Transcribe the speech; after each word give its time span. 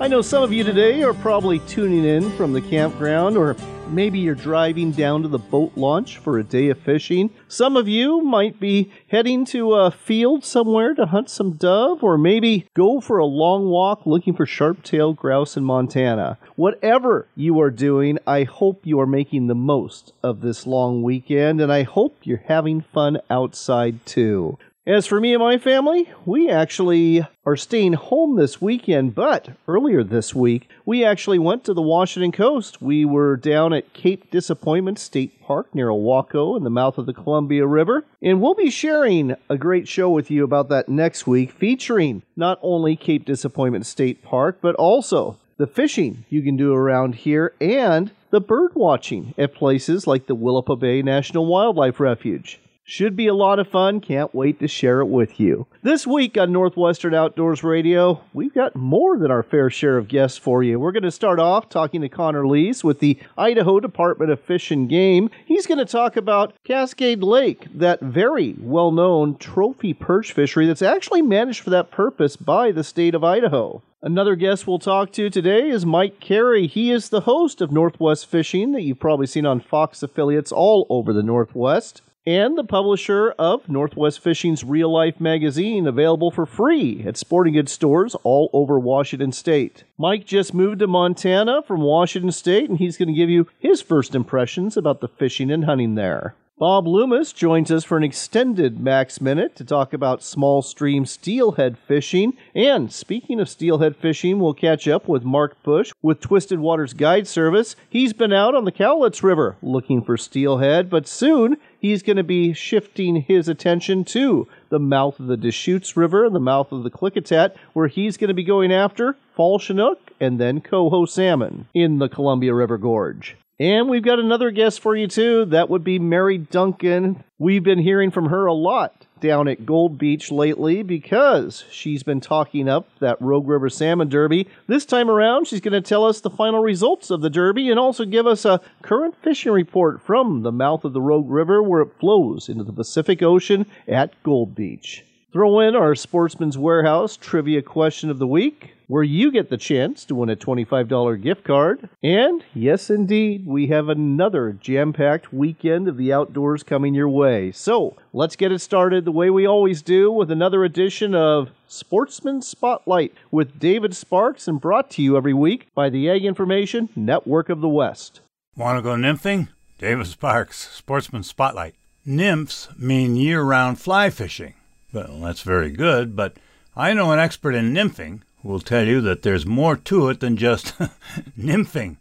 I 0.00 0.08
know 0.08 0.22
some 0.22 0.42
of 0.42 0.52
you 0.52 0.64
today 0.64 1.04
are 1.04 1.14
probably 1.14 1.60
tuning 1.60 2.04
in 2.04 2.28
from 2.32 2.52
the 2.52 2.60
campground, 2.60 3.36
or 3.36 3.54
maybe 3.88 4.18
you're 4.18 4.34
driving 4.34 4.90
down 4.90 5.22
to 5.22 5.28
the 5.28 5.38
boat 5.38 5.70
launch 5.76 6.18
for 6.18 6.36
a 6.36 6.42
day 6.42 6.68
of 6.70 6.80
fishing. 6.80 7.30
Some 7.46 7.76
of 7.76 7.86
you 7.86 8.20
might 8.20 8.58
be 8.58 8.90
heading 9.06 9.44
to 9.46 9.74
a 9.74 9.92
field 9.92 10.44
somewhere 10.44 10.94
to 10.94 11.06
hunt 11.06 11.30
some 11.30 11.52
dove, 11.52 12.02
or 12.02 12.18
maybe 12.18 12.66
go 12.74 13.00
for 13.00 13.18
a 13.18 13.24
long 13.24 13.68
walk 13.68 14.04
looking 14.04 14.34
for 14.34 14.46
sharp-tailed 14.46 15.16
grouse 15.16 15.56
in 15.56 15.62
Montana. 15.62 16.38
Whatever 16.56 17.28
you 17.36 17.60
are 17.60 17.70
doing, 17.70 18.18
I 18.26 18.42
hope 18.42 18.80
you 18.84 18.98
are 18.98 19.06
making 19.06 19.46
the 19.46 19.54
most 19.54 20.12
of 20.24 20.40
this 20.40 20.66
long 20.66 21.04
weekend, 21.04 21.60
and 21.60 21.72
I 21.72 21.84
hope 21.84 22.16
you're 22.24 22.42
having 22.48 22.80
fun 22.80 23.20
outside 23.30 24.04
too. 24.04 24.58
As 24.86 25.06
for 25.06 25.18
me 25.18 25.32
and 25.32 25.42
my 25.42 25.56
family, 25.56 26.12
we 26.26 26.50
actually 26.50 27.26
are 27.46 27.56
staying 27.56 27.94
home 27.94 28.36
this 28.36 28.60
weekend, 28.60 29.14
but 29.14 29.48
earlier 29.66 30.04
this 30.04 30.34
week, 30.34 30.68
we 30.84 31.02
actually 31.02 31.38
went 31.38 31.64
to 31.64 31.72
the 31.72 31.80
Washington 31.80 32.32
coast. 32.32 32.82
We 32.82 33.06
were 33.06 33.38
down 33.38 33.72
at 33.72 33.94
Cape 33.94 34.30
Disappointment 34.30 34.98
State 34.98 35.40
Park 35.40 35.74
near 35.74 35.88
Ilwaco 35.88 36.54
in 36.54 36.64
the 36.64 36.70
mouth 36.70 36.98
of 36.98 37.06
the 37.06 37.14
Columbia 37.14 37.66
River, 37.66 38.04
and 38.20 38.42
we'll 38.42 38.52
be 38.52 38.68
sharing 38.68 39.34
a 39.48 39.56
great 39.56 39.88
show 39.88 40.10
with 40.10 40.30
you 40.30 40.44
about 40.44 40.68
that 40.68 40.86
next 40.86 41.26
week, 41.26 41.50
featuring 41.52 42.22
not 42.36 42.58
only 42.60 42.94
Cape 42.94 43.24
Disappointment 43.24 43.86
State 43.86 44.22
Park, 44.22 44.58
but 44.60 44.74
also 44.74 45.38
the 45.56 45.66
fishing 45.66 46.26
you 46.28 46.42
can 46.42 46.58
do 46.58 46.74
around 46.74 47.14
here 47.14 47.54
and 47.58 48.10
the 48.28 48.40
bird 48.40 48.72
watching 48.74 49.32
at 49.38 49.54
places 49.54 50.06
like 50.06 50.26
the 50.26 50.36
Willapa 50.36 50.78
Bay 50.78 51.00
National 51.00 51.46
Wildlife 51.46 52.00
Refuge. 52.00 52.60
Should 52.86 53.16
be 53.16 53.28
a 53.28 53.34
lot 53.34 53.58
of 53.58 53.66
fun. 53.66 54.02
Can't 54.02 54.34
wait 54.34 54.60
to 54.60 54.68
share 54.68 55.00
it 55.00 55.06
with 55.06 55.40
you. 55.40 55.66
This 55.82 56.06
week 56.06 56.36
on 56.36 56.52
Northwestern 56.52 57.14
Outdoors 57.14 57.64
Radio, 57.64 58.20
we've 58.34 58.52
got 58.52 58.76
more 58.76 59.16
than 59.16 59.30
our 59.30 59.42
fair 59.42 59.70
share 59.70 59.96
of 59.96 60.06
guests 60.06 60.36
for 60.36 60.62
you. 60.62 60.78
We're 60.78 60.92
going 60.92 61.02
to 61.04 61.10
start 61.10 61.40
off 61.40 61.70
talking 61.70 62.02
to 62.02 62.10
Connor 62.10 62.46
Lees 62.46 62.84
with 62.84 62.98
the 62.98 63.18
Idaho 63.38 63.80
Department 63.80 64.30
of 64.30 64.38
Fish 64.38 64.70
and 64.70 64.86
Game. 64.86 65.30
He's 65.46 65.66
going 65.66 65.78
to 65.78 65.86
talk 65.86 66.18
about 66.18 66.52
Cascade 66.62 67.22
Lake, 67.22 67.68
that 67.74 68.00
very 68.02 68.54
well 68.60 68.92
known 68.92 69.38
trophy 69.38 69.94
perch 69.94 70.34
fishery 70.34 70.66
that's 70.66 70.82
actually 70.82 71.22
managed 71.22 71.60
for 71.60 71.70
that 71.70 71.90
purpose 71.90 72.36
by 72.36 72.70
the 72.70 72.84
state 72.84 73.14
of 73.14 73.24
Idaho. 73.24 73.82
Another 74.02 74.36
guest 74.36 74.66
we'll 74.66 74.78
talk 74.78 75.10
to 75.12 75.30
today 75.30 75.70
is 75.70 75.86
Mike 75.86 76.20
Carey. 76.20 76.66
He 76.66 76.90
is 76.90 77.08
the 77.08 77.22
host 77.22 77.62
of 77.62 77.72
Northwest 77.72 78.26
Fishing 78.26 78.72
that 78.72 78.82
you've 78.82 79.00
probably 79.00 79.26
seen 79.26 79.46
on 79.46 79.60
Fox 79.60 80.02
affiliates 80.02 80.52
all 80.52 80.86
over 80.90 81.14
the 81.14 81.22
Northwest 81.22 82.02
and 82.26 82.56
the 82.56 82.64
publisher 82.64 83.34
of 83.38 83.68
Northwest 83.68 84.20
Fishing's 84.20 84.64
Real 84.64 84.90
Life 84.90 85.20
magazine, 85.20 85.86
available 85.86 86.30
for 86.30 86.46
free 86.46 87.02
at 87.06 87.16
sporting 87.16 87.54
goods 87.54 87.72
stores 87.72 88.14
all 88.22 88.48
over 88.52 88.78
Washington 88.78 89.32
State. 89.32 89.84
Mike 89.98 90.24
just 90.24 90.54
moved 90.54 90.78
to 90.78 90.86
Montana 90.86 91.62
from 91.62 91.82
Washington 91.82 92.32
State, 92.32 92.70
and 92.70 92.78
he's 92.78 92.96
going 92.96 93.08
to 93.08 93.14
give 93.14 93.30
you 93.30 93.48
his 93.58 93.82
first 93.82 94.14
impressions 94.14 94.76
about 94.76 95.00
the 95.00 95.08
fishing 95.08 95.50
and 95.50 95.64
hunting 95.64 95.94
there. 95.94 96.34
Bob 96.56 96.86
Loomis 96.86 97.32
joins 97.32 97.72
us 97.72 97.82
for 97.82 97.96
an 97.96 98.04
extended 98.04 98.78
Max 98.78 99.20
Minute 99.20 99.56
to 99.56 99.64
talk 99.64 99.92
about 99.92 100.22
small 100.22 100.62
stream 100.62 101.04
steelhead 101.04 101.76
fishing. 101.76 102.34
And 102.54 102.92
speaking 102.92 103.40
of 103.40 103.48
steelhead 103.48 103.96
fishing, 103.96 104.38
we'll 104.38 104.54
catch 104.54 104.86
up 104.86 105.08
with 105.08 105.24
Mark 105.24 105.60
Bush 105.64 105.90
with 106.00 106.20
Twisted 106.20 106.60
Waters 106.60 106.92
Guide 106.92 107.26
Service. 107.26 107.74
He's 107.90 108.12
been 108.12 108.32
out 108.32 108.54
on 108.54 108.66
the 108.66 108.70
Cowlitz 108.70 109.24
River 109.24 109.56
looking 109.62 110.00
for 110.00 110.16
steelhead, 110.16 110.88
but 110.88 111.08
soon 111.08 111.56
he's 111.80 112.04
going 112.04 112.18
to 112.18 112.22
be 112.22 112.52
shifting 112.52 113.22
his 113.22 113.48
attention 113.48 114.04
to 114.04 114.46
the 114.68 114.78
mouth 114.78 115.18
of 115.18 115.26
the 115.26 115.36
Deschutes 115.36 115.96
River 115.96 116.24
and 116.24 116.36
the 116.36 116.40
mouth 116.40 116.70
of 116.70 116.84
the 116.84 116.90
Klickitat, 116.90 117.56
where 117.72 117.88
he's 117.88 118.16
going 118.16 118.28
to 118.28 118.34
be 118.34 118.44
going 118.44 118.72
after 118.72 119.16
fall 119.34 119.58
chinook 119.58 120.12
and 120.20 120.38
then 120.38 120.60
coho 120.60 121.04
salmon 121.04 121.66
in 121.74 121.98
the 121.98 122.08
Columbia 122.08 122.54
River 122.54 122.78
Gorge. 122.78 123.36
And 123.60 123.88
we've 123.88 124.02
got 124.02 124.18
another 124.18 124.50
guest 124.50 124.80
for 124.80 124.96
you, 124.96 125.06
too. 125.06 125.44
That 125.44 125.70
would 125.70 125.84
be 125.84 126.00
Mary 126.00 126.38
Duncan. 126.38 127.22
We've 127.38 127.62
been 127.62 127.78
hearing 127.78 128.10
from 128.10 128.26
her 128.26 128.46
a 128.46 128.52
lot 128.52 129.06
down 129.20 129.46
at 129.46 129.64
Gold 129.64 129.96
Beach 129.96 130.32
lately 130.32 130.82
because 130.82 131.64
she's 131.70 132.02
been 132.02 132.20
talking 132.20 132.68
up 132.68 132.88
that 132.98 133.20
Rogue 133.22 133.48
River 133.48 133.70
Salmon 133.70 134.08
Derby. 134.08 134.48
This 134.66 134.84
time 134.84 135.08
around, 135.08 135.46
she's 135.46 135.60
going 135.60 135.72
to 135.72 135.80
tell 135.80 136.04
us 136.04 136.20
the 136.20 136.30
final 136.30 136.60
results 136.60 137.10
of 137.10 137.20
the 137.20 137.30
Derby 137.30 137.70
and 137.70 137.78
also 137.78 138.04
give 138.04 138.26
us 138.26 138.44
a 138.44 138.60
current 138.82 139.14
fishing 139.22 139.52
report 139.52 140.02
from 140.02 140.42
the 140.42 140.52
mouth 140.52 140.84
of 140.84 140.92
the 140.92 141.00
Rogue 141.00 141.30
River 141.30 141.62
where 141.62 141.82
it 141.82 141.98
flows 142.00 142.48
into 142.48 142.64
the 142.64 142.72
Pacific 142.72 143.22
Ocean 143.22 143.66
at 143.86 144.20
Gold 144.24 144.54
Beach. 144.54 145.04
Throw 145.32 145.60
in 145.60 145.74
our 145.74 145.94
Sportsman's 145.94 146.58
Warehouse 146.58 147.16
trivia 147.16 147.62
question 147.62 148.10
of 148.10 148.18
the 148.18 148.26
week 148.26 148.73
where 148.94 149.02
you 149.02 149.32
get 149.32 149.50
the 149.50 149.56
chance 149.56 150.04
to 150.04 150.14
win 150.14 150.30
a 150.30 150.36
$25 150.36 151.20
gift 151.20 151.42
card. 151.42 151.88
And 152.00 152.44
yes, 152.54 152.90
indeed, 152.90 153.44
we 153.44 153.66
have 153.66 153.88
another 153.88 154.52
jam 154.52 154.92
packed 154.92 155.32
weekend 155.32 155.88
of 155.88 155.96
the 155.96 156.12
outdoors 156.12 156.62
coming 156.62 156.94
your 156.94 157.08
way. 157.08 157.50
So 157.50 157.96
let's 158.12 158.36
get 158.36 158.52
it 158.52 158.60
started 158.60 159.04
the 159.04 159.10
way 159.10 159.30
we 159.30 159.48
always 159.48 159.82
do 159.82 160.12
with 160.12 160.30
another 160.30 160.62
edition 160.62 161.12
of 161.12 161.50
Sportsman 161.66 162.40
Spotlight 162.40 163.12
with 163.32 163.58
David 163.58 163.96
Sparks 163.96 164.46
and 164.46 164.60
brought 164.60 164.90
to 164.90 165.02
you 165.02 165.16
every 165.16 165.34
week 165.34 165.74
by 165.74 165.90
the 165.90 166.08
Ag 166.08 166.24
Information 166.24 166.88
Network 166.94 167.48
of 167.48 167.60
the 167.60 167.68
West. 167.68 168.20
Want 168.56 168.78
to 168.78 168.82
go 168.82 168.94
nymphing? 168.94 169.48
David 169.76 170.06
Sparks, 170.06 170.70
Sportsman 170.70 171.24
Spotlight. 171.24 171.74
Nymphs 172.06 172.68
mean 172.78 173.16
year 173.16 173.42
round 173.42 173.80
fly 173.80 174.08
fishing. 174.08 174.54
Well, 174.92 175.18
that's 175.18 175.42
very 175.42 175.72
good, 175.72 176.14
but 176.14 176.36
I 176.76 176.92
know 176.92 177.10
an 177.10 177.18
expert 177.18 177.56
in 177.56 177.74
nymphing 177.74 178.20
will 178.44 178.60
tell 178.60 178.86
you 178.86 179.00
that 179.00 179.22
there's 179.22 179.46
more 179.46 179.76
to 179.76 180.08
it 180.08 180.20
than 180.20 180.36
just 180.36 180.78
nymphing. 181.38 181.96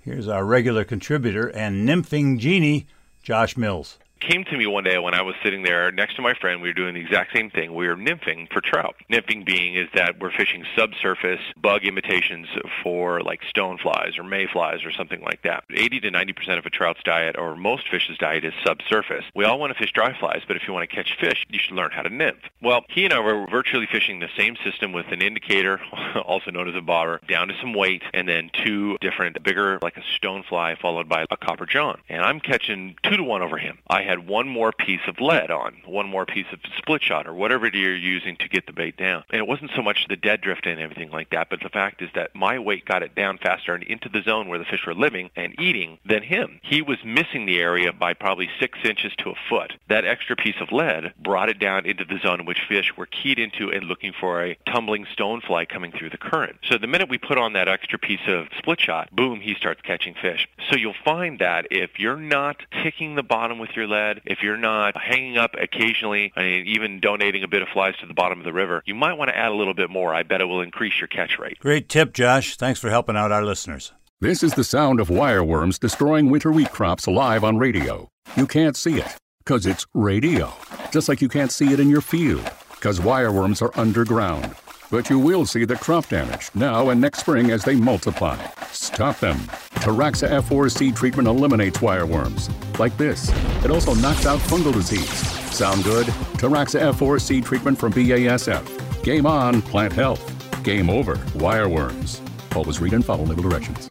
Here's 0.00 0.28
our 0.28 0.44
regular 0.44 0.84
contributor 0.84 1.48
and 1.48 1.88
nymphing 1.88 2.38
genie, 2.38 2.86
Josh 3.22 3.56
Mills 3.56 3.98
came 4.20 4.44
to 4.44 4.56
me 4.56 4.66
one 4.66 4.84
day 4.84 4.98
when 4.98 5.14
I 5.14 5.22
was 5.22 5.34
sitting 5.42 5.62
there 5.62 5.90
next 5.92 6.16
to 6.16 6.22
my 6.22 6.34
friend. 6.34 6.60
We 6.60 6.68
were 6.68 6.74
doing 6.74 6.94
the 6.94 7.00
exact 7.00 7.32
same 7.32 7.50
thing. 7.50 7.74
We 7.74 7.88
were 7.88 7.96
nymphing 7.96 8.52
for 8.52 8.60
trout. 8.60 8.96
Nymphing 9.10 9.44
being 9.44 9.74
is 9.74 9.88
that 9.94 10.18
we're 10.20 10.30
fishing 10.30 10.64
subsurface 10.76 11.40
bug 11.56 11.84
imitations 11.84 12.48
for 12.82 13.20
like 13.22 13.42
stoneflies 13.54 14.18
or 14.18 14.24
mayflies 14.24 14.84
or 14.84 14.92
something 14.92 15.20
like 15.22 15.42
that. 15.42 15.64
80 15.70 16.00
to 16.00 16.10
90 16.10 16.32
percent 16.32 16.58
of 16.58 16.66
a 16.66 16.70
trout's 16.70 17.02
diet 17.04 17.36
or 17.38 17.56
most 17.56 17.88
fish's 17.88 18.18
diet 18.18 18.44
is 18.44 18.54
subsurface. 18.64 19.24
We 19.34 19.44
all 19.44 19.58
want 19.58 19.72
to 19.72 19.78
fish 19.78 19.92
dry 19.92 20.18
flies, 20.18 20.42
but 20.46 20.56
if 20.56 20.66
you 20.66 20.72
want 20.72 20.88
to 20.88 20.94
catch 20.94 21.16
fish, 21.18 21.44
you 21.48 21.58
should 21.58 21.74
learn 21.74 21.90
how 21.90 22.02
to 22.02 22.10
nymph. 22.10 22.38
Well, 22.62 22.84
he 22.88 23.04
and 23.04 23.12
I 23.12 23.20
were 23.20 23.46
virtually 23.46 23.86
fishing 23.90 24.20
the 24.20 24.28
same 24.36 24.56
system 24.64 24.92
with 24.92 25.06
an 25.10 25.22
indicator, 25.22 25.80
also 26.24 26.50
known 26.50 26.68
as 26.68 26.74
a 26.74 26.80
bobber, 26.80 27.20
down 27.28 27.48
to 27.48 27.54
some 27.60 27.72
weight, 27.74 28.02
and 28.12 28.28
then 28.28 28.50
two 28.52 28.96
different 29.00 29.42
bigger 29.42 29.78
like 29.82 29.96
a 29.96 30.02
stonefly 30.18 30.78
followed 30.78 31.08
by 31.08 31.26
a 31.30 31.36
copper 31.36 31.66
john. 31.66 32.00
And 32.08 32.22
I'm 32.22 32.40
catching 32.40 32.96
two 33.02 33.16
to 33.16 33.22
one 33.22 33.42
over 33.42 33.58
him. 33.58 33.78
I 33.88 34.02
had 34.06 34.26
one 34.26 34.48
more 34.48 34.72
piece 34.72 35.00
of 35.06 35.20
lead 35.20 35.50
on, 35.50 35.76
one 35.84 36.08
more 36.08 36.24
piece 36.26 36.46
of 36.52 36.60
split 36.78 37.02
shot 37.02 37.26
or 37.26 37.34
whatever 37.34 37.68
you're 37.68 37.96
using 37.96 38.36
to 38.36 38.48
get 38.48 38.66
the 38.66 38.72
bait 38.72 38.96
down. 38.96 39.24
And 39.30 39.40
it 39.40 39.46
wasn't 39.46 39.72
so 39.74 39.82
much 39.82 40.06
the 40.08 40.16
dead 40.16 40.40
drift 40.40 40.66
and 40.66 40.80
everything 40.80 41.10
like 41.10 41.30
that, 41.30 41.48
but 41.50 41.60
the 41.60 41.68
fact 41.68 42.02
is 42.02 42.10
that 42.14 42.34
my 42.34 42.58
weight 42.58 42.84
got 42.84 43.02
it 43.02 43.14
down 43.14 43.38
faster 43.38 43.74
and 43.74 43.82
into 43.84 44.08
the 44.08 44.22
zone 44.22 44.48
where 44.48 44.58
the 44.58 44.64
fish 44.64 44.86
were 44.86 44.94
living 44.94 45.30
and 45.36 45.58
eating 45.60 45.98
than 46.04 46.22
him. 46.22 46.60
He 46.62 46.82
was 46.82 46.98
missing 47.04 47.46
the 47.46 47.58
area 47.58 47.92
by 47.92 48.14
probably 48.14 48.48
six 48.60 48.78
inches 48.84 49.12
to 49.18 49.30
a 49.30 49.34
foot. 49.48 49.72
That 49.88 50.04
extra 50.04 50.36
piece 50.36 50.60
of 50.60 50.72
lead 50.72 51.12
brought 51.18 51.48
it 51.48 51.58
down 51.58 51.86
into 51.86 52.04
the 52.04 52.18
zone 52.18 52.40
in 52.40 52.46
which 52.46 52.64
fish 52.68 52.96
were 52.96 53.06
keyed 53.06 53.38
into 53.38 53.70
and 53.70 53.84
looking 53.84 54.12
for 54.18 54.44
a 54.44 54.56
tumbling 54.66 55.06
stonefly 55.06 55.68
coming 55.68 55.92
through 55.92 56.10
the 56.10 56.18
current. 56.18 56.56
So 56.68 56.78
the 56.78 56.86
minute 56.86 57.08
we 57.08 57.18
put 57.18 57.38
on 57.38 57.54
that 57.54 57.68
extra 57.68 57.98
piece 57.98 58.26
of 58.28 58.46
split 58.58 58.80
shot, 58.80 59.10
boom, 59.14 59.40
he 59.40 59.54
starts 59.54 59.80
catching 59.82 60.14
fish. 60.14 60.48
So 60.70 60.76
you'll 60.76 60.94
find 61.04 61.38
that 61.40 61.66
if 61.70 61.98
you're 61.98 62.16
not 62.16 62.56
ticking 62.82 63.14
the 63.14 63.22
bottom 63.22 63.58
with 63.58 63.70
your 63.74 63.86
lead, 63.86 63.95
if 64.24 64.42
you're 64.42 64.56
not 64.56 64.96
hanging 64.96 65.36
up 65.38 65.54
occasionally 65.60 66.32
I 66.36 66.42
and 66.42 66.66
even 66.66 67.00
donating 67.00 67.42
a 67.42 67.48
bit 67.48 67.62
of 67.62 67.68
flies 67.68 67.96
to 68.00 68.06
the 68.06 68.14
bottom 68.14 68.38
of 68.38 68.44
the 68.44 68.52
river, 68.52 68.82
you 68.86 68.94
might 68.94 69.14
want 69.14 69.28
to 69.30 69.36
add 69.36 69.50
a 69.50 69.54
little 69.54 69.74
bit 69.74 69.90
more. 69.90 70.14
I 70.14 70.22
bet 70.22 70.40
it 70.40 70.46
will 70.46 70.60
increase 70.60 71.00
your 71.00 71.08
catch 71.08 71.38
rate. 71.38 71.58
Great 71.58 71.88
tip, 71.88 72.12
Josh. 72.12 72.56
Thanks 72.56 72.80
for 72.80 72.90
helping 72.90 73.16
out 73.16 73.32
our 73.32 73.44
listeners. 73.44 73.92
This 74.20 74.42
is 74.42 74.54
the 74.54 74.64
sound 74.64 74.98
of 75.00 75.08
wireworms 75.08 75.78
destroying 75.78 76.30
winter 76.30 76.50
wheat 76.50 76.72
crops 76.72 77.06
live 77.06 77.44
on 77.44 77.58
radio. 77.58 78.08
You 78.36 78.46
can't 78.46 78.76
see 78.76 78.98
it 78.98 79.16
because 79.44 79.66
it's 79.66 79.86
radio, 79.94 80.52
just 80.90 81.08
like 81.08 81.20
you 81.20 81.28
can't 81.28 81.52
see 81.52 81.72
it 81.72 81.80
in 81.80 81.90
your 81.90 82.00
field 82.00 82.50
because 82.70 83.00
wireworms 83.00 83.60
are 83.62 83.78
underground. 83.78 84.54
But 84.90 85.10
you 85.10 85.18
will 85.18 85.46
see 85.46 85.64
the 85.64 85.74
crop 85.74 86.08
damage 86.08 86.50
now 86.54 86.90
and 86.90 87.00
next 87.00 87.20
spring 87.20 87.50
as 87.50 87.64
they 87.64 87.74
multiply. 87.74 88.38
Stop 88.70 89.18
them. 89.18 89.36
Teraxxa 89.80 90.28
F4 90.42 90.70
seed 90.70 90.94
treatment 90.96 91.26
eliminates 91.26 91.78
wireworms. 91.78 92.50
Like 92.78 92.96
this. 92.96 93.30
It 93.64 93.70
also 93.70 93.94
knocks 93.94 94.26
out 94.26 94.38
fungal 94.38 94.72
disease. 94.72 95.10
Sound 95.52 95.82
good? 95.82 96.06
Teraxxa 96.38 96.92
F4 96.92 97.20
seed 97.20 97.44
treatment 97.44 97.78
from 97.78 97.92
BASF. 97.92 99.02
Game 99.02 99.26
on, 99.26 99.60
plant 99.62 99.92
health. 99.92 100.22
Game 100.62 100.88
over, 100.88 101.16
wireworms. 101.34 102.20
Always 102.54 102.80
read 102.80 102.92
and 102.92 103.04
follow 103.04 103.24
label 103.24 103.42
directions. 103.42 103.88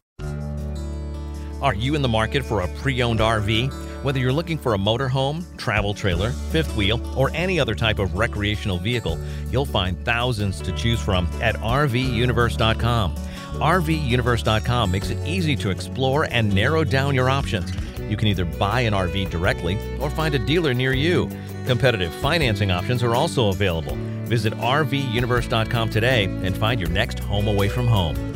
Are 1.61 1.73
you 1.73 1.95
in 1.95 2.01
the 2.01 2.07
market 2.07 2.45
for 2.45 2.61
a 2.61 2.67
pre 2.67 3.01
owned 3.01 3.19
RV? 3.19 3.71
Whether 4.05 4.19
you're 4.19 4.31
looking 4.31 4.59
for 4.59 4.75
a 4.75 4.77
motorhome, 4.77 5.43
travel 5.57 5.95
trailer, 5.95 6.29
fifth 6.29 6.75
wheel, 6.75 7.01
or 7.17 7.31
any 7.33 7.59
other 7.59 7.73
type 7.73 7.97
of 7.97 8.15
recreational 8.15 8.77
vehicle, 8.77 9.17
you'll 9.49 9.65
find 9.65 9.97
thousands 10.05 10.61
to 10.61 10.71
choose 10.73 11.01
from 11.01 11.27
at 11.41 11.55
RVUniverse.com. 11.55 13.15
RVUniverse.com 13.15 14.91
makes 14.91 15.09
it 15.09 15.17
easy 15.25 15.55
to 15.55 15.71
explore 15.71 16.25
and 16.25 16.53
narrow 16.53 16.83
down 16.83 17.15
your 17.15 17.31
options. 17.31 17.73
You 18.07 18.15
can 18.15 18.27
either 18.27 18.45
buy 18.45 18.81
an 18.81 18.93
RV 18.93 19.31
directly 19.31 19.79
or 19.99 20.11
find 20.11 20.35
a 20.35 20.39
dealer 20.45 20.75
near 20.75 20.93
you. 20.93 21.27
Competitive 21.65 22.13
financing 22.13 22.69
options 22.69 23.01
are 23.01 23.15
also 23.15 23.47
available. 23.47 23.95
Visit 24.25 24.53
RVUniverse.com 24.53 25.89
today 25.89 26.25
and 26.25 26.55
find 26.55 26.79
your 26.79 26.91
next 26.91 27.17
home 27.17 27.47
away 27.47 27.69
from 27.69 27.87
home. 27.87 28.34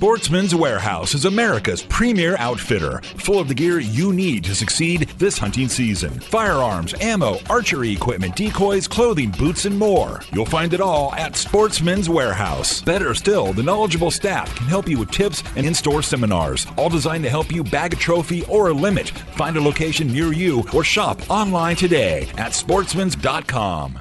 Sportsman's 0.00 0.54
Warehouse 0.54 1.14
is 1.14 1.26
America's 1.26 1.82
premier 1.82 2.34
outfitter, 2.38 3.02
full 3.18 3.38
of 3.38 3.48
the 3.48 3.54
gear 3.54 3.80
you 3.80 4.14
need 4.14 4.42
to 4.44 4.54
succeed 4.54 5.00
this 5.18 5.36
hunting 5.36 5.68
season. 5.68 6.18
Firearms, 6.20 6.94
ammo, 7.02 7.36
archery 7.50 7.92
equipment, 7.92 8.34
decoys, 8.34 8.88
clothing, 8.88 9.30
boots, 9.30 9.66
and 9.66 9.78
more. 9.78 10.22
You'll 10.32 10.46
find 10.46 10.72
it 10.72 10.80
all 10.80 11.14
at 11.16 11.36
Sportsman's 11.36 12.08
Warehouse. 12.08 12.80
Better 12.80 13.14
still, 13.14 13.52
the 13.52 13.62
knowledgeable 13.62 14.10
staff 14.10 14.56
can 14.56 14.68
help 14.68 14.88
you 14.88 14.98
with 14.98 15.10
tips 15.10 15.42
and 15.54 15.66
in-store 15.66 16.02
seminars, 16.02 16.66
all 16.78 16.88
designed 16.88 17.24
to 17.24 17.30
help 17.30 17.52
you 17.52 17.62
bag 17.62 17.92
a 17.92 17.96
trophy 17.96 18.42
or 18.46 18.68
a 18.68 18.72
limit. 18.72 19.10
Find 19.36 19.54
a 19.58 19.60
location 19.60 20.10
near 20.10 20.32
you 20.32 20.64
or 20.72 20.82
shop 20.82 21.20
online 21.30 21.76
today 21.76 22.22
at 22.38 22.52
sportsmans.com. 22.52 23.98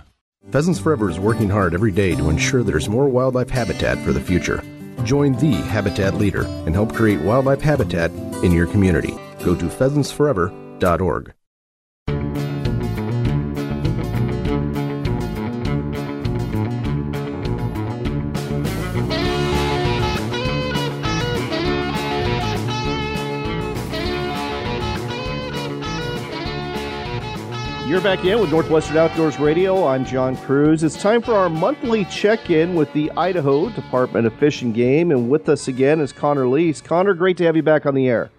Pheasants 0.49 0.79
Forever 0.79 1.09
is 1.09 1.19
working 1.19 1.49
hard 1.49 1.73
every 1.73 1.91
day 1.91 2.15
to 2.15 2.29
ensure 2.29 2.63
there's 2.63 2.87
more 2.87 3.09
wildlife 3.09 3.49
habitat 3.49 3.97
for 3.97 4.13
the 4.13 4.21
future. 4.21 4.63
Join 5.03 5.33
the 5.33 5.53
habitat 5.53 6.15
leader 6.15 6.45
and 6.65 6.75
help 6.75 6.93
create 6.93 7.21
wildlife 7.21 7.61
habitat 7.61 8.11
in 8.43 8.51
your 8.51 8.67
community. 8.67 9.15
Go 9.43 9.55
to 9.55 9.65
pheasantsforever.org. 9.65 11.33
You're 27.89 28.01
back 28.01 28.23
in 28.23 28.39
with 28.39 28.51
Northwestern 28.51 28.97
Outdoors 28.97 29.39
Radio. 29.39 29.87
I'm 29.87 30.05
John 30.05 30.37
Cruz. 30.37 30.83
It's 30.83 31.01
time 31.01 31.23
for 31.23 31.33
our 31.33 31.49
monthly 31.49 32.05
check 32.05 32.51
in 32.51 32.75
with 32.75 32.93
the 32.93 33.09
Idaho 33.17 33.67
Department 33.71 34.27
of 34.27 34.33
Fish 34.35 34.61
and 34.61 34.75
Game. 34.75 35.09
And 35.09 35.27
with 35.27 35.49
us 35.49 35.67
again 35.67 35.99
is 35.99 36.13
Connor 36.13 36.47
Lease. 36.47 36.81
Connor, 36.81 37.15
great 37.15 37.35
to 37.37 37.45
have 37.45 37.55
you 37.55 37.63
back 37.63 37.87
on 37.87 37.95
the 37.95 38.07
air. 38.07 38.29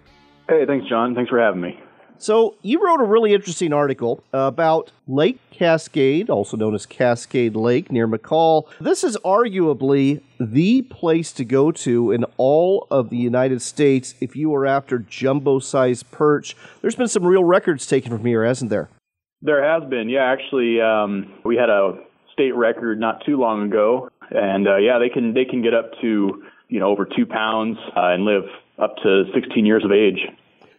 Hey, 0.47 0.65
thanks, 0.65 0.87
John. 0.87 1.13
Thanks 1.15 1.29
for 1.29 1.37
having 1.37 1.59
me. 1.59 1.77
So, 2.17 2.55
you 2.61 2.81
wrote 2.81 3.01
a 3.01 3.03
really 3.03 3.33
interesting 3.33 3.73
article 3.73 4.23
about 4.31 4.93
Lake 5.05 5.41
Cascade, 5.51 6.29
also 6.29 6.55
known 6.55 6.73
as 6.73 6.85
Cascade 6.85 7.57
Lake 7.57 7.91
near 7.91 8.07
McCall. 8.07 8.69
This 8.79 9.03
is 9.03 9.17
arguably 9.17 10.21
the 10.39 10.83
place 10.83 11.33
to 11.33 11.43
go 11.43 11.73
to 11.73 12.13
in 12.13 12.23
all 12.37 12.87
of 12.89 13.09
the 13.09 13.17
United 13.17 13.61
States 13.61 14.15
if 14.21 14.33
you 14.33 14.55
are 14.55 14.65
after 14.65 14.97
jumbo 14.97 15.59
sized 15.59 16.09
perch. 16.09 16.55
There's 16.81 16.95
been 16.95 17.09
some 17.09 17.25
real 17.25 17.43
records 17.43 17.85
taken 17.85 18.13
from 18.13 18.25
here, 18.25 18.45
hasn't 18.45 18.69
there? 18.69 18.87
There 19.41 19.63
has 19.63 19.89
been, 19.89 20.09
yeah. 20.09 20.23
Actually, 20.23 20.79
um, 20.81 21.33
we 21.43 21.55
had 21.55 21.69
a 21.69 21.99
state 22.31 22.55
record 22.55 22.99
not 22.99 23.25
too 23.25 23.37
long 23.37 23.63
ago, 23.63 24.09
and 24.29 24.67
uh, 24.67 24.77
yeah, 24.77 24.99
they 24.99 25.09
can 25.09 25.33
they 25.33 25.45
can 25.45 25.61
get 25.61 25.73
up 25.73 25.91
to 26.01 26.43
you 26.67 26.79
know 26.79 26.87
over 26.87 27.05
two 27.05 27.25
pounds 27.25 27.77
uh, 27.95 28.13
and 28.13 28.23
live 28.23 28.43
up 28.77 28.95
to 29.03 29.25
16 29.33 29.65
years 29.65 29.83
of 29.83 29.91
age. 29.91 30.19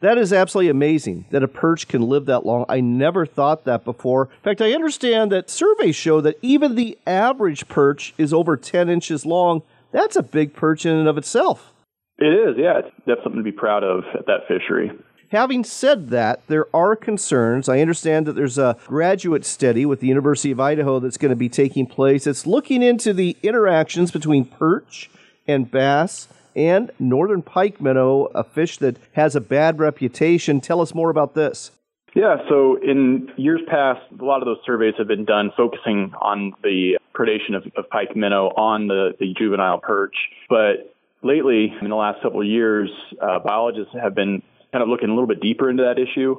That 0.01 0.19
is 0.19 0.33
absolutely 0.33 0.71
amazing 0.71 1.27
that 1.31 1.45
a 1.45 1.49
perch 1.49 1.87
can 1.87 2.03
live 2.03 2.27
that 2.27 2.45
long. 2.45 2.65
I 2.69 2.81
never 2.81 3.25
thought 3.25 3.65
that 3.67 3.85
before. 3.85 4.25
In 4.25 4.43
fact, 4.43 4.61
I 4.61 4.73
understand 4.73 5.31
that 5.31 5.49
surveys 5.49 5.95
show 5.95 6.21
that 6.21 6.39
even 6.43 6.75
the 6.75 6.99
average 7.07 7.69
perch 7.69 8.13
is 8.19 8.33
over 8.33 8.57
10 8.57 8.89
inches 8.89 9.25
long. 9.25 9.63
That's 9.93 10.17
a 10.17 10.23
big 10.25 10.55
perch 10.55 10.85
in 10.85 10.97
and 10.97 11.07
of 11.07 11.19
itself. 11.19 11.73
It 12.19 12.35
is, 12.35 12.57
yeah. 12.59 12.81
That's 13.07 13.23
something 13.23 13.39
to 13.39 13.45
be 13.45 13.53
proud 13.53 13.85
of 13.85 14.03
at 14.19 14.27
that 14.27 14.49
fishery. 14.49 14.91
Having 15.33 15.65
said 15.65 16.11
that, 16.11 16.47
there 16.47 16.67
are 16.77 16.95
concerns. 16.95 17.67
I 17.67 17.81
understand 17.81 18.27
that 18.27 18.35
there's 18.35 18.59
a 18.59 18.77
graduate 18.87 19.47
study 19.47 19.87
with 19.87 20.01
the 20.01 20.07
University 20.07 20.51
of 20.51 20.61
Idaho 20.61 21.01
that's 21.01 21.17
going 21.17 21.31
to 21.31 21.37
be 21.37 21.49
taking 21.49 21.87
place. 21.87 22.27
It's 22.27 22.47
looking 22.47 22.83
into 22.83 23.15
the 23.15 23.35
interactions 23.43 24.11
between 24.11 24.45
perch 24.45 25.11
and 25.49 25.71
bass 25.71 26.29
and 26.55 26.91
northern 26.99 27.41
pike 27.41 27.81
minnow, 27.81 28.27
a 28.35 28.45
fish 28.45 28.77
that 28.77 28.99
has 29.13 29.35
a 29.35 29.41
bad 29.41 29.79
reputation. 29.79 30.61
Tell 30.61 30.83
us 30.83 30.95
more 30.95 31.09
about 31.09 31.35
this. 31.35 31.71
Yeah, 32.15 32.37
so 32.51 32.77
in 32.83 33.33
years 33.39 33.63
past, 33.67 34.03
a 34.21 34.23
lot 34.23 34.43
of 34.43 34.45
those 34.45 34.59
surveys 34.67 34.93
have 34.99 35.09
been 35.09 35.25
done 35.25 35.51
focusing 35.57 36.13
on 36.21 36.53
the 36.63 36.99
predation 37.15 37.57
of, 37.57 37.65
of 37.79 37.89
pike 37.89 38.15
minnow 38.15 38.49
on 38.49 38.87
the, 38.87 39.13
the 39.19 39.33
juvenile 39.33 39.79
perch. 39.79 40.15
But 40.51 40.95
lately, 41.23 41.73
in 41.81 41.89
the 41.89 41.97
last 41.97 42.21
couple 42.21 42.43
of 42.43 42.47
years, 42.47 42.91
uh, 43.19 43.39
biologists 43.39 43.95
have 43.95 44.15
been 44.15 44.43
kind 44.73 44.83
of 44.83 44.89
looking 44.89 45.09
a 45.09 45.13
little 45.13 45.29
bit 45.29 45.41
deeper 45.41 45.71
into 45.71 45.83
that 45.83 45.99
issue. 46.01 46.37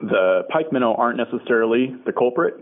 The 0.00 0.42
pike 0.50 0.72
minnow 0.72 0.94
aren't 0.94 1.18
necessarily 1.18 1.94
the 2.04 2.12
culprit, 2.12 2.54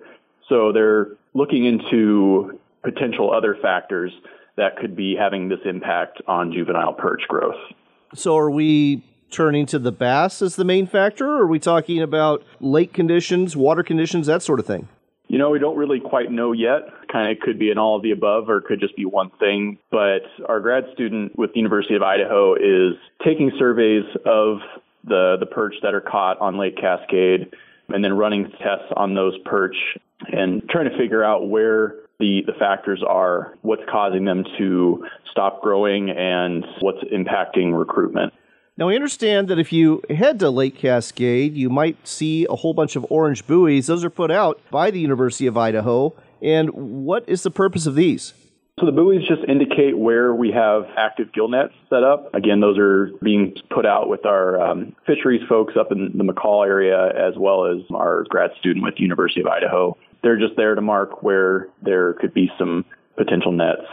so 0.49 0.72
they're 0.72 1.08
looking 1.32 1.64
into 1.64 2.58
potential 2.82 3.32
other 3.32 3.56
factors 3.61 4.12
that 4.56 4.76
could 4.76 4.94
be 4.94 5.16
having 5.19 5.49
this 5.49 5.58
impact 5.64 6.20
on 6.28 6.52
juvenile 6.52 6.93
perch 6.93 7.22
growth. 7.28 7.56
So, 8.14 8.37
are 8.37 8.50
we 8.50 9.02
turning 9.31 9.66
to 9.66 9.78
the 9.81 9.90
bass 9.90 10.40
as 10.43 10.55
the 10.55 10.64
main 10.64 10.87
factor, 10.87 11.26
or 11.26 11.43
are 11.43 11.46
we 11.46 11.58
talking 11.58 12.00
about 12.00 12.44
lake 12.60 12.93
conditions, 12.93 13.56
water 13.56 13.82
conditions, 13.82 14.26
that 14.28 14.43
sort 14.43 14.60
of 14.60 14.67
thing? 14.67 14.88
You 15.27 15.38
know, 15.38 15.50
we 15.50 15.58
don't 15.58 15.77
really 15.77 16.00
quite 16.00 16.31
know 16.31 16.53
yet. 16.53 16.82
Kind 17.10 17.32
of 17.32 17.41
could 17.41 17.58
be 17.58 17.70
an 17.70 17.79
all 17.79 17.96
of 17.96 18.03
the 18.03 18.10
above 18.10 18.48
or 18.48 18.58
it 18.58 18.65
could 18.67 18.79
just 18.79 18.94
be 18.94 19.05
one 19.05 19.31
thing. 19.41 19.79
But 19.91 20.22
our 20.46 20.60
grad 20.60 20.84
student 20.93 21.36
with 21.36 21.55
the 21.55 21.56
University 21.56 21.94
of 21.94 22.03
Idaho 22.03 22.55
is 22.55 22.94
taking 23.24 23.50
surveys 23.58 24.05
of 24.27 24.58
the, 25.06 25.37
the 25.39 25.46
perch 25.46 25.75
that 25.82 25.94
are 25.94 26.01
caught 26.01 26.41
on 26.41 26.58
Lake 26.58 26.77
Cascade 26.77 27.55
and 27.89 28.05
then 28.05 28.15
running 28.15 28.51
tests 28.51 28.91
on 28.96 29.15
those 29.15 29.34
perch 29.44 29.77
and 30.32 30.63
trying 30.70 30.89
to 30.91 30.96
figure 30.96 31.23
out 31.23 31.49
where 31.49 31.96
the, 32.19 32.43
the 32.46 32.53
factors 32.58 33.03
are, 33.06 33.56
what's 33.63 33.82
causing 33.91 34.25
them 34.25 34.44
to 34.58 35.05
stop 35.31 35.61
growing, 35.63 36.11
and 36.11 36.65
what's 36.81 37.03
impacting 37.13 37.77
recruitment. 37.77 38.32
Now, 38.77 38.89
I 38.89 38.94
understand 38.94 39.49
that 39.49 39.58
if 39.58 39.73
you 39.73 40.03
head 40.11 40.39
to 40.41 40.51
Lake 40.51 40.77
Cascade, 40.77 41.55
you 41.55 41.70
might 41.70 42.06
see 42.06 42.46
a 42.49 42.56
whole 42.56 42.75
bunch 42.75 42.96
of 42.96 43.06
orange 43.08 43.46
buoys. 43.46 43.87
Those 43.87 44.05
are 44.05 44.11
put 44.11 44.31
out 44.31 44.61
by 44.70 44.91
the 44.91 44.99
University 44.99 45.46
of 45.46 45.56
Idaho. 45.56 46.13
And 46.43 46.70
what 46.70 47.29
is 47.29 47.43
the 47.43 47.51
purpose 47.51 47.87
of 47.87 47.94
these? 47.94 48.34
So 48.81 48.86
the 48.86 48.93
buoys 48.93 49.26
just 49.28 49.43
indicate 49.48 49.96
where 49.96 50.34
we 50.34 50.50
have 50.50 50.86
active 50.96 51.32
gill 51.32 51.48
nets 51.48 51.72
set 51.88 52.02
up. 52.02 52.34
Again, 52.34 52.58
those 52.58 52.76
are 52.76 53.10
being 53.22 53.54
put 53.70 53.86
out 53.86 54.08
with 54.08 54.26
our 54.26 54.60
um, 54.60 54.96
fisheries 55.06 55.43
folks 55.48 55.74
up 55.78 55.93
in 55.93 56.10
the 56.12 56.24
McCall 56.24 56.66
area, 56.66 57.06
as 57.10 57.34
well 57.38 57.66
as 57.66 57.82
our 57.94 58.24
grad 58.28 58.50
student 58.58 58.84
with 58.84 58.96
the 58.96 59.02
University 59.02 59.40
of 59.40 59.46
Idaho. 59.46 59.96
They're 60.24 60.38
just 60.38 60.56
there 60.56 60.74
to 60.74 60.81
mark 60.81 61.22
where 61.22 61.69
there 61.82 62.14
could 62.14 62.34
be 62.34 62.50
some 62.58 62.84
potential 63.16 63.52
nets. 63.52 63.86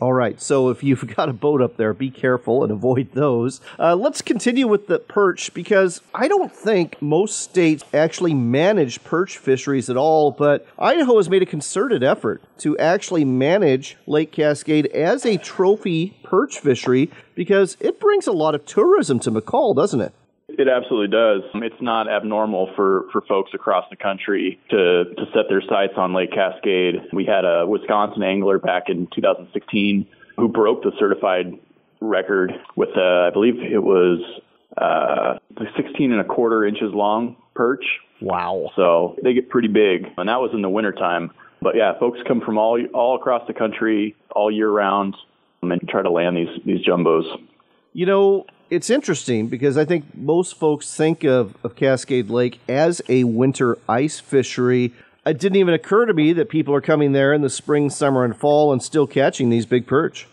All 0.00 0.12
right, 0.12 0.40
so 0.40 0.70
if 0.70 0.82
you've 0.82 1.06
got 1.16 1.28
a 1.28 1.32
boat 1.32 1.62
up 1.62 1.76
there, 1.76 1.94
be 1.94 2.10
careful 2.10 2.62
and 2.62 2.72
avoid 2.72 3.12
those. 3.12 3.60
Uh, 3.78 3.94
let's 3.94 4.22
continue 4.22 4.66
with 4.66 4.86
the 4.86 4.98
perch 4.98 5.54
because 5.54 6.00
I 6.14 6.28
don't 6.28 6.52
think 6.52 7.00
most 7.00 7.38
states 7.38 7.84
actually 7.94 8.34
manage 8.34 9.04
perch 9.04 9.38
fisheries 9.38 9.88
at 9.88 9.96
all, 9.96 10.30
but 10.32 10.66
Idaho 10.78 11.16
has 11.16 11.30
made 11.30 11.42
a 11.42 11.46
concerted 11.46 12.02
effort 12.02 12.42
to 12.58 12.76
actually 12.78 13.24
manage 13.24 13.96
Lake 14.06 14.32
Cascade 14.32 14.86
as 14.86 15.24
a 15.24 15.36
trophy 15.36 16.16
perch 16.24 16.58
fishery 16.58 17.10
because 17.34 17.76
it 17.80 18.00
brings 18.00 18.26
a 18.26 18.32
lot 18.32 18.54
of 18.54 18.66
tourism 18.66 19.20
to 19.20 19.30
McCall, 19.30 19.76
doesn't 19.76 20.00
it? 20.00 20.12
It 20.48 20.68
absolutely 20.68 21.08
does. 21.08 21.42
It's 21.54 21.80
not 21.80 22.08
abnormal 22.08 22.70
for, 22.76 23.06
for 23.12 23.22
folks 23.22 23.52
across 23.54 23.86
the 23.90 23.96
country 23.96 24.60
to, 24.70 25.04
to 25.04 25.24
set 25.32 25.44
their 25.48 25.62
sights 25.62 25.94
on 25.96 26.12
Lake 26.12 26.32
Cascade. 26.32 26.96
We 27.12 27.24
had 27.24 27.44
a 27.44 27.66
Wisconsin 27.66 28.22
angler 28.22 28.58
back 28.58 28.84
in 28.88 29.08
2016 29.14 30.06
who 30.36 30.48
broke 30.48 30.82
the 30.82 30.92
certified 30.98 31.58
record 32.00 32.52
with, 32.76 32.90
uh, 32.96 33.28
I 33.28 33.30
believe 33.30 33.54
it 33.58 33.82
was 33.82 34.20
uh, 34.76 35.38
16 35.76 36.12
and 36.12 36.20
a 36.20 36.24
quarter 36.24 36.66
inches 36.66 36.92
long 36.92 37.36
perch. 37.54 37.84
Wow. 38.20 38.70
So 38.76 39.16
they 39.22 39.32
get 39.32 39.48
pretty 39.48 39.68
big. 39.68 40.06
And 40.18 40.28
that 40.28 40.40
was 40.40 40.50
in 40.52 40.62
the 40.62 40.68
wintertime. 40.68 41.30
But 41.62 41.76
yeah, 41.76 41.98
folks 41.98 42.18
come 42.28 42.42
from 42.42 42.58
all 42.58 42.78
all 42.92 43.16
across 43.16 43.46
the 43.46 43.54
country 43.54 44.14
all 44.36 44.50
year 44.50 44.68
round 44.68 45.16
um, 45.62 45.72
and 45.72 45.88
try 45.88 46.02
to 46.02 46.10
land 46.10 46.36
these 46.36 46.60
these 46.66 46.84
jumbos. 46.84 47.24
You 47.94 48.04
know, 48.04 48.44
it's 48.70 48.90
interesting 48.90 49.48
because 49.48 49.76
I 49.76 49.84
think 49.84 50.14
most 50.14 50.58
folks 50.58 50.94
think 50.94 51.24
of, 51.24 51.54
of 51.64 51.76
Cascade 51.76 52.30
Lake 52.30 52.60
as 52.68 53.02
a 53.08 53.24
winter 53.24 53.78
ice 53.88 54.20
fishery. 54.20 54.92
It 55.26 55.38
didn't 55.38 55.56
even 55.56 55.74
occur 55.74 56.06
to 56.06 56.14
me 56.14 56.32
that 56.34 56.48
people 56.48 56.74
are 56.74 56.80
coming 56.80 57.12
there 57.12 57.32
in 57.32 57.42
the 57.42 57.50
spring, 57.50 57.90
summer, 57.90 58.24
and 58.24 58.36
fall 58.36 58.72
and 58.72 58.82
still 58.82 59.06
catching 59.06 59.48
these 59.48 59.66
big 59.66 59.86
perch. 59.86 60.26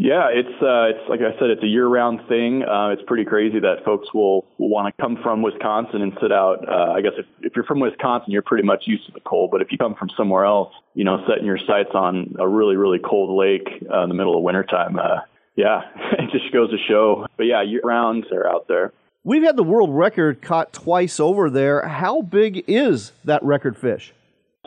Yeah, 0.00 0.28
it's 0.30 0.62
uh, 0.62 0.94
it's 0.94 1.10
like 1.10 1.18
I 1.20 1.36
said, 1.40 1.50
it's 1.50 1.62
a 1.64 1.66
year-round 1.66 2.20
thing. 2.28 2.62
Uh, 2.62 2.90
it's 2.90 3.02
pretty 3.04 3.24
crazy 3.24 3.58
that 3.58 3.84
folks 3.84 4.14
will, 4.14 4.46
will 4.56 4.68
want 4.68 4.94
to 4.94 5.02
come 5.02 5.18
from 5.20 5.42
Wisconsin 5.42 6.02
and 6.02 6.16
sit 6.22 6.30
out. 6.30 6.68
Uh, 6.68 6.92
I 6.92 7.00
guess 7.00 7.14
if, 7.18 7.26
if 7.42 7.56
you're 7.56 7.64
from 7.64 7.80
Wisconsin, 7.80 8.30
you're 8.30 8.42
pretty 8.42 8.62
much 8.62 8.84
used 8.86 9.06
to 9.06 9.12
the 9.12 9.18
cold. 9.18 9.50
But 9.50 9.60
if 9.60 9.72
you 9.72 9.76
come 9.76 9.96
from 9.96 10.08
somewhere 10.16 10.44
else, 10.44 10.72
you 10.94 11.02
know, 11.02 11.24
setting 11.28 11.44
your 11.44 11.58
sights 11.58 11.90
on 11.94 12.36
a 12.38 12.46
really 12.46 12.76
really 12.76 13.00
cold 13.00 13.36
lake 13.36 13.66
uh, 13.92 14.04
in 14.04 14.08
the 14.08 14.14
middle 14.14 14.36
of 14.36 14.42
wintertime, 14.44 15.00
uh, 15.00 15.22
yeah, 15.58 15.80
it 16.12 16.30
just 16.30 16.52
goes 16.52 16.70
to 16.70 16.78
show. 16.88 17.26
But 17.36 17.44
yeah, 17.44 17.62
year-round 17.62 18.26
they're 18.30 18.48
out 18.48 18.68
there. 18.68 18.92
We've 19.24 19.42
had 19.42 19.56
the 19.56 19.64
world 19.64 19.90
record 19.90 20.40
caught 20.40 20.72
twice 20.72 21.18
over 21.20 21.50
there. 21.50 21.86
How 21.86 22.22
big 22.22 22.64
is 22.68 23.12
that 23.24 23.42
record 23.42 23.76
fish? 23.76 24.14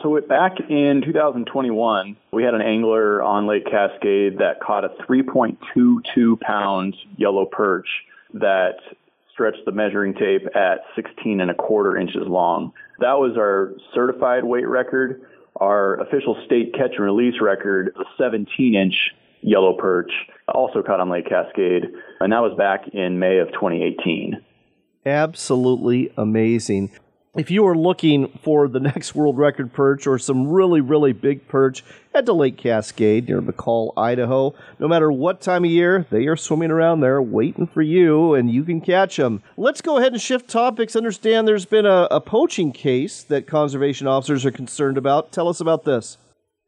So 0.02 0.20
back 0.20 0.52
in 0.68 1.02
2021, 1.04 2.16
we 2.32 2.42
had 2.42 2.54
an 2.54 2.60
angler 2.60 3.22
on 3.22 3.46
Lake 3.46 3.64
Cascade 3.64 4.38
that 4.38 4.60
caught 4.60 4.84
a 4.84 4.90
3.22 5.08 6.40
pound 6.40 6.96
yellow 7.16 7.46
perch 7.46 7.88
that 8.34 8.76
stretched 9.32 9.64
the 9.64 9.72
measuring 9.72 10.12
tape 10.12 10.42
at 10.54 10.80
16 10.94 11.40
and 11.40 11.50
a 11.50 11.54
quarter 11.54 11.96
inches 11.96 12.26
long. 12.26 12.72
That 12.98 13.14
was 13.14 13.36
our 13.38 13.72
certified 13.94 14.44
weight 14.44 14.68
record. 14.68 15.22
Our 15.56 16.00
official 16.00 16.36
state 16.44 16.74
catch 16.74 16.92
and 16.96 17.04
release 17.04 17.40
record, 17.40 17.94
a 17.98 18.04
17 18.18 18.74
inch 18.74 18.94
yellow 19.42 19.76
perch, 19.78 20.10
also 20.48 20.82
caught 20.82 21.00
on 21.00 21.10
Lake 21.10 21.28
Cascade, 21.28 21.84
and 22.20 22.32
that 22.32 22.40
was 22.40 22.56
back 22.56 22.88
in 22.92 23.18
May 23.18 23.38
of 23.38 23.48
2018. 23.48 24.40
Absolutely 25.04 26.12
amazing 26.16 26.90
if 27.34 27.50
you 27.50 27.66
are 27.66 27.76
looking 27.76 28.28
for 28.42 28.68
the 28.68 28.80
next 28.80 29.14
world 29.14 29.38
record 29.38 29.72
perch 29.72 30.06
or 30.06 30.18
some 30.18 30.48
really, 30.48 30.82
really 30.82 31.12
big 31.12 31.48
perch, 31.48 31.82
head 32.14 32.26
to 32.26 32.32
Lake 32.34 32.58
Cascade 32.58 33.26
near 33.26 33.40
McCall, 33.40 33.92
Idaho. 33.96 34.54
No 34.78 34.86
matter 34.86 35.10
what 35.10 35.40
time 35.40 35.64
of 35.64 35.70
year, 35.70 36.06
they 36.10 36.26
are 36.26 36.36
swimming 36.36 36.70
around 36.70 37.00
there 37.00 37.22
waiting 37.22 37.66
for 37.66 37.80
you, 37.80 38.34
and 38.34 38.50
you 38.50 38.64
can 38.64 38.82
catch 38.82 39.16
them. 39.16 39.42
Let's 39.56 39.80
go 39.80 39.96
ahead 39.96 40.12
and 40.12 40.20
shift 40.20 40.48
topics. 40.48 40.94
Understand 40.94 41.48
there's 41.48 41.64
been 41.64 41.86
a, 41.86 42.06
a 42.10 42.20
poaching 42.20 42.70
case 42.70 43.22
that 43.22 43.46
conservation 43.46 44.06
officers 44.06 44.44
are 44.44 44.50
concerned 44.50 44.98
about. 44.98 45.32
Tell 45.32 45.48
us 45.48 45.60
about 45.60 45.84
this. 45.84 46.18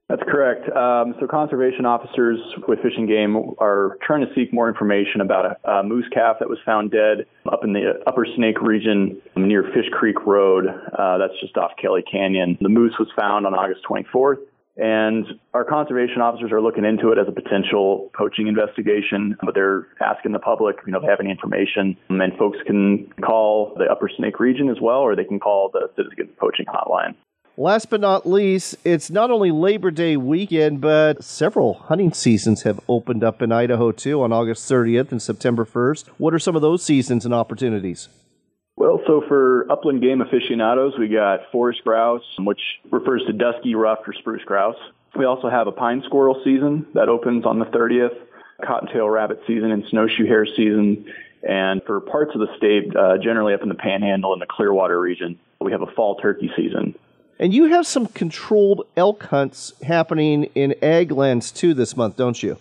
That's 0.09 0.23
correct. 0.29 0.69
Um, 0.77 1.15
so 1.19 1.27
conservation 1.27 1.87
officers 1.87 2.39
with 2.69 2.81
Fish 2.81 2.93
and 2.97 3.09
Game 3.09 3.55
are 3.59 3.97
trying 4.03 4.21
to 4.21 4.33
seek 4.35 4.53
more 4.53 4.69
information 4.69 5.23
about 5.23 5.57
a, 5.65 5.71
a, 5.71 5.83
moose 5.83 6.05
calf 6.13 6.37
that 6.41 6.49
was 6.49 6.59
found 6.67 6.91
dead 6.91 7.25
up 7.51 7.61
in 7.65 7.73
the 7.73 8.03
Upper 8.07 8.27
Snake 8.37 8.61
region 8.61 9.23
near 9.35 9.63
Fish 9.75 9.89
Creek 9.93 10.27
Road. 10.27 10.67
Uh, 10.67 11.19
that's 11.19 11.33
just 11.41 11.57
off 11.57 11.73
Kelly 11.81 12.03
Canyon. 12.03 12.59
The 12.61 12.69
moose 12.69 12.95
was 12.99 13.09
found 13.17 13.47
on 13.47 13.55
August 13.55 13.81
24th. 13.91 14.45
And 14.77 15.25
our 15.55 15.65
conservation 15.65 16.21
officers 16.21 16.51
are 16.51 16.61
looking 16.61 16.85
into 16.85 17.11
it 17.13 17.19
as 17.19 17.27
a 17.29 17.33
potential 17.33 18.11
poaching 18.13 18.49
investigation, 18.49 19.37
but 19.43 19.55
they're 19.55 19.87
asking 20.03 20.33
the 20.33 20.41
public, 20.41 20.77
you 20.85 20.93
know, 20.93 20.99
if 20.99 21.05
they 21.05 21.11
have 21.11 21.21
any 21.21 21.31
information. 21.31 21.97
And 22.11 22.37
folks 22.37 22.59
can 22.67 23.09
call 23.25 23.75
the 23.79 23.85
Upper 23.85 24.11
Snake 24.19 24.41
region 24.41 24.69
as 24.69 24.79
well, 24.83 24.99
or 24.99 25.15
they 25.15 25.25
can 25.25 25.39
call 25.39 25.71
the 25.73 25.89
Citizen 25.97 26.29
Poaching 26.39 26.67
Hotline. 26.67 27.15
Last 27.57 27.89
but 27.89 28.01
not 28.01 28.29
least, 28.29 28.75
it's 28.85 29.11
not 29.11 29.31
only 29.31 29.53
Labor 29.53 29.93
Day 29.93 30.17
weekend, 30.17 30.81
but 30.81 31.23
several 31.23 31.75
hunting 31.75 32.13
seasons 32.13 32.63
have 32.63 32.81
opened 32.89 33.23
up 33.23 33.41
in 33.41 33.53
Idaho 33.53 33.93
too 33.93 34.23
on 34.23 34.33
August 34.33 34.69
30th 34.69 35.13
and 35.13 35.23
September 35.23 35.65
1st. 35.65 36.09
What 36.19 36.35
are 36.35 36.41
some 36.41 36.57
of 36.57 36.63
those 36.63 36.83
seasons 36.83 37.25
and 37.25 37.33
opportunities? 37.33 38.09
Well, 38.75 39.01
so 39.07 39.23
for 39.29 39.71
upland 39.71 40.03
game 40.03 40.21
aficionados, 40.21 40.95
we 40.99 41.07
got 41.07 41.43
forest 41.53 41.85
grouse, 41.85 42.25
which 42.41 42.61
refers 42.91 43.23
to 43.29 43.33
dusky 43.33 43.77
ruffed 43.77 44.09
or 44.09 44.15
spruce 44.15 44.43
grouse. 44.43 44.75
We 45.17 45.25
also 45.25 45.49
have 45.49 45.69
a 45.69 45.73
pine 45.73 46.03
squirrel 46.07 46.41
season 46.43 46.89
that 46.95 47.09
opens 47.09 47.47
on 47.47 47.61
the 47.61 47.67
30th, 47.67 48.17
cottontail 48.67 49.09
rabbit 49.09 49.41
season, 49.47 49.71
and 49.71 49.85
snowshoe 49.91 50.27
hare 50.27 50.45
season. 50.45 51.07
And 51.49 51.83
for 51.87 52.01
parts 52.01 52.33
of 52.35 52.41
the 52.41 52.49
state, 52.57 52.97
uh, 52.97 53.19
generally 53.23 53.55
up 53.55 53.63
in 53.63 53.69
the 53.69 53.77
panhandle 53.77 54.33
and 54.33 54.43
the 54.43 54.47
Clearwater 54.47 54.99
region, 54.99 55.39
we 55.61 55.71
have 55.71 55.83
a 55.83 55.93
fall 55.95 56.17
turkey 56.17 56.51
season. 56.57 56.97
And 57.39 57.53
you 57.53 57.67
have 57.67 57.87
some 57.87 58.07
controlled 58.07 58.87
elk 58.97 59.25
hunts 59.25 59.73
happening 59.83 60.45
in 60.55 60.75
ag 60.83 61.11
lands 61.11 61.51
too 61.51 61.75
this 61.75 61.97
month, 61.97 62.17
don't 62.17 62.43
you? 62.43 62.59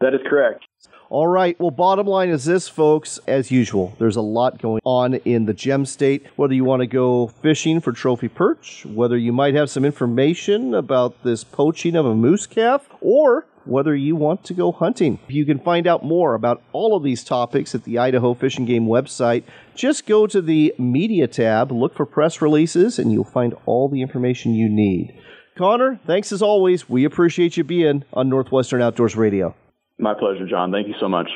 That 0.00 0.14
is 0.14 0.20
correct. 0.26 0.64
All 1.10 1.26
right. 1.26 1.58
Well, 1.60 1.70
bottom 1.70 2.06
line 2.06 2.28
is 2.28 2.44
this, 2.44 2.68
folks. 2.68 3.20
As 3.26 3.50
usual, 3.50 3.94
there's 3.98 4.16
a 4.16 4.22
lot 4.22 4.60
going 4.60 4.80
on 4.84 5.14
in 5.14 5.46
the 5.46 5.54
gem 5.54 5.84
state. 5.86 6.26
Whether 6.36 6.54
you 6.54 6.64
want 6.64 6.80
to 6.80 6.86
go 6.86 7.28
fishing 7.28 7.80
for 7.80 7.92
trophy 7.92 8.28
perch, 8.28 8.84
whether 8.86 9.16
you 9.16 9.32
might 9.32 9.54
have 9.54 9.70
some 9.70 9.84
information 9.84 10.74
about 10.74 11.22
this 11.22 11.44
poaching 11.44 11.94
of 11.94 12.06
a 12.06 12.14
moose 12.14 12.46
calf, 12.46 12.88
or 13.00 13.46
whether 13.66 13.94
you 13.94 14.16
want 14.16 14.44
to 14.44 14.54
go 14.54 14.72
hunting. 14.72 15.18
You 15.28 15.44
can 15.44 15.58
find 15.58 15.86
out 15.86 16.04
more 16.04 16.34
about 16.34 16.62
all 16.72 16.96
of 16.96 17.02
these 17.02 17.24
topics 17.24 17.74
at 17.74 17.84
the 17.84 17.98
Idaho 17.98 18.34
Fish 18.34 18.58
and 18.58 18.66
Game 18.66 18.86
website. 18.86 19.44
Just 19.74 20.06
go 20.06 20.26
to 20.26 20.40
the 20.40 20.74
Media 20.78 21.26
tab, 21.26 21.72
look 21.72 21.94
for 21.94 22.06
press 22.06 22.40
releases, 22.42 22.98
and 22.98 23.12
you'll 23.12 23.24
find 23.24 23.54
all 23.66 23.88
the 23.88 24.02
information 24.02 24.54
you 24.54 24.68
need. 24.68 25.18
Connor, 25.56 26.00
thanks 26.06 26.32
as 26.32 26.42
always. 26.42 26.88
We 26.88 27.04
appreciate 27.04 27.56
you 27.56 27.64
being 27.64 28.04
on 28.12 28.28
Northwestern 28.28 28.82
Outdoors 28.82 29.16
Radio. 29.16 29.54
My 29.98 30.14
pleasure, 30.14 30.46
John. 30.48 30.72
Thank 30.72 30.88
you 30.88 30.94
so 30.98 31.08
much. 31.08 31.28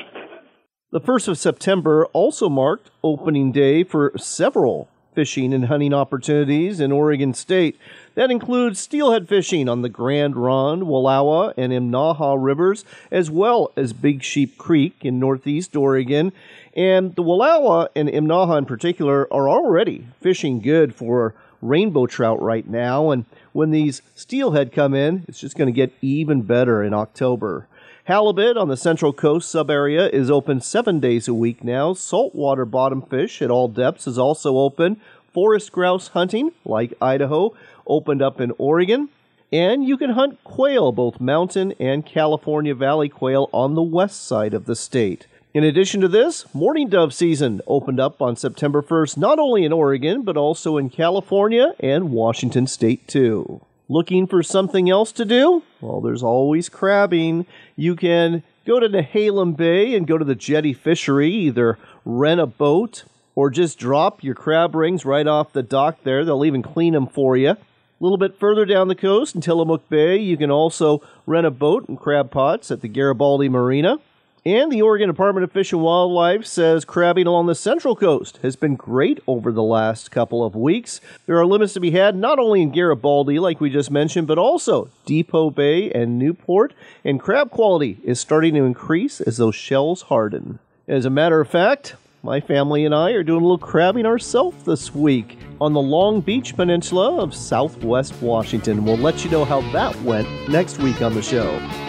The 0.91 0.99
1st 0.99 1.27
of 1.29 1.37
September 1.37 2.07
also 2.07 2.49
marked 2.49 2.89
opening 3.03 3.51
day 3.51 3.83
for 3.83 4.11
several 4.17 4.88
fishing 5.13 5.53
and 5.53 5.65
hunting 5.65 5.93
opportunities 5.93 6.79
in 6.79 6.91
Oregon 6.91 7.33
State. 7.33 7.77
That 8.15 8.31
includes 8.31 8.79
steelhead 8.79 9.27
fishing 9.27 9.69
on 9.69 9.81
the 9.81 9.89
Grand 9.89 10.35
Ronde, 10.35 10.83
Wallowa, 10.83 11.53
and 11.57 11.71
Imnaha 11.71 12.37
rivers, 12.39 12.85
as 13.11 13.29
well 13.31 13.71
as 13.75 13.93
Big 13.93 14.23
Sheep 14.23 14.57
Creek 14.57 14.97
in 15.01 15.19
northeast 15.19 15.75
Oregon. 15.75 16.31
And 16.73 17.15
the 17.15 17.23
Wallowa 17.23 17.89
and 17.95 18.09
Imnaha 18.09 18.57
in 18.57 18.65
particular 18.65 19.31
are 19.33 19.49
already 19.49 20.07
fishing 20.21 20.59
good 20.59 20.93
for 20.93 21.33
rainbow 21.61 22.05
trout 22.05 22.41
right 22.41 22.67
now. 22.67 23.11
And 23.11 23.25
when 23.51 23.71
these 23.71 24.01
steelhead 24.15 24.71
come 24.71 24.93
in, 24.93 25.25
it's 25.27 25.39
just 25.39 25.57
going 25.57 25.67
to 25.67 25.73
get 25.73 25.93
even 26.01 26.41
better 26.43 26.83
in 26.83 26.93
October. 26.93 27.67
Halibut 28.09 28.57
on 28.57 28.69
the 28.69 28.75
Central 28.75 29.13
Coast 29.13 29.51
sub 29.51 29.69
area 29.69 30.09
is 30.09 30.31
open 30.31 30.61
seven 30.61 30.99
days 30.99 31.27
a 31.27 31.33
week 31.35 31.63
now. 31.63 31.93
Saltwater 31.93 32.65
bottom 32.65 33.03
fish 33.03 33.39
at 33.39 33.51
all 33.51 33.67
depths 33.67 34.07
is 34.07 34.17
also 34.17 34.57
open. 34.57 34.99
Forest 35.31 35.71
grouse 35.71 36.07
hunting, 36.07 36.51
like 36.65 36.95
Idaho, 36.99 37.53
opened 37.85 38.23
up 38.23 38.41
in 38.41 38.51
Oregon. 38.57 39.09
And 39.53 39.87
you 39.87 39.95
can 39.95 40.09
hunt 40.09 40.43
quail, 40.43 40.91
both 40.91 41.21
mountain 41.21 41.75
and 41.79 42.03
California 42.03 42.73
Valley 42.73 43.09
quail, 43.09 43.47
on 43.53 43.75
the 43.75 43.83
west 43.83 44.25
side 44.25 44.55
of 44.55 44.65
the 44.65 44.75
state. 44.75 45.27
In 45.53 45.63
addition 45.63 46.01
to 46.01 46.07
this, 46.07 46.51
mourning 46.51 46.89
dove 46.89 47.13
season 47.13 47.61
opened 47.67 47.99
up 47.99 48.23
on 48.23 48.35
September 48.35 48.81
1st, 48.81 49.17
not 49.17 49.37
only 49.37 49.63
in 49.63 49.71
Oregon, 49.71 50.23
but 50.23 50.35
also 50.35 50.77
in 50.77 50.89
California 50.89 51.75
and 51.79 52.09
Washington 52.09 52.65
state, 52.65 53.07
too. 53.07 53.61
Looking 53.91 54.27
for 54.27 54.43
something 54.43 54.87
else 54.87 55.11
to 55.13 55.25
do? 55.25 55.63
Well, 55.81 55.99
there's 55.99 56.21
always 56.21 56.69
crabbing. 56.69 57.47
You 57.75 57.95
can 57.95 58.43
go 58.67 58.79
to 58.79 58.87
Nehalem 58.87 59.57
Bay 59.57 59.95
and 59.95 60.05
go 60.05 60.15
to 60.19 60.23
the 60.23 60.35
jetty 60.35 60.73
fishery, 60.73 61.31
either 61.31 61.79
rent 62.05 62.39
a 62.39 62.45
boat 62.45 63.03
or 63.33 63.49
just 63.49 63.79
drop 63.79 64.23
your 64.23 64.35
crab 64.35 64.75
rings 64.75 65.05
right 65.05 65.25
off 65.25 65.53
the 65.53 65.63
dock 65.63 66.03
there. 66.03 66.23
They'll 66.23 66.45
even 66.45 66.61
clean 66.61 66.93
them 66.93 67.07
for 67.07 67.35
you. 67.35 67.49
A 67.49 67.57
little 67.99 68.19
bit 68.19 68.39
further 68.39 68.63
down 68.63 68.89
the 68.89 68.95
coast 68.95 69.33
in 69.33 69.41
Tillamook 69.41 69.89
Bay, 69.89 70.17
you 70.17 70.37
can 70.37 70.51
also 70.51 71.01
rent 71.25 71.47
a 71.47 71.51
boat 71.51 71.89
and 71.89 71.99
crab 71.99 72.29
pots 72.29 72.69
at 72.69 72.81
the 72.81 72.87
Garibaldi 72.87 73.49
Marina. 73.49 73.97
And 74.45 74.71
the 74.71 74.81
Oregon 74.81 75.09
Department 75.09 75.43
of 75.43 75.51
Fish 75.51 75.73
and 75.73 75.81
Wildlife 75.81 76.45
says 76.45 76.85
crabbing 76.85 77.27
along 77.27 77.47
the 77.47 77.55
Central 77.55 77.93
Coast 77.93 78.39
has 78.41 78.55
been 78.55 78.77
great 78.77 79.19
over 79.27 79.51
the 79.51 79.61
last 79.63 80.11
couple 80.11 80.45
of 80.45 80.55
weeks. 80.55 81.01
There 81.25 81.37
are 81.37 81.45
limits 81.45 81.73
to 81.73 81.81
be 81.81 81.91
had 81.91 82.15
not 82.15 82.39
only 82.39 82.61
in 82.61 82.71
Garibaldi, 82.71 83.37
like 83.37 83.59
we 83.59 83.69
just 83.69 83.91
mentioned, 83.91 84.27
but 84.27 84.37
also 84.37 84.89
Depoe 85.05 85.49
Bay 85.49 85.91
and 85.91 86.17
Newport, 86.17 86.73
and 87.03 87.19
crab 87.19 87.51
quality 87.51 87.97
is 88.03 88.21
starting 88.21 88.53
to 88.53 88.63
increase 88.63 89.19
as 89.19 89.37
those 89.37 89.55
shells 89.55 90.03
harden. 90.03 90.59
As 90.87 91.03
a 91.03 91.09
matter 91.09 91.41
of 91.41 91.49
fact, 91.49 91.97
my 92.23 92.39
family 92.39 92.85
and 92.85 92.95
I 92.95 93.11
are 93.11 93.23
doing 93.23 93.41
a 93.41 93.45
little 93.45 93.57
crabbing 93.57 94.05
ourselves 94.05 94.63
this 94.63 94.95
week 94.95 95.37
on 95.59 95.73
the 95.73 95.81
Long 95.81 96.21
Beach 96.21 96.55
Peninsula 96.55 97.17
of 97.17 97.35
southwest 97.35 98.21
Washington. 98.21 98.85
We'll 98.85 98.97
let 98.97 99.25
you 99.25 99.31
know 99.31 99.43
how 99.43 99.59
that 99.73 100.01
went 100.03 100.27
next 100.47 100.79
week 100.79 101.01
on 101.01 101.13
the 101.13 101.21
show. 101.21 101.88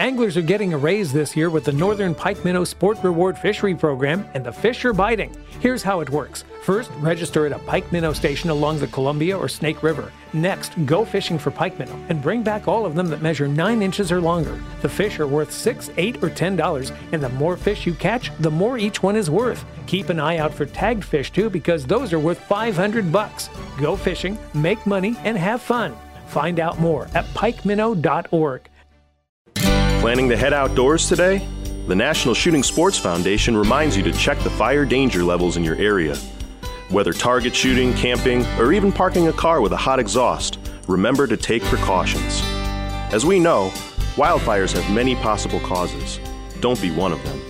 Anglers 0.00 0.36
are 0.36 0.42
getting 0.42 0.72
a 0.72 0.78
raise 0.78 1.12
this 1.12 1.36
year 1.36 1.50
with 1.50 1.64
the 1.64 1.72
Northern 1.72 2.14
Pike 2.14 2.44
Minnow 2.44 2.62
Sport 2.62 2.98
Reward 3.02 3.36
Fishery 3.36 3.74
Program, 3.74 4.24
and 4.32 4.46
the 4.46 4.52
fish 4.52 4.84
are 4.84 4.92
biting. 4.92 5.34
Here's 5.58 5.82
how 5.82 5.98
it 5.98 6.10
works. 6.10 6.44
First, 6.62 6.92
register 7.00 7.46
at 7.46 7.52
a 7.52 7.58
pike 7.58 7.90
minnow 7.90 8.12
station 8.12 8.48
along 8.50 8.78
the 8.78 8.86
Columbia 8.86 9.36
or 9.36 9.48
Snake 9.48 9.82
River. 9.82 10.12
Next, 10.32 10.74
go 10.86 11.04
fishing 11.04 11.36
for 11.36 11.50
pike 11.50 11.80
minnow 11.80 11.98
and 12.10 12.22
bring 12.22 12.44
back 12.44 12.68
all 12.68 12.86
of 12.86 12.94
them 12.94 13.08
that 13.08 13.22
measure 13.22 13.48
9 13.48 13.82
inches 13.82 14.12
or 14.12 14.20
longer. 14.20 14.62
The 14.82 14.88
fish 14.88 15.18
are 15.18 15.26
worth 15.26 15.50
6 15.50 15.90
8 15.96 16.22
or 16.22 16.30
$10, 16.30 16.96
and 17.10 17.20
the 17.20 17.30
more 17.30 17.56
fish 17.56 17.84
you 17.84 17.94
catch, 17.94 18.30
the 18.38 18.52
more 18.52 18.78
each 18.78 19.02
one 19.02 19.16
is 19.16 19.30
worth. 19.30 19.64
Keep 19.88 20.10
an 20.10 20.20
eye 20.20 20.38
out 20.38 20.54
for 20.54 20.64
tagged 20.64 21.04
fish 21.04 21.32
too 21.32 21.50
because 21.50 21.84
those 21.84 22.12
are 22.12 22.20
worth 22.20 22.38
500 22.38 23.10
bucks. 23.10 23.50
Go 23.80 23.96
fishing, 23.96 24.38
make 24.54 24.86
money, 24.86 25.16
and 25.24 25.36
have 25.36 25.60
fun. 25.60 25.96
Find 26.28 26.60
out 26.60 26.78
more 26.78 27.08
at 27.16 27.24
pikeminnow.org. 27.34 28.68
Planning 30.00 30.28
to 30.28 30.36
head 30.36 30.52
outdoors 30.52 31.08
today? 31.08 31.44
The 31.88 31.94
National 31.96 32.32
Shooting 32.32 32.62
Sports 32.62 32.96
Foundation 32.96 33.56
reminds 33.56 33.96
you 33.96 34.04
to 34.04 34.12
check 34.12 34.38
the 34.38 34.50
fire 34.50 34.84
danger 34.84 35.24
levels 35.24 35.56
in 35.56 35.64
your 35.64 35.74
area. 35.74 36.14
Whether 36.90 37.12
target 37.12 37.52
shooting, 37.52 37.92
camping, 37.94 38.46
or 38.60 38.72
even 38.72 38.92
parking 38.92 39.26
a 39.26 39.32
car 39.32 39.60
with 39.60 39.72
a 39.72 39.76
hot 39.76 39.98
exhaust, 39.98 40.60
remember 40.86 41.26
to 41.26 41.36
take 41.36 41.64
precautions. 41.64 42.40
As 43.12 43.26
we 43.26 43.40
know, 43.40 43.70
wildfires 44.14 44.72
have 44.80 44.94
many 44.94 45.16
possible 45.16 45.58
causes. 45.60 46.20
Don't 46.60 46.80
be 46.80 46.92
one 46.92 47.10
of 47.10 47.20
them. 47.24 47.47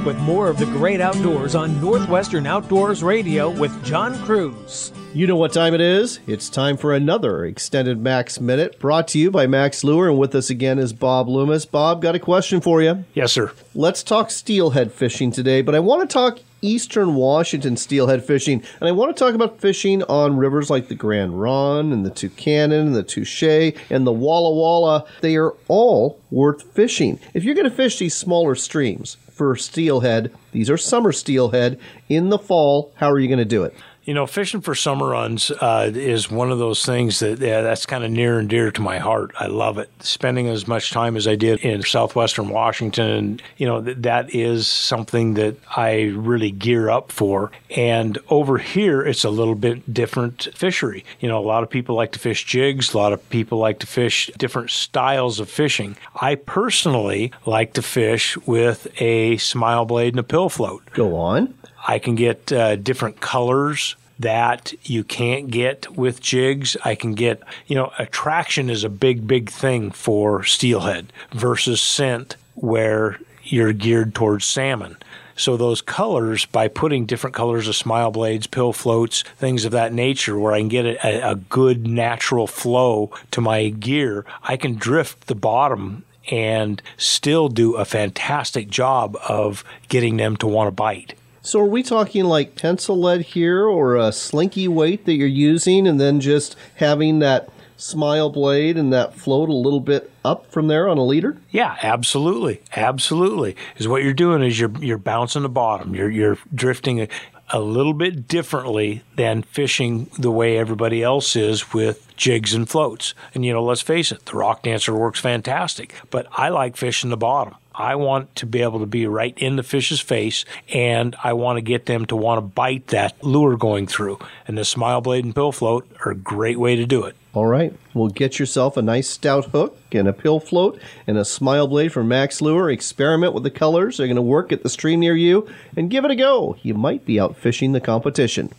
Back 0.00 0.06
with 0.06 0.18
more 0.18 0.48
of 0.48 0.58
the 0.58 0.66
great 0.66 1.00
outdoors 1.00 1.54
on 1.54 1.80
Northwestern 1.80 2.46
Outdoors 2.46 3.02
Radio 3.02 3.50
with 3.50 3.84
John 3.84 4.18
Cruz. 4.24 4.92
You 5.12 5.26
know 5.26 5.36
what 5.36 5.52
time 5.52 5.74
it 5.74 5.80
is? 5.80 6.20
It's 6.26 6.48
time 6.48 6.76
for 6.76 6.94
another 6.94 7.44
extended 7.44 8.00
Max 8.00 8.40
Minute 8.40 8.78
brought 8.78 9.08
to 9.08 9.18
you 9.18 9.30
by 9.30 9.46
Max 9.46 9.82
Lure. 9.82 10.08
And 10.08 10.18
with 10.18 10.34
us 10.34 10.50
again 10.50 10.78
is 10.78 10.92
Bob 10.92 11.28
Loomis. 11.28 11.66
Bob, 11.66 12.00
got 12.00 12.14
a 12.14 12.18
question 12.20 12.60
for 12.60 12.80
you. 12.80 13.04
Yes, 13.14 13.32
sir. 13.32 13.52
Let's 13.74 14.02
talk 14.02 14.30
steelhead 14.30 14.92
fishing 14.92 15.32
today, 15.32 15.62
but 15.62 15.74
I 15.74 15.80
want 15.80 16.08
to 16.08 16.12
talk 16.12 16.38
eastern 16.62 17.14
Washington 17.14 17.76
steelhead 17.76 18.24
fishing. 18.24 18.62
And 18.80 18.88
I 18.88 18.92
want 18.92 19.14
to 19.14 19.18
talk 19.18 19.34
about 19.34 19.60
fishing 19.60 20.02
on 20.04 20.36
rivers 20.36 20.70
like 20.70 20.88
the 20.88 20.94
Grand 20.94 21.40
Ronde 21.40 21.92
and 21.92 22.04
the 22.04 22.10
Tucannon 22.10 22.80
and 22.80 22.94
the 22.94 23.02
Touchet 23.02 23.76
and 23.90 24.06
the 24.06 24.12
Walla 24.12 24.54
Walla. 24.54 25.04
They 25.20 25.36
are 25.36 25.54
all 25.68 26.20
worth 26.30 26.62
fishing. 26.74 27.18
If 27.34 27.44
you're 27.44 27.54
going 27.54 27.68
to 27.68 27.74
fish 27.74 27.98
these 27.98 28.14
smaller 28.14 28.54
streams 28.54 29.16
for 29.30 29.56
steelhead, 29.56 30.32
these 30.52 30.68
are 30.68 30.76
summer 30.76 31.12
steelhead 31.12 31.78
in 32.08 32.28
the 32.28 32.38
fall, 32.38 32.92
how 32.96 33.10
are 33.10 33.18
you 33.18 33.28
going 33.28 33.38
to 33.38 33.44
do 33.44 33.64
it? 33.64 33.74
You 34.10 34.14
know, 34.14 34.26
fishing 34.26 34.60
for 34.60 34.74
summer 34.74 35.10
runs 35.10 35.52
uh, 35.52 35.92
is 35.94 36.28
one 36.28 36.50
of 36.50 36.58
those 36.58 36.84
things 36.84 37.20
that 37.20 37.38
yeah, 37.38 37.60
that's 37.60 37.86
kind 37.86 38.02
of 38.02 38.10
near 38.10 38.40
and 38.40 38.48
dear 38.48 38.72
to 38.72 38.82
my 38.82 38.98
heart. 38.98 39.30
I 39.38 39.46
love 39.46 39.78
it. 39.78 39.88
Spending 40.00 40.48
as 40.48 40.66
much 40.66 40.90
time 40.90 41.16
as 41.16 41.28
I 41.28 41.36
did 41.36 41.60
in 41.60 41.84
southwestern 41.84 42.48
Washington, 42.48 43.40
you 43.56 43.68
know, 43.68 43.80
th- 43.80 43.98
that 44.00 44.34
is 44.34 44.66
something 44.66 45.34
that 45.34 45.58
I 45.76 46.06
really 46.16 46.50
gear 46.50 46.90
up 46.90 47.12
for. 47.12 47.52
And 47.76 48.18
over 48.30 48.58
here, 48.58 49.00
it's 49.00 49.22
a 49.22 49.30
little 49.30 49.54
bit 49.54 49.94
different 49.94 50.48
fishery. 50.56 51.04
You 51.20 51.28
know, 51.28 51.38
a 51.38 51.46
lot 51.46 51.62
of 51.62 51.70
people 51.70 51.94
like 51.94 52.10
to 52.10 52.18
fish 52.18 52.44
jigs, 52.44 52.92
a 52.92 52.98
lot 52.98 53.12
of 53.12 53.30
people 53.30 53.58
like 53.58 53.78
to 53.78 53.86
fish 53.86 54.28
different 54.36 54.72
styles 54.72 55.38
of 55.38 55.48
fishing. 55.48 55.96
I 56.20 56.34
personally 56.34 57.30
like 57.46 57.74
to 57.74 57.82
fish 57.82 58.36
with 58.38 58.88
a 59.00 59.36
smile 59.36 59.84
blade 59.84 60.14
and 60.14 60.18
a 60.18 60.24
pill 60.24 60.48
float. 60.48 60.82
Go 60.94 61.14
on. 61.14 61.54
I 61.86 61.98
can 61.98 62.14
get 62.14 62.52
uh, 62.52 62.76
different 62.76 63.20
colors 63.20 63.96
that 64.20 64.72
you 64.82 65.02
can't 65.02 65.50
get 65.50 65.96
with 65.96 66.20
jigs. 66.20 66.76
I 66.84 66.94
can 66.94 67.14
get, 67.14 67.42
you 67.66 67.74
know, 67.74 67.92
attraction 67.98 68.70
is 68.70 68.84
a 68.84 68.90
big, 68.90 69.26
big 69.26 69.50
thing 69.50 69.90
for 69.90 70.44
steelhead 70.44 71.12
versus 71.32 71.80
scent 71.80 72.36
where 72.54 73.18
you're 73.42 73.72
geared 73.72 74.14
towards 74.14 74.44
salmon. 74.44 74.96
So 75.36 75.56
those 75.56 75.80
colors, 75.80 76.44
by 76.44 76.68
putting 76.68 77.06
different 77.06 77.34
colors 77.34 77.66
of 77.66 77.74
smile 77.74 78.10
blades, 78.10 78.46
pill 78.46 78.74
floats, 78.74 79.22
things 79.22 79.64
of 79.64 79.72
that 79.72 79.90
nature, 79.90 80.38
where 80.38 80.52
I 80.52 80.58
can 80.58 80.68
get 80.68 80.84
a, 80.84 81.30
a 81.30 81.34
good 81.36 81.86
natural 81.86 82.46
flow 82.46 83.10
to 83.30 83.40
my 83.40 83.70
gear, 83.70 84.26
I 84.42 84.58
can 84.58 84.74
drift 84.74 85.28
the 85.28 85.34
bottom 85.34 86.04
and 86.30 86.82
still 86.98 87.48
do 87.48 87.76
a 87.76 87.86
fantastic 87.86 88.68
job 88.68 89.16
of 89.26 89.64
getting 89.88 90.18
them 90.18 90.36
to 90.36 90.46
want 90.46 90.68
to 90.68 90.72
bite. 90.72 91.14
So 91.42 91.60
are 91.60 91.66
we 91.66 91.82
talking 91.82 92.24
like 92.24 92.54
pencil 92.54 93.00
lead 93.00 93.22
here 93.22 93.64
or 93.64 93.96
a 93.96 94.12
slinky 94.12 94.68
weight 94.68 95.06
that 95.06 95.14
you're 95.14 95.26
using 95.26 95.86
and 95.86 95.98
then 95.98 96.20
just 96.20 96.54
having 96.76 97.20
that 97.20 97.48
smile 97.78 98.28
blade 98.28 98.76
and 98.76 98.92
that 98.92 99.14
float 99.14 99.48
a 99.48 99.54
little 99.54 99.80
bit 99.80 100.10
up 100.22 100.50
from 100.52 100.68
there 100.68 100.86
on 100.86 100.98
a 100.98 101.04
leader? 101.04 101.38
Yeah, 101.50 101.76
absolutely. 101.82 102.60
Absolutely. 102.76 103.56
Is 103.78 103.88
what 103.88 104.02
you're 104.02 104.12
doing 104.12 104.42
is 104.42 104.60
you're 104.60 104.72
you're 104.80 104.98
bouncing 104.98 105.42
the 105.42 105.48
bottom. 105.48 105.94
You're 105.94 106.10
you're 106.10 106.38
drifting 106.54 107.00
a, 107.00 107.08
a 107.48 107.60
little 107.60 107.94
bit 107.94 108.28
differently 108.28 109.02
than 109.16 109.42
fishing 109.42 110.10
the 110.18 110.30
way 110.30 110.58
everybody 110.58 111.02
else 111.02 111.34
is 111.36 111.72
with 111.72 112.14
jigs 112.16 112.52
and 112.52 112.68
floats. 112.68 113.14
And 113.34 113.46
you 113.46 113.52
know, 113.54 113.64
let's 113.64 113.80
face 113.80 114.12
it, 114.12 114.26
the 114.26 114.36
rock 114.36 114.62
dancer 114.62 114.94
works 114.94 115.20
fantastic, 115.20 115.94
but 116.10 116.26
I 116.32 116.50
like 116.50 116.76
fishing 116.76 117.08
the 117.08 117.16
bottom. 117.16 117.54
I 117.80 117.94
want 117.94 118.36
to 118.36 118.46
be 118.46 118.60
able 118.60 118.80
to 118.80 118.86
be 118.86 119.06
right 119.06 119.36
in 119.38 119.56
the 119.56 119.62
fish's 119.62 120.00
face 120.00 120.44
and 120.68 121.16
I 121.24 121.32
want 121.32 121.56
to 121.56 121.62
get 121.62 121.86
them 121.86 122.04
to 122.06 122.16
want 122.16 122.36
to 122.36 122.42
bite 122.42 122.88
that 122.88 123.24
lure 123.24 123.56
going 123.56 123.86
through. 123.86 124.18
And 124.46 124.58
the 124.58 124.64
smile 124.64 125.00
blade 125.00 125.24
and 125.24 125.34
pill 125.34 125.50
float 125.50 125.90
are 126.04 126.12
a 126.12 126.14
great 126.14 126.60
way 126.60 126.76
to 126.76 126.84
do 126.84 127.04
it. 127.04 127.16
All 127.32 127.46
right. 127.46 127.72
Well, 127.94 128.08
get 128.08 128.38
yourself 128.38 128.76
a 128.76 128.82
nice 128.82 129.08
stout 129.08 129.46
hook 129.46 129.78
and 129.92 130.06
a 130.06 130.12
pill 130.12 130.40
float 130.40 130.80
and 131.06 131.16
a 131.16 131.24
smile 131.24 131.66
blade 131.68 131.92
from 131.92 132.08
Max 132.08 132.42
Lure. 132.42 132.70
Experiment 132.70 133.32
with 133.32 133.44
the 133.44 133.50
colors. 133.50 133.96
They're 133.96 134.08
going 134.08 134.16
to 134.16 134.22
work 134.22 134.52
at 134.52 134.62
the 134.62 134.68
stream 134.68 135.00
near 135.00 135.16
you 135.16 135.48
and 135.76 135.90
give 135.90 136.04
it 136.04 136.10
a 136.10 136.16
go. 136.16 136.56
You 136.62 136.74
might 136.74 137.06
be 137.06 137.18
out 137.18 137.36
fishing 137.36 137.72
the 137.72 137.80
competition. 137.80 138.52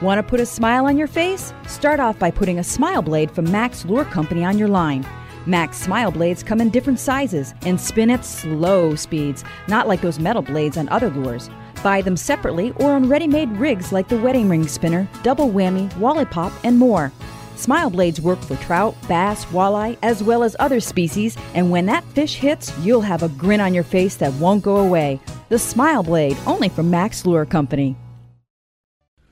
Want 0.00 0.18
to 0.18 0.22
put 0.22 0.40
a 0.40 0.46
smile 0.46 0.86
on 0.86 0.96
your 0.96 1.08
face? 1.08 1.52
Start 1.66 2.00
off 2.00 2.18
by 2.18 2.30
putting 2.30 2.58
a 2.58 2.64
smile 2.64 3.02
blade 3.02 3.30
from 3.30 3.50
Max 3.50 3.84
Lure 3.84 4.04
Company 4.04 4.44
on 4.44 4.58
your 4.58 4.68
line. 4.68 5.04
Max 5.46 5.76
Smile 5.76 6.10
Blades 6.10 6.42
come 6.42 6.60
in 6.60 6.70
different 6.70 6.98
sizes 6.98 7.54
and 7.62 7.78
spin 7.78 8.10
at 8.10 8.24
slow 8.24 8.94
speeds, 8.94 9.44
not 9.68 9.86
like 9.86 10.00
those 10.00 10.18
metal 10.18 10.42
blades 10.42 10.78
on 10.78 10.88
other 10.88 11.10
lures. 11.10 11.50
Buy 11.82 12.00
them 12.00 12.16
separately 12.16 12.72
or 12.76 12.92
on 12.92 13.08
ready 13.08 13.26
made 13.26 13.50
rigs 13.52 13.92
like 13.92 14.08
the 14.08 14.16
wedding 14.16 14.48
ring 14.48 14.66
spinner, 14.66 15.06
double 15.22 15.50
whammy, 15.50 15.94
wally 15.98 16.24
pop, 16.24 16.52
and 16.64 16.78
more. 16.78 17.12
Smile 17.56 17.90
blades 17.90 18.20
work 18.20 18.40
for 18.40 18.56
trout, 18.56 18.96
bass, 19.06 19.44
walleye, 19.46 19.98
as 20.02 20.22
well 20.22 20.42
as 20.42 20.56
other 20.58 20.80
species, 20.80 21.36
and 21.54 21.70
when 21.70 21.86
that 21.86 22.04
fish 22.04 22.36
hits, 22.36 22.72
you'll 22.78 23.02
have 23.02 23.22
a 23.22 23.28
grin 23.28 23.60
on 23.60 23.74
your 23.74 23.84
face 23.84 24.16
that 24.16 24.32
won't 24.34 24.62
go 24.62 24.76
away. 24.78 25.20
The 25.50 25.58
Smile 25.58 26.02
Blade, 26.02 26.36
only 26.46 26.68
from 26.68 26.90
Max 26.90 27.26
Lure 27.26 27.46
Company. 27.46 27.96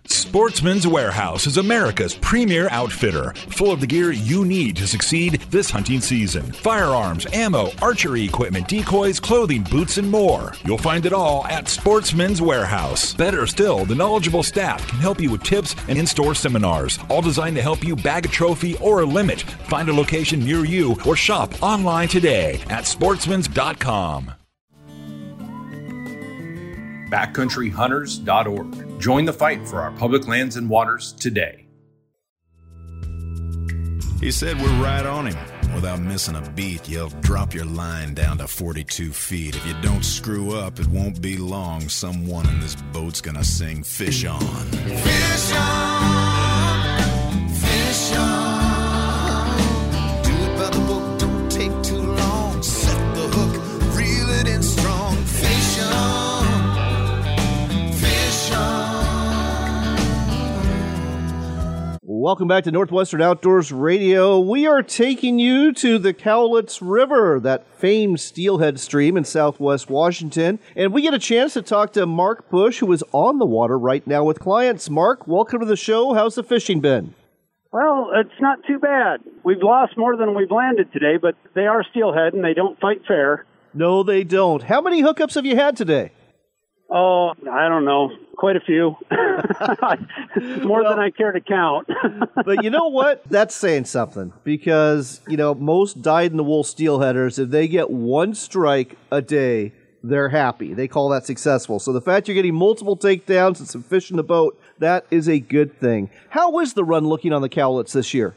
Sportsman's 0.07 0.87
Warehouse 0.87 1.47
is 1.47 1.59
America's 1.59 2.15
premier 2.15 2.69
outfitter, 2.71 3.33
full 3.51 3.71
of 3.71 3.81
the 3.81 3.87
gear 3.87 4.11
you 4.12 4.45
need 4.45 4.77
to 4.77 4.87
succeed 4.87 5.35
this 5.51 5.71
hunting 5.71 6.01
season. 6.01 6.51
Firearms, 6.53 7.27
ammo, 7.33 7.71
archery 7.81 8.25
equipment, 8.25 8.67
decoys, 8.67 9.21
clothing, 9.21 9.62
boots, 9.62 9.99
and 9.99 10.11
more. 10.11 10.55
You'll 10.65 10.77
find 10.79 11.07
it 11.07 11.12
all 11.12 11.47
at 11.47 11.69
Sportsman's 11.69 12.43
Warehouse. 12.43 13.15
Better 13.15 13.47
still, 13.47 13.85
the 13.85 13.95
knowledgeable 13.95 14.43
staff 14.43 14.87
can 14.88 14.99
help 14.99 15.21
you 15.21 15.31
with 15.31 15.45
tips 15.45 15.77
and 15.88 15.97
in-store 15.99 16.35
seminars, 16.35 16.99
all 17.09 17.23
designed 17.23 17.57
to 17.57 17.62
help 17.62 17.85
you 17.85 17.95
bag 17.95 18.27
a 18.27 18.29
trophy 18.29 18.77
or 18.79 19.01
a 19.01 19.07
limit. 19.07 19.43
Find 19.43 19.88
a 19.88 19.93
location 19.95 20.41
near 20.45 20.65
you 20.65 20.97
or 21.07 21.15
shop 21.15 21.62
online 21.62 22.09
today 22.09 22.61
at 22.71 22.85
sportsmans.com. 22.85 24.33
backcountryhunters.org. 27.12 28.91
Join 29.03 29.25
the 29.25 29.33
fight 29.33 29.67
for 29.67 29.81
our 29.81 29.91
public 29.91 30.29
lands 30.29 30.55
and 30.55 30.71
waters 30.71 31.12
today. 31.12 31.67
He 34.21 34.31
said 34.31 34.57
we're 34.62 34.81
right 34.81 35.05
on 35.05 35.27
him 35.27 35.37
Without 35.75 36.01
missing 36.01 36.37
a 36.37 36.51
beat, 36.51 36.87
you'll 36.87 37.09
drop 37.23 37.55
your 37.55 37.65
line 37.65 38.12
down 38.12 38.38
to 38.38 38.47
42 38.47 39.11
feet. 39.12 39.57
If 39.57 39.67
you 39.67 39.75
don't 39.81 40.05
screw 40.05 40.55
up, 40.55 40.79
it 40.79 40.87
won't 40.88 41.23
be 41.23 41.38
long. 41.38 41.88
Someone 41.88 42.47
in 42.49 42.61
this 42.61 42.77
boat's 42.93 43.23
gonna 43.23 43.45
sing 43.45 43.83
Fish 43.83 44.25
On. 44.27 44.41
Fish 44.41 45.53
on, 45.55 46.32
Welcome 62.22 62.46
back 62.46 62.62
to 62.64 62.70
Northwestern 62.70 63.20
Outdoors 63.20 63.72
Radio. 63.72 64.38
We 64.38 64.64
are 64.64 64.80
taking 64.80 65.40
you 65.40 65.72
to 65.72 65.98
the 65.98 66.14
Cowlitz 66.14 66.78
River, 66.80 67.40
that 67.40 67.66
famed 67.66 68.20
steelhead 68.20 68.78
stream 68.78 69.16
in 69.16 69.24
southwest 69.24 69.90
Washington. 69.90 70.61
And 70.76 70.92
we 70.92 71.02
get 71.02 71.14
a 71.14 71.18
chance 71.18 71.54
to 71.54 71.62
talk 71.62 71.92
to 71.94 72.06
Mark 72.06 72.48
Bush, 72.48 72.78
who 72.78 72.92
is 72.92 73.02
on 73.11 73.40
the 73.40 73.44
water 73.44 73.76
right 73.76 74.06
now 74.06 74.22
with 74.22 74.38
clients. 74.38 74.88
Mark, 74.88 75.26
welcome 75.26 75.58
to 75.58 75.66
the 75.66 75.74
show. 75.74 76.14
How's 76.14 76.37
the 76.37 76.44
fishing 76.44 76.80
been? 76.80 77.16
Well, 77.72 78.12
it's 78.14 78.40
not 78.40 78.61
too 78.68 78.78
bad. 78.78 79.18
We've 79.42 79.61
lost 79.61 79.98
more 79.98 80.16
than 80.16 80.37
we've 80.37 80.52
landed 80.52 80.92
today, 80.92 81.16
but 81.20 81.35
they 81.56 81.66
are 81.66 81.85
steelhead 81.90 82.35
and 82.35 82.44
they 82.44 82.54
don't 82.54 82.78
fight 82.78 83.02
fair. 83.08 83.46
No, 83.74 84.04
they 84.04 84.22
don't. 84.22 84.62
How 84.62 84.80
many 84.80 85.02
hookups 85.02 85.35
have 85.35 85.44
you 85.44 85.56
had 85.56 85.76
today? 85.76 86.12
Oh, 86.94 87.33
I 87.50 87.68
don't 87.68 87.87
know. 87.87 88.11
Quite 88.37 88.57
a 88.57 88.61
few. 88.61 88.96
more 90.62 90.85
than 90.85 90.98
I 90.98 91.11
care 91.11 91.33
to 91.33 91.40
count. 91.40 91.88
but 92.44 92.62
you 92.62 92.68
know 92.68 92.88
what? 92.88 93.24
That's 93.31 93.55
saying 93.55 93.87
something 93.87 94.33
because, 94.44 95.22
you 95.26 95.38
know, 95.38 95.55
most 95.55 96.02
dyed 96.02 96.33
in 96.33 96.37
the 96.37 96.44
wool 96.44 96.64
steelheaders, 96.64 97.38
if 97.38 97.48
they 97.48 97.66
get 97.66 97.88
one 97.88 98.35
strike 98.35 98.98
a 99.11 99.22
day, 99.22 99.72
they're 100.02 100.28
happy. 100.28 100.74
They 100.74 100.87
call 100.87 101.09
that 101.11 101.24
successful. 101.24 101.78
So 101.78 101.92
the 101.92 102.02
fact 102.02 102.28
you're 102.28 102.35
getting 102.35 102.55
multiple 102.55 102.96
takedowns 102.96 103.59
and 103.61 103.68
some 103.68 103.83
fish 103.83 104.11
in 104.11 104.18
the 104.18 104.22
boat, 104.22 104.61
that 104.78 105.07
is 105.11 105.28
a 105.28 105.38
good 105.38 105.78
thing. 105.78 106.11
How 106.28 106.59
is 106.59 106.74
the 106.74 106.85
run 106.85 107.07
looking 107.07 107.33
on 107.33 107.40
the 107.40 107.48
Cowlitz 107.48 107.92
this 107.92 108.12
year? 108.12 108.35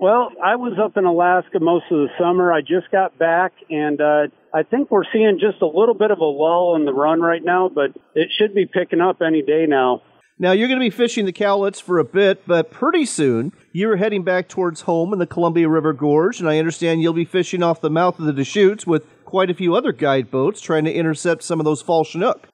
Well, 0.00 0.30
I 0.44 0.56
was 0.56 0.78
up 0.82 0.96
in 0.96 1.04
Alaska 1.04 1.58
most 1.58 1.84
of 1.90 1.98
the 1.98 2.08
summer. 2.18 2.52
I 2.52 2.60
just 2.60 2.90
got 2.92 3.18
back, 3.18 3.52
and 3.68 4.00
uh, 4.00 4.26
I 4.54 4.62
think 4.62 4.90
we're 4.90 5.04
seeing 5.12 5.38
just 5.40 5.60
a 5.62 5.66
little 5.66 5.94
bit 5.94 6.10
of 6.10 6.18
a 6.18 6.24
lull 6.24 6.76
in 6.76 6.84
the 6.84 6.92
run 6.92 7.20
right 7.20 7.44
now, 7.44 7.68
but 7.68 7.90
it 8.14 8.28
should 8.38 8.54
be 8.54 8.66
picking 8.66 9.00
up 9.00 9.20
any 9.20 9.42
day 9.42 9.66
now. 9.68 10.02
Now, 10.40 10.52
you're 10.52 10.68
going 10.68 10.78
to 10.78 10.86
be 10.86 10.90
fishing 10.90 11.26
the 11.26 11.32
Cowlitz 11.32 11.82
for 11.82 11.98
a 11.98 12.04
bit, 12.04 12.46
but 12.46 12.70
pretty 12.70 13.04
soon 13.04 13.52
you're 13.72 13.96
heading 13.96 14.22
back 14.22 14.48
towards 14.48 14.82
home 14.82 15.12
in 15.12 15.18
the 15.18 15.26
Columbia 15.26 15.68
River 15.68 15.92
Gorge, 15.92 16.38
and 16.38 16.48
I 16.48 16.58
understand 16.58 17.02
you'll 17.02 17.12
be 17.12 17.24
fishing 17.24 17.62
off 17.62 17.80
the 17.80 17.90
mouth 17.90 18.20
of 18.20 18.24
the 18.24 18.32
Deschutes 18.32 18.86
with 18.86 19.04
quite 19.24 19.50
a 19.50 19.54
few 19.54 19.74
other 19.74 19.90
guide 19.92 20.30
boats 20.30 20.60
trying 20.60 20.84
to 20.84 20.92
intercept 20.92 21.42
some 21.42 21.58
of 21.60 21.64
those 21.64 21.82
fall 21.82 22.04
Chinook. 22.04 22.48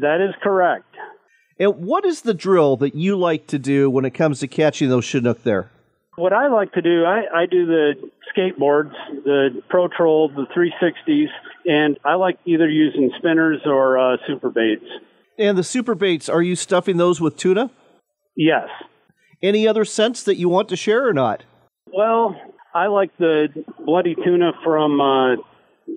That 0.00 0.20
is 0.20 0.34
correct. 0.40 0.84
And 1.58 1.84
what 1.84 2.04
is 2.04 2.20
the 2.20 2.34
drill 2.34 2.76
that 2.76 2.94
you 2.94 3.16
like 3.16 3.48
to 3.48 3.58
do 3.58 3.90
when 3.90 4.04
it 4.04 4.14
comes 4.14 4.40
to 4.40 4.46
catching 4.46 4.88
those 4.88 5.04
Chinook 5.04 5.42
there? 5.42 5.72
What 6.16 6.32
I 6.32 6.48
like 6.48 6.72
to 6.72 6.82
do, 6.82 7.04
I, 7.04 7.42
I 7.42 7.46
do 7.46 7.66
the 7.66 7.92
skateboards, 8.34 8.92
the 9.24 9.62
Pro 9.68 9.88
Troll, 9.88 10.30
the 10.30 10.46
360s, 10.56 11.26
and 11.66 11.98
I 12.04 12.14
like 12.14 12.38
either 12.46 12.68
using 12.68 13.10
spinners 13.18 13.60
or 13.66 13.98
uh, 13.98 14.16
super 14.26 14.48
baits. 14.48 14.84
And 15.38 15.58
the 15.58 15.64
super 15.64 15.94
baits, 15.94 16.30
are 16.30 16.40
you 16.40 16.56
stuffing 16.56 16.96
those 16.96 17.20
with 17.20 17.36
tuna? 17.36 17.70
Yes. 18.34 18.68
Any 19.42 19.68
other 19.68 19.84
scents 19.84 20.22
that 20.22 20.36
you 20.36 20.48
want 20.48 20.70
to 20.70 20.76
share 20.76 21.06
or 21.06 21.12
not? 21.12 21.44
Well, 21.92 22.34
I 22.74 22.86
like 22.86 23.16
the 23.18 23.48
bloody 23.84 24.14
tuna 24.14 24.52
from 24.64 25.00
uh, 25.00 25.36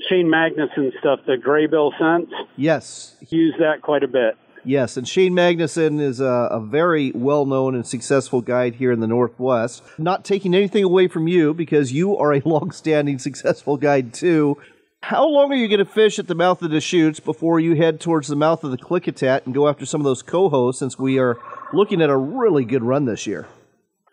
Shane 0.09 0.27
Magnuson 0.27 0.91
stuff, 0.99 1.19
the 1.25 1.37
graybill 1.37 1.91
scents. 1.97 2.33
Yes. 2.57 3.15
Use 3.29 3.55
that 3.59 3.81
quite 3.81 4.03
a 4.03 4.07
bit. 4.07 4.37
Yes, 4.69 4.97
and 4.97 5.07
Shane 5.07 5.33
Magnuson 5.33 5.99
is 5.99 6.19
a, 6.19 6.47
a 6.51 6.59
very 6.59 7.11
well 7.15 7.47
known 7.47 7.73
and 7.73 7.87
successful 7.87 8.39
guide 8.39 8.75
here 8.75 8.91
in 8.91 8.99
the 8.99 9.07
Northwest. 9.07 9.81
Not 9.97 10.23
taking 10.23 10.53
anything 10.53 10.83
away 10.83 11.07
from 11.07 11.27
you 11.27 11.55
because 11.55 11.91
you 11.91 12.15
are 12.15 12.33
a 12.33 12.41
long 12.45 12.69
standing 12.69 13.17
successful 13.17 13.77
guide 13.77 14.13
too. 14.13 14.61
How 15.01 15.27
long 15.27 15.51
are 15.51 15.55
you 15.55 15.67
going 15.67 15.79
to 15.79 15.91
fish 15.91 16.19
at 16.19 16.27
the 16.27 16.35
mouth 16.35 16.61
of 16.61 16.69
the 16.69 16.75
Deschutes 16.75 17.19
before 17.19 17.59
you 17.59 17.77
head 17.77 17.99
towards 17.99 18.27
the 18.27 18.35
mouth 18.35 18.63
of 18.63 18.69
the 18.69 18.77
Klickitat 18.77 19.47
and 19.47 19.55
go 19.55 19.67
after 19.67 19.87
some 19.87 20.01
of 20.01 20.05
those 20.05 20.21
cohos 20.21 20.75
since 20.75 20.99
we 20.99 21.17
are 21.17 21.39
looking 21.73 21.99
at 21.99 22.11
a 22.11 22.17
really 22.17 22.63
good 22.63 22.83
run 22.83 23.05
this 23.05 23.25
year? 23.25 23.47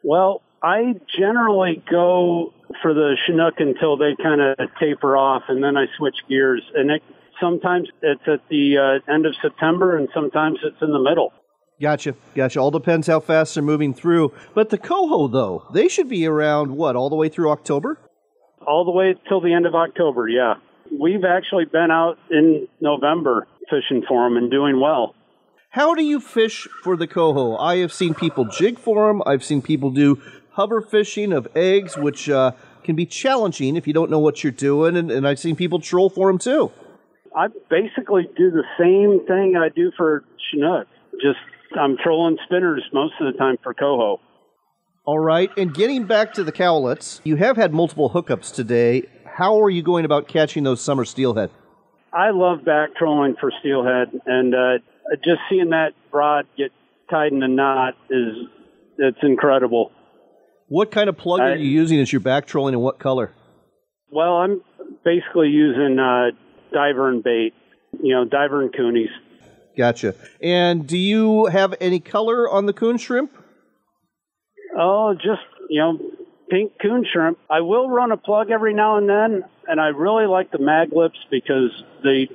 Well, 0.02 0.40
I 0.62 0.94
generally 1.18 1.84
go 1.90 2.54
for 2.80 2.94
the 2.94 3.14
Chinook 3.26 3.56
until 3.58 3.98
they 3.98 4.16
kind 4.22 4.40
of 4.40 4.56
taper 4.80 5.18
off, 5.18 5.42
and 5.48 5.62
then 5.62 5.76
I 5.76 5.84
switch 5.98 6.16
gears. 6.30 6.62
And 6.74 6.92
it, 6.92 7.02
sometimes 7.40 7.88
it's 8.02 8.22
at 8.26 8.40
the 8.48 9.00
uh, 9.06 9.12
end 9.12 9.26
of 9.26 9.34
September, 9.40 9.96
and 9.96 10.08
sometimes 10.14 10.58
it's 10.64 10.80
in 10.80 10.92
the 10.92 10.98
middle. 10.98 11.32
Gotcha, 11.80 12.14
gotcha. 12.34 12.58
All 12.58 12.70
depends 12.70 13.06
how 13.06 13.20
fast 13.20 13.54
they're 13.54 13.62
moving 13.62 13.92
through. 13.92 14.32
But 14.54 14.70
the 14.70 14.78
coho, 14.78 15.28
though, 15.28 15.66
they 15.74 15.88
should 15.88 16.08
be 16.08 16.26
around 16.26 16.70
what 16.70 16.96
all 16.96 17.10
the 17.10 17.16
way 17.16 17.28
through 17.28 17.50
October. 17.50 17.98
All 18.66 18.84
the 18.84 18.90
way 18.90 19.14
till 19.28 19.40
the 19.40 19.52
end 19.52 19.66
of 19.66 19.74
October, 19.74 20.28
yeah. 20.28 20.54
We've 20.98 21.24
actually 21.24 21.66
been 21.66 21.90
out 21.90 22.18
in 22.30 22.66
November 22.80 23.46
fishing 23.68 24.02
for 24.08 24.26
them 24.26 24.36
and 24.36 24.50
doing 24.50 24.80
well. 24.80 25.14
How 25.70 25.94
do 25.94 26.02
you 26.02 26.20
fish 26.20 26.66
for 26.82 26.96
the 26.96 27.06
coho? 27.06 27.56
I 27.56 27.76
have 27.78 27.92
seen 27.92 28.14
people 28.14 28.46
jig 28.46 28.78
for 28.78 29.08
them. 29.08 29.22
I've 29.26 29.44
seen 29.44 29.60
people 29.60 29.90
do 29.90 30.22
hover 30.52 30.80
fishing 30.80 31.32
of 31.34 31.46
eggs, 31.54 31.98
which 31.98 32.30
uh, 32.30 32.52
can 32.82 32.96
be 32.96 33.04
challenging 33.04 33.76
if 33.76 33.86
you 33.86 33.92
don't 33.92 34.10
know 34.10 34.18
what 34.18 34.42
you're 34.42 34.52
doing, 34.52 34.96
and, 34.96 35.10
and 35.10 35.28
I've 35.28 35.38
seen 35.38 35.54
people 35.54 35.80
troll 35.80 36.08
for 36.08 36.28
them 36.28 36.38
too. 36.38 36.72
I 37.36 37.48
basically 37.68 38.28
do 38.36 38.50
the 38.50 38.64
same 38.78 39.26
thing 39.26 39.56
I 39.56 39.68
do 39.68 39.92
for 39.96 40.24
Chinook. 40.50 40.86
Just 41.20 41.38
I'm 41.78 41.96
trolling 42.02 42.38
spinners 42.46 42.82
most 42.94 43.12
of 43.20 43.30
the 43.30 43.38
time 43.38 43.56
for 43.62 43.74
coho. 43.74 44.20
All 45.04 45.18
right, 45.18 45.50
and 45.56 45.72
getting 45.72 46.04
back 46.04 46.32
to 46.34 46.42
the 46.42 46.50
Cowlitz, 46.50 47.20
you 47.22 47.36
have 47.36 47.56
had 47.56 47.72
multiple 47.72 48.10
hookups 48.10 48.52
today. 48.52 49.04
How 49.24 49.62
are 49.62 49.70
you 49.70 49.82
going 49.82 50.04
about 50.04 50.26
catching 50.26 50.64
those 50.64 50.80
summer 50.80 51.04
steelhead? 51.04 51.50
I 52.12 52.30
love 52.30 52.64
back 52.64 52.96
trolling 52.96 53.36
for 53.38 53.52
steelhead, 53.60 54.08
and 54.24 54.54
uh, 54.54 54.78
just 55.22 55.40
seeing 55.50 55.70
that 55.70 55.92
rod 56.12 56.46
get 56.56 56.72
tied 57.10 57.32
in 57.32 57.42
a 57.42 57.48
knot 57.48 57.94
is 58.10 58.48
it's 58.98 59.18
incredible. 59.22 59.92
What 60.68 60.90
kind 60.90 61.08
of 61.08 61.18
plug 61.18 61.40
I- 61.40 61.50
are 61.50 61.56
you 61.56 61.68
using 61.68 62.00
as 62.00 62.10
you're 62.12 62.20
back 62.20 62.46
trolling, 62.46 62.74
and 62.74 62.82
what 62.82 62.98
color? 62.98 63.32
Well, 64.10 64.38
I'm 64.38 64.62
basically 65.04 65.48
using 65.48 65.98
uh, 65.98 66.30
diver 66.72 67.08
and 67.08 67.22
bait, 67.22 67.54
you 68.02 68.14
know, 68.14 68.24
diver 68.24 68.62
and 68.62 68.72
coonies. 68.72 69.10
Gotcha. 69.76 70.14
And 70.40 70.86
do 70.86 70.96
you 70.96 71.46
have 71.46 71.74
any 71.80 72.00
color 72.00 72.48
on 72.48 72.66
the 72.66 72.72
coon 72.72 72.96
shrimp? 72.96 73.30
Oh, 74.78 75.14
just 75.14 75.42
you 75.68 75.80
know, 75.80 75.98
pink 76.50 76.72
coon 76.80 77.04
shrimp. 77.12 77.38
I 77.50 77.60
will 77.60 77.88
run 77.88 78.12
a 78.12 78.16
plug 78.16 78.50
every 78.50 78.74
now 78.74 78.96
and 78.96 79.08
then, 79.08 79.44
and 79.66 79.80
I 79.80 79.88
really 79.88 80.26
like 80.26 80.50
the 80.50 80.58
mag 80.58 80.92
lips 80.92 81.18
because 81.30 81.70
they. 82.02 82.28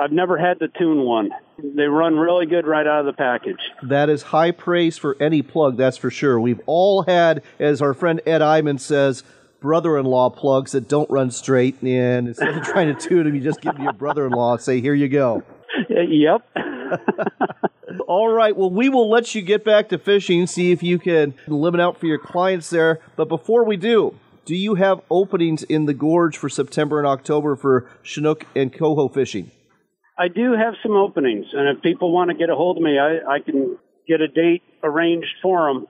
I've 0.00 0.12
never 0.12 0.38
had 0.38 0.60
the 0.60 0.68
tune 0.78 1.02
one. 1.02 1.30
They 1.58 1.86
run 1.86 2.14
really 2.16 2.46
good 2.46 2.68
right 2.68 2.86
out 2.86 3.00
of 3.00 3.06
the 3.06 3.12
package. 3.12 3.58
That 3.82 4.08
is 4.08 4.22
high 4.22 4.52
praise 4.52 4.96
for 4.96 5.16
any 5.20 5.42
plug, 5.42 5.76
that's 5.76 5.96
for 5.96 6.08
sure. 6.08 6.38
We've 6.38 6.60
all 6.66 7.02
had, 7.02 7.42
as 7.58 7.82
our 7.82 7.94
friend 7.94 8.20
Ed 8.24 8.40
Iman 8.40 8.78
says, 8.78 9.24
brother 9.60 9.98
in 9.98 10.06
law 10.06 10.30
plugs 10.30 10.72
that 10.72 10.88
don't 10.88 11.08
run 11.10 11.30
straight, 11.30 11.82
and 11.82 12.28
instead 12.28 12.56
of 12.56 12.62
trying 12.62 12.94
to 12.94 13.08
tune 13.08 13.24
them, 13.24 13.34
you 13.34 13.40
just 13.40 13.60
give 13.60 13.74
them 13.74 13.82
your 13.82 13.92
brother 13.92 14.26
in 14.26 14.32
law 14.32 14.52
and 14.52 14.62
say, 14.62 14.80
Here 14.80 14.94
you 14.94 15.08
go. 15.08 15.42
Yep. 15.90 16.48
All 18.08 18.28
right, 18.28 18.56
well, 18.56 18.70
we 18.70 18.88
will 18.88 19.10
let 19.10 19.34
you 19.34 19.42
get 19.42 19.64
back 19.64 19.90
to 19.90 19.98
fishing, 19.98 20.46
see 20.46 20.72
if 20.72 20.82
you 20.82 20.98
can 20.98 21.34
limit 21.46 21.80
out 21.80 21.98
for 21.98 22.06
your 22.06 22.18
clients 22.18 22.70
there. 22.70 23.00
But 23.16 23.28
before 23.28 23.64
we 23.64 23.76
do, 23.76 24.14
do 24.44 24.56
you 24.56 24.76
have 24.76 25.02
openings 25.10 25.62
in 25.62 25.84
the 25.84 25.94
gorge 25.94 26.36
for 26.36 26.48
September 26.48 26.98
and 26.98 27.06
October 27.06 27.54
for 27.54 27.88
Chinook 28.02 28.46
and 28.56 28.72
coho 28.72 29.08
fishing? 29.08 29.50
I 30.18 30.28
do 30.28 30.52
have 30.52 30.74
some 30.82 30.92
openings, 30.92 31.46
and 31.52 31.76
if 31.76 31.82
people 31.82 32.12
want 32.12 32.30
to 32.30 32.36
get 32.36 32.50
a 32.50 32.54
hold 32.54 32.78
of 32.78 32.82
me, 32.82 32.98
I, 32.98 33.34
I 33.34 33.38
can 33.40 33.78
get 34.08 34.20
a 34.20 34.28
date 34.28 34.62
arranged 34.82 35.28
for 35.42 35.72
them. 35.72 35.86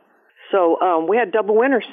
So 0.52 0.80
um, 0.80 1.08
we 1.08 1.16
had 1.16 1.32
double 1.32 1.56
winners. 1.56 1.86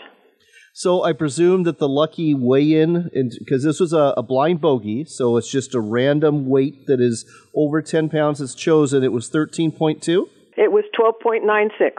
So 0.74 1.04
I 1.04 1.12
presume 1.14 1.64
that 1.64 1.80
the 1.80 1.90
lucky 1.90 2.34
weigh-in, 2.34 3.10
because 3.40 3.64
this 3.64 3.80
was 3.80 3.92
a, 3.92 4.14
a 4.16 4.24
blind 4.24 4.62
bogey, 4.62 5.04
so 5.04 5.36
it's 5.38 5.52
just 5.52 5.76
a 5.76 5.82
random 5.82 6.48
weight 6.48 6.86
that 6.88 7.02
is 7.02 7.26
over 7.56 7.82
10 7.82 8.08
pounds 8.10 8.40
is 8.40 8.56
chosen. 8.56 9.04
It 9.04 9.12
was 9.12 9.30
13.2? 9.30 10.28
It 10.58 10.72
was 10.72 10.86
12.96. 10.98 11.92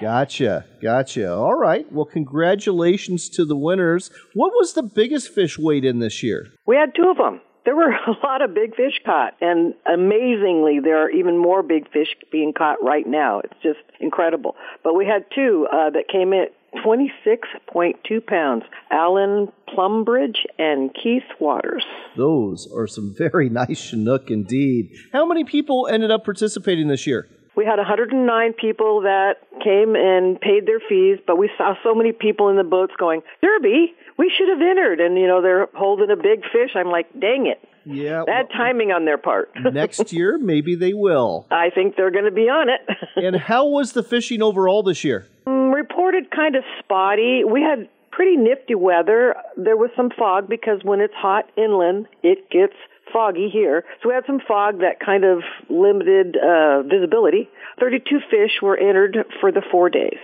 Gotcha, 0.00 0.66
gotcha. 0.82 1.32
All 1.32 1.54
right. 1.54 1.90
Well, 1.90 2.04
congratulations 2.04 3.28
to 3.30 3.44
the 3.44 3.56
winners. 3.56 4.10
What 4.34 4.52
was 4.52 4.74
the 4.74 4.82
biggest 4.82 5.32
fish 5.32 5.58
weighed 5.58 5.84
in 5.84 6.00
this 6.00 6.22
year? 6.22 6.48
We 6.66 6.76
had 6.76 6.94
two 6.94 7.08
of 7.08 7.16
them. 7.16 7.40
There 7.64 7.74
were 7.74 7.90
a 8.06 8.26
lot 8.26 8.42
of 8.42 8.54
big 8.54 8.76
fish 8.76 9.00
caught, 9.04 9.34
and 9.40 9.74
amazingly, 9.86 10.80
there 10.80 10.98
are 11.02 11.10
even 11.10 11.38
more 11.38 11.62
big 11.62 11.90
fish 11.90 12.08
being 12.30 12.52
caught 12.56 12.82
right 12.82 13.06
now. 13.06 13.40
It's 13.40 13.60
just 13.62 13.80
incredible. 14.00 14.54
But 14.84 14.94
we 14.94 15.06
had 15.06 15.24
two 15.34 15.66
uh, 15.72 15.90
that 15.90 16.08
came 16.10 16.32
in 16.32 16.46
26.2 16.84 18.26
pounds 18.26 18.64
Alan 18.90 19.48
Plumbridge 19.68 20.38
and 20.58 20.94
Keith 20.94 21.24
Waters. 21.40 21.84
Those 22.16 22.68
are 22.74 22.86
some 22.86 23.14
very 23.18 23.48
nice 23.48 23.80
Chinook 23.80 24.30
indeed. 24.30 24.90
How 25.12 25.26
many 25.26 25.44
people 25.44 25.88
ended 25.90 26.10
up 26.10 26.24
participating 26.24 26.88
this 26.88 27.06
year? 27.06 27.28
We 27.56 27.64
had 27.64 27.78
109 27.78 28.52
people 28.52 29.00
that 29.02 29.36
came 29.64 29.96
and 29.96 30.38
paid 30.38 30.66
their 30.66 30.80
fees, 30.80 31.18
but 31.26 31.38
we 31.38 31.50
saw 31.56 31.74
so 31.82 31.94
many 31.94 32.12
people 32.12 32.50
in 32.50 32.56
the 32.56 32.64
boats 32.64 32.92
going, 32.98 33.22
Derby, 33.42 33.94
we 34.18 34.32
should 34.36 34.48
have 34.48 34.60
entered. 34.60 35.00
And, 35.00 35.18
you 35.18 35.26
know, 35.26 35.40
they're 35.40 35.68
holding 35.74 36.10
a 36.10 36.16
big 36.16 36.42
fish. 36.52 36.70
I'm 36.74 36.90
like, 36.90 37.06
dang 37.18 37.46
it. 37.46 37.66
Yeah. 37.86 38.24
Bad 38.26 38.48
timing 38.50 38.90
on 38.90 39.04
their 39.04 39.16
part. 39.16 39.50
Next 39.72 40.12
year, 40.12 40.38
maybe 40.38 40.74
they 40.74 40.92
will. 40.92 41.46
I 41.50 41.70
think 41.70 41.96
they're 41.96 42.10
going 42.10 42.24
to 42.24 42.30
be 42.30 42.48
on 42.48 42.68
it. 42.68 42.80
and 43.16 43.36
how 43.36 43.66
was 43.66 43.92
the 43.92 44.02
fishing 44.02 44.42
overall 44.42 44.82
this 44.82 45.02
year? 45.04 45.26
Mm, 45.46 45.72
reported 45.72 46.30
kind 46.30 46.56
of 46.56 46.64
spotty. 46.80 47.42
We 47.44 47.62
had 47.62 47.88
pretty 48.10 48.36
nifty 48.36 48.74
weather. 48.74 49.36
There 49.56 49.76
was 49.76 49.90
some 49.96 50.10
fog 50.10 50.48
because 50.48 50.80
when 50.82 51.00
it's 51.00 51.14
hot 51.14 51.48
inland, 51.56 52.06
it 52.22 52.50
gets 52.50 52.74
foggy 53.12 53.48
here. 53.52 53.84
So 54.02 54.08
we 54.08 54.14
had 54.14 54.24
some 54.26 54.40
fog 54.46 54.80
that 54.80 55.00
kind 55.04 55.24
of 55.24 55.42
limited 55.68 56.36
uh, 56.36 56.82
visibility. 56.82 57.48
32 57.80 58.20
fish 58.30 58.62
were 58.62 58.76
entered 58.76 59.18
for 59.40 59.52
the 59.52 59.62
four 59.70 59.90
days. 59.90 60.18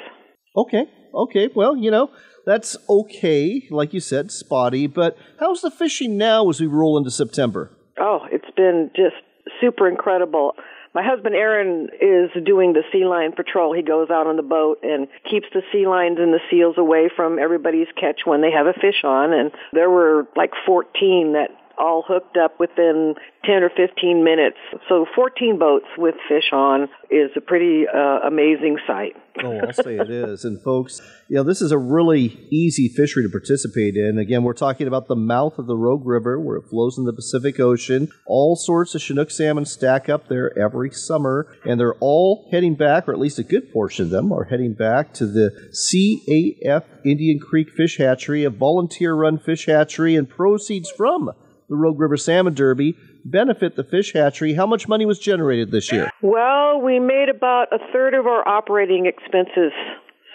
Okay, 0.56 0.84
okay. 1.14 1.48
Well, 1.54 1.76
you 1.76 1.90
know, 1.90 2.10
that's 2.44 2.76
okay. 2.88 3.62
Like 3.70 3.94
you 3.94 4.00
said, 4.00 4.30
spotty. 4.30 4.86
But 4.86 5.16
how's 5.38 5.62
the 5.62 5.70
fishing 5.70 6.16
now 6.16 6.48
as 6.50 6.60
we 6.60 6.66
roll 6.66 6.98
into 6.98 7.10
September? 7.10 7.70
Oh, 7.98 8.26
it's 8.30 8.50
been 8.56 8.90
just 8.94 9.16
super 9.60 9.88
incredible. 9.88 10.52
My 10.94 11.02
husband 11.02 11.34
Aaron 11.34 11.88
is 12.02 12.30
doing 12.44 12.74
the 12.74 12.82
sea 12.92 13.06
lion 13.06 13.32
patrol. 13.32 13.72
He 13.74 13.82
goes 13.82 14.10
out 14.10 14.26
on 14.26 14.36
the 14.36 14.42
boat 14.42 14.80
and 14.82 15.08
keeps 15.30 15.46
the 15.54 15.62
sea 15.72 15.86
lions 15.86 16.18
and 16.20 16.34
the 16.34 16.40
seals 16.50 16.76
away 16.76 17.08
from 17.14 17.38
everybody's 17.38 17.86
catch 17.98 18.20
when 18.26 18.42
they 18.42 18.50
have 18.50 18.66
a 18.66 18.74
fish 18.74 19.02
on. 19.02 19.32
And 19.32 19.52
there 19.72 19.88
were 19.88 20.28
like 20.36 20.50
14 20.66 21.32
that 21.32 21.48
all 21.78 22.04
hooked 22.06 22.36
up 22.36 22.58
within 22.58 23.14
10 23.44 23.62
or 23.62 23.70
15 23.70 24.24
minutes. 24.24 24.58
So 24.88 25.06
14 25.14 25.58
boats 25.58 25.86
with 25.98 26.14
fish 26.28 26.52
on 26.52 26.88
is 27.10 27.30
a 27.36 27.40
pretty 27.40 27.84
uh, 27.92 28.20
amazing 28.26 28.78
sight. 28.86 29.16
oh, 29.42 29.58
I'll 29.58 29.72
say 29.72 29.96
it 29.96 30.10
is. 30.10 30.44
And 30.44 30.62
folks, 30.62 31.00
you 31.28 31.36
know, 31.36 31.42
this 31.42 31.62
is 31.62 31.72
a 31.72 31.78
really 31.78 32.46
easy 32.50 32.88
fishery 32.88 33.24
to 33.24 33.28
participate 33.28 33.96
in. 33.96 34.18
Again, 34.18 34.44
we're 34.44 34.52
talking 34.52 34.86
about 34.86 35.08
the 35.08 35.16
mouth 35.16 35.58
of 35.58 35.66
the 35.66 35.76
Rogue 35.76 36.06
River 36.06 36.38
where 36.38 36.56
it 36.56 36.68
flows 36.68 36.98
in 36.98 37.04
the 37.04 37.12
Pacific 37.12 37.58
Ocean. 37.58 38.08
All 38.26 38.56
sorts 38.56 38.94
of 38.94 39.02
Chinook 39.02 39.30
salmon 39.30 39.64
stack 39.64 40.08
up 40.08 40.28
there 40.28 40.56
every 40.58 40.90
summer, 40.90 41.56
and 41.64 41.80
they're 41.80 41.96
all 42.00 42.48
heading 42.52 42.74
back, 42.74 43.08
or 43.08 43.12
at 43.12 43.18
least 43.18 43.38
a 43.38 43.42
good 43.42 43.72
portion 43.72 44.06
of 44.06 44.10
them 44.10 44.32
are 44.32 44.44
heading 44.44 44.74
back 44.74 45.12
to 45.14 45.26
the 45.26 45.50
CAF 45.72 46.84
Indian 47.04 47.38
Creek 47.40 47.70
Fish 47.70 47.98
Hatchery, 47.98 48.44
a 48.44 48.50
volunteer 48.50 49.14
run 49.14 49.38
fish 49.38 49.66
hatchery, 49.66 50.14
and 50.14 50.28
proceeds 50.28 50.90
from 50.90 51.32
the 51.72 51.78
Rogue 51.78 51.98
River 51.98 52.18
Salmon 52.18 52.52
Derby 52.52 52.94
benefit 53.24 53.76
the 53.76 53.82
fish 53.82 54.12
hatchery. 54.12 54.52
How 54.52 54.66
much 54.66 54.88
money 54.88 55.06
was 55.06 55.18
generated 55.18 55.70
this 55.70 55.90
year? 55.90 56.10
Well, 56.20 56.82
we 56.82 57.00
made 57.00 57.30
about 57.34 57.72
a 57.72 57.78
third 57.92 58.12
of 58.12 58.26
our 58.26 58.46
operating 58.46 59.06
expenses. 59.06 59.72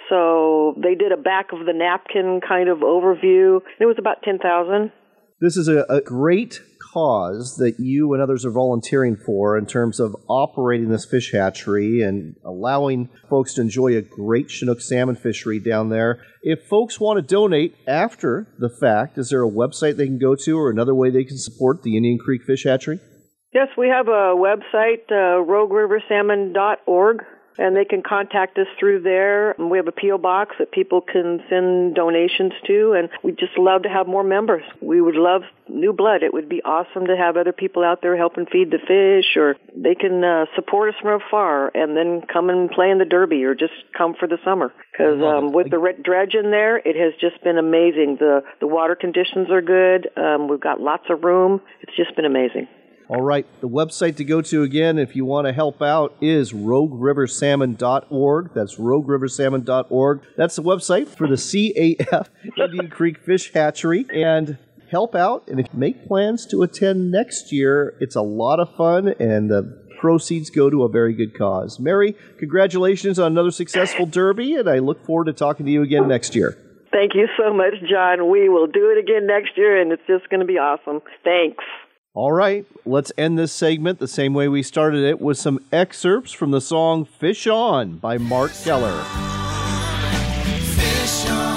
So 0.10 0.74
they 0.82 0.96
did 0.96 1.12
a 1.12 1.18
back 1.18 1.54
of 1.54 1.66
the 1.68 1.74
napkin 1.74 2.42
kind 2.46 2.70
of 2.70 2.80
overview. 2.80 3.60
It 3.80 3.86
was 3.86 3.98
about 4.00 4.24
10,000. 4.24 4.92
This 5.40 5.58
is 5.58 5.68
a, 5.68 5.86
a 5.88 6.02
great 6.02 6.60
cause 6.98 7.58
that 7.58 7.76
you 7.80 8.14
and 8.14 8.24
others 8.24 8.44
are 8.44 8.50
volunteering 8.50 9.16
for 9.16 9.56
in 9.56 9.68
terms 9.68 10.00
of 10.00 10.16
operating 10.28 10.90
this 10.90 11.06
fish 11.06 11.32
hatchery 11.32 12.02
and 12.02 12.36
allowing 12.44 13.08
folks 13.30 13.54
to 13.54 13.62
enjoy 13.62 13.96
a 13.96 14.02
great 14.02 14.50
Chinook 14.50 14.82
salmon 14.82 15.16
fishery 15.16 15.60
down 15.60 15.90
there. 15.90 16.20
If 16.42 16.64
folks 16.68 17.00
want 17.00 17.18
to 17.18 17.22
donate 17.22 17.76
after 17.88 18.48
the 18.58 18.76
fact, 18.82 19.20
is 19.20 19.30
there 19.30 19.44
a 19.44 19.50
website 19.50 19.98
they 19.98 20.08
can 20.08 20.18
go 20.18 20.34
to 20.34 20.58
or 20.58 20.72
another 20.72 20.96
way 20.96 21.12
they 21.12 21.24
can 21.24 21.38
support 21.38 21.84
the 21.84 21.96
Indian 21.96 22.18
Creek 22.18 22.42
Fish 22.48 22.64
Hatchery? 22.64 23.00
Yes, 23.54 23.68
we 23.78 23.90
have 23.90 24.08
a 24.08 24.34
website, 24.34 25.06
uh, 25.12 25.46
rogueriversalmon.org, 25.46 27.18
and 27.58 27.76
they 27.76 27.86
can 27.86 28.04
contact 28.04 28.58
us 28.58 28.68
through 28.80 29.02
there. 29.02 29.56
We 29.60 29.78
have 29.78 29.88
a 29.88 29.92
P.O. 29.92 30.18
box 30.18 30.56
that 30.60 30.72
people 30.72 31.02
can 31.02 31.42
send 31.50 31.96
donations 31.96 32.54
to, 32.68 32.94
and 32.94 33.10
we 33.24 33.32
just 33.32 33.58
love 33.58 33.84
to 33.84 33.90
have 33.90 34.08
more 34.08 34.24
members. 34.24 34.64
We 34.82 35.02
would 35.02 35.16
love 35.16 35.42
new 35.68 35.94
blood. 35.94 36.24
It 36.24 36.34
would 36.34 36.50
be 36.50 36.62
awesome 36.64 37.08
to 37.08 37.18
have 37.18 37.38
other 37.38 37.52
people 37.52 37.84
out 37.84 38.02
there 38.02 38.16
helping 38.16 38.46
feed 38.46 38.72
the 38.72 38.80
fish, 38.80 39.36
or 39.36 39.56
they 39.76 39.96
can 39.96 40.24
uh, 40.24 40.46
support 40.56 40.94
us 40.94 41.02
from 41.02 41.22
afar 41.22 41.72
and 41.76 41.98
then 41.98 42.22
come 42.32 42.50
and 42.50 42.70
play 42.70 42.90
in 42.90 43.00
the 43.00 43.06
derby, 43.06 43.44
or 43.44 43.56
just 43.56 43.74
come 43.98 44.14
for 44.18 44.28
the 44.28 44.38
summer. 44.46 44.72
Because 44.92 45.22
um, 45.22 45.52
with 45.52 45.70
the 45.70 45.80
red 45.80 46.04
dredge 46.04 46.34
in 46.34 46.52
there, 46.52 46.78
it 46.78 46.96
has 46.96 47.14
just 47.20 47.44
been 47.44 47.58
amazing. 47.58 48.18
The 48.20 48.42
the 48.60 48.68
water 48.68 48.96
conditions 48.96 49.50
are 49.52 49.62
good. 49.62 50.10
Um, 50.18 50.48
we've 50.48 50.62
got 50.62 50.80
lots 50.80 51.06
of 51.10 51.24
room. 51.24 51.62
It's 51.82 51.96
just 51.96 52.16
been 52.16 52.26
amazing. 52.26 52.68
All 53.10 53.22
right, 53.22 53.46
the 53.62 53.70
website 53.70 54.18
to 54.18 54.26
go 54.26 54.42
to 54.42 54.64
again 54.64 55.00
if 55.00 55.16
you 55.16 55.24
want 55.24 55.48
to 55.48 55.54
help 55.54 55.82
out 55.82 56.14
is 56.20 56.52
rogueriversalmon.org. 56.52 58.54
That's 58.54 58.76
rogueriversalmon.org. 58.76 60.22
That's 60.36 60.58
the 60.58 60.64
website 60.64 61.08
for 61.08 61.26
the 61.26 61.36
CAF 61.36 62.28
Indian 62.58 62.90
Creek 62.90 63.20
Fish 63.20 63.54
Hatchery. 63.54 64.06
And 64.14 64.58
help 64.90 65.16
out, 65.16 65.48
and 65.48 65.60
if 65.60 65.68
you 65.74 65.80
make 65.80 66.08
plans 66.08 66.46
to 66.48 66.64
attend 66.64 67.12
next 67.12 67.52
year, 67.52 67.96
it's 68.00 68.16
a 68.16 68.22
lot 68.22 68.60
of 68.60 68.74
fun 68.76 69.10
and 69.20 69.50
the 69.50 69.86
proceeds 70.00 70.50
go 70.50 70.70
to 70.70 70.84
a 70.84 70.90
very 70.90 71.14
good 71.14 71.38
cause. 71.38 71.80
Mary, 71.80 72.16
congratulations 72.38 73.20
on 73.20 73.32
another 73.32 73.52
successful 73.52 74.06
derby, 74.06 74.56
and 74.56 74.70
I 74.70 74.80
look 74.80 75.06
forward 75.06 75.26
to 75.26 75.34
talking 75.34 75.66
to 75.66 75.72
you 75.72 75.82
again 75.82 76.08
next 76.08 76.36
year. 76.36 76.58
Thank 76.92 77.16
you 77.16 77.28
so 77.38 77.54
much, 77.54 77.74
John. 77.90 78.30
We 78.30 78.50
will 78.50 78.68
do 78.68 78.92
it 78.92 79.00
again 79.00 79.28
next 79.28 79.58
year, 79.58 79.82
and 79.82 79.92
it's 79.92 80.06
just 80.08 80.30
going 80.30 80.40
to 80.40 80.46
be 80.46 80.58
awesome. 80.58 81.02
Thanks. 81.24 81.64
All 82.18 82.32
right, 82.32 82.66
let's 82.84 83.12
end 83.16 83.38
this 83.38 83.52
segment 83.52 84.00
the 84.00 84.08
same 84.08 84.34
way 84.34 84.48
we 84.48 84.64
started 84.64 85.04
it 85.04 85.22
with 85.22 85.38
some 85.38 85.64
excerpts 85.72 86.32
from 86.32 86.50
the 86.50 86.60
song 86.60 87.06
Fish 87.06 87.46
On 87.46 87.98
by 87.98 88.18
Mark 88.18 88.52
Keller. 88.64 89.04
Fish 90.64 91.30
on. 91.30 91.48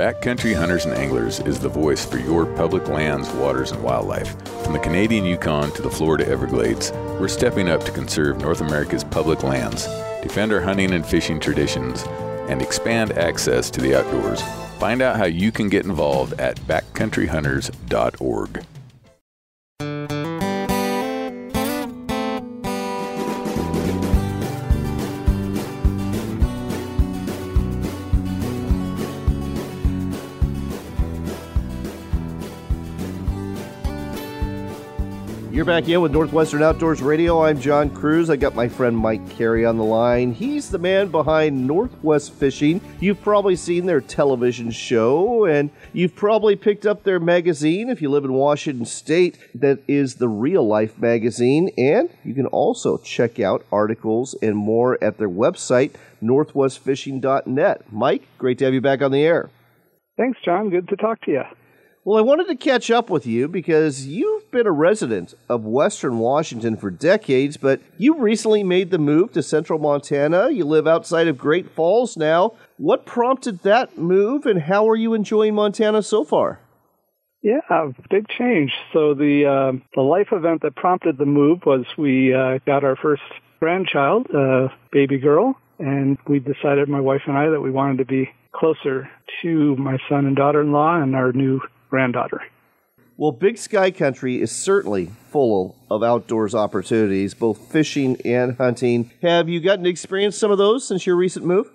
Backcountry 0.00 0.56
Hunters 0.56 0.86
and 0.86 0.94
Anglers 0.94 1.40
is 1.40 1.60
the 1.60 1.68
voice 1.68 2.06
for 2.06 2.16
your 2.16 2.46
public 2.46 2.88
lands, 2.88 3.28
waters, 3.32 3.70
and 3.70 3.82
wildlife. 3.82 4.34
From 4.62 4.72
the 4.72 4.78
Canadian 4.78 5.26
Yukon 5.26 5.70
to 5.72 5.82
the 5.82 5.90
Florida 5.90 6.26
Everglades, 6.26 6.90
we're 7.20 7.28
stepping 7.28 7.68
up 7.68 7.84
to 7.84 7.92
conserve 7.92 8.40
North 8.40 8.62
America's 8.62 9.04
public 9.04 9.42
lands, 9.42 9.86
defend 10.22 10.54
our 10.54 10.62
hunting 10.62 10.94
and 10.94 11.04
fishing 11.04 11.38
traditions, 11.38 12.02
and 12.48 12.62
expand 12.62 13.12
access 13.12 13.68
to 13.68 13.82
the 13.82 13.94
outdoors. 13.94 14.40
Find 14.78 15.02
out 15.02 15.18
how 15.18 15.26
you 15.26 15.52
can 15.52 15.68
get 15.68 15.84
involved 15.84 16.32
at 16.40 16.58
backcountryhunters.org. 16.60 18.64
You're 35.60 35.66
back 35.66 35.90
in 35.90 36.00
with 36.00 36.12
Northwestern 36.12 36.62
Outdoors 36.62 37.02
Radio. 37.02 37.44
I'm 37.44 37.60
John 37.60 37.90
Cruz. 37.90 38.30
I 38.30 38.36
got 38.36 38.54
my 38.54 38.66
friend 38.66 38.96
Mike 38.96 39.28
Carey 39.28 39.66
on 39.66 39.76
the 39.76 39.84
line. 39.84 40.32
He's 40.32 40.70
the 40.70 40.78
man 40.78 41.08
behind 41.08 41.66
Northwest 41.66 42.32
Fishing. 42.32 42.80
You've 42.98 43.20
probably 43.20 43.56
seen 43.56 43.84
their 43.84 44.00
television 44.00 44.70
show, 44.70 45.44
and 45.44 45.68
you've 45.92 46.14
probably 46.14 46.56
picked 46.56 46.86
up 46.86 47.02
their 47.02 47.20
magazine 47.20 47.90
if 47.90 48.00
you 48.00 48.08
live 48.08 48.24
in 48.24 48.32
Washington 48.32 48.86
State. 48.86 49.36
That 49.54 49.80
is 49.86 50.14
the 50.14 50.30
Reel 50.30 50.66
Life 50.66 50.98
magazine, 50.98 51.70
and 51.76 52.08
you 52.24 52.32
can 52.32 52.46
also 52.46 52.96
check 52.96 53.38
out 53.38 53.66
articles 53.70 54.34
and 54.40 54.56
more 54.56 54.96
at 55.04 55.18
their 55.18 55.28
website, 55.28 55.90
northwestfishing.net. 56.22 57.92
Mike, 57.92 58.22
great 58.38 58.56
to 58.60 58.64
have 58.64 58.72
you 58.72 58.80
back 58.80 59.02
on 59.02 59.12
the 59.12 59.22
air. 59.22 59.50
Thanks, 60.16 60.38
John. 60.42 60.70
Good 60.70 60.88
to 60.88 60.96
talk 60.96 61.20
to 61.26 61.30
you. 61.30 61.42
Well, 62.10 62.18
I 62.18 62.22
wanted 62.22 62.48
to 62.48 62.56
catch 62.56 62.90
up 62.90 63.08
with 63.08 63.24
you 63.24 63.46
because 63.46 64.04
you've 64.04 64.50
been 64.50 64.66
a 64.66 64.72
resident 64.72 65.32
of 65.48 65.64
Western 65.64 66.18
Washington 66.18 66.76
for 66.76 66.90
decades, 66.90 67.56
but 67.56 67.80
you 67.98 68.18
recently 68.18 68.64
made 68.64 68.90
the 68.90 68.98
move 68.98 69.32
to 69.34 69.44
central 69.44 69.78
Montana. 69.78 70.50
You 70.50 70.64
live 70.64 70.88
outside 70.88 71.28
of 71.28 71.38
Great 71.38 71.70
Falls 71.70 72.16
now. 72.16 72.54
What 72.78 73.06
prompted 73.06 73.62
that 73.62 73.96
move, 73.96 74.44
and 74.44 74.62
how 74.62 74.88
are 74.88 74.96
you 74.96 75.14
enjoying 75.14 75.54
Montana 75.54 76.02
so 76.02 76.24
far? 76.24 76.58
Yeah, 77.42 77.60
big 78.10 78.26
change. 78.36 78.72
So 78.92 79.14
the 79.14 79.46
uh, 79.46 79.78
the 79.94 80.02
life 80.02 80.32
event 80.32 80.62
that 80.62 80.74
prompted 80.74 81.16
the 81.16 81.26
move 81.26 81.60
was 81.64 81.84
we 81.96 82.34
uh, 82.34 82.58
got 82.66 82.82
our 82.82 82.96
first 82.96 83.22
grandchild, 83.60 84.26
a 84.34 84.64
uh, 84.64 84.68
baby 84.90 85.18
girl, 85.18 85.54
and 85.78 86.18
we 86.26 86.40
decided, 86.40 86.88
my 86.88 87.00
wife 87.00 87.22
and 87.28 87.38
I, 87.38 87.50
that 87.50 87.60
we 87.60 87.70
wanted 87.70 87.98
to 87.98 88.04
be 88.04 88.30
closer 88.52 89.08
to 89.42 89.76
my 89.76 89.96
son 90.08 90.26
and 90.26 90.34
daughter-in-law 90.34 91.02
and 91.02 91.14
our 91.14 91.32
new 91.32 91.60
granddaughter. 91.90 92.40
Well, 93.16 93.32
Big 93.32 93.58
Sky 93.58 93.90
Country 93.90 94.40
is 94.40 94.50
certainly 94.50 95.10
full 95.28 95.76
of 95.90 96.02
outdoors 96.02 96.54
opportunities, 96.54 97.34
both 97.34 97.70
fishing 97.70 98.16
and 98.24 98.56
hunting. 98.56 99.10
Have 99.20 99.46
you 99.46 99.60
gotten 99.60 99.84
to 99.84 99.90
experience 99.90 100.38
some 100.38 100.50
of 100.50 100.56
those 100.56 100.88
since 100.88 101.04
your 101.04 101.16
recent 101.16 101.44
move? 101.44 101.70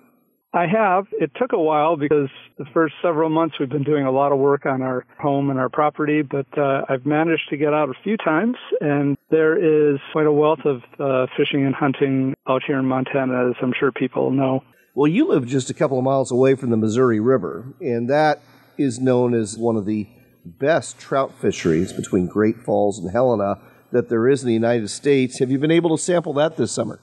I 0.52 0.66
have. 0.66 1.06
It 1.12 1.30
took 1.36 1.52
a 1.52 1.58
while 1.58 1.96
because 1.96 2.30
the 2.56 2.64
first 2.72 2.94
several 3.02 3.28
months 3.28 3.56
we've 3.60 3.68
been 3.68 3.84
doing 3.84 4.06
a 4.06 4.10
lot 4.10 4.32
of 4.32 4.38
work 4.38 4.64
on 4.64 4.80
our 4.80 5.04
home 5.20 5.50
and 5.50 5.58
our 5.60 5.68
property, 5.68 6.22
but 6.22 6.46
uh, 6.58 6.82
I've 6.88 7.04
managed 7.04 7.50
to 7.50 7.56
get 7.56 7.74
out 7.74 7.90
a 7.90 7.94
few 8.02 8.16
times, 8.16 8.56
and 8.80 9.18
there 9.30 9.56
is 9.56 10.00
quite 10.12 10.26
a 10.26 10.32
wealth 10.32 10.64
of 10.64 10.82
uh, 10.98 11.26
fishing 11.36 11.66
and 11.66 11.74
hunting 11.74 12.34
out 12.48 12.62
here 12.66 12.78
in 12.78 12.86
Montana, 12.86 13.50
as 13.50 13.56
I'm 13.62 13.74
sure 13.78 13.92
people 13.92 14.30
know. 14.30 14.64
Well, 14.94 15.08
you 15.08 15.28
live 15.28 15.46
just 15.46 15.68
a 15.68 15.74
couple 15.74 15.98
of 15.98 16.04
miles 16.04 16.32
away 16.32 16.54
from 16.54 16.70
the 16.70 16.76
Missouri 16.78 17.20
River, 17.20 17.66
and 17.80 18.08
that 18.08 18.40
is 18.78 18.98
known 18.98 19.34
as 19.34 19.56
one 19.56 19.76
of 19.76 19.86
the 19.86 20.08
best 20.44 20.98
trout 20.98 21.32
fisheries 21.40 21.92
between 21.92 22.26
Great 22.26 22.62
Falls 22.62 22.98
and 22.98 23.10
Helena 23.10 23.60
that 23.92 24.08
there 24.08 24.28
is 24.28 24.42
in 24.42 24.48
the 24.48 24.54
United 24.54 24.88
States. 24.88 25.38
Have 25.38 25.50
you 25.50 25.58
been 25.58 25.70
able 25.70 25.96
to 25.96 26.02
sample 26.02 26.32
that 26.34 26.56
this 26.56 26.72
summer? 26.72 27.00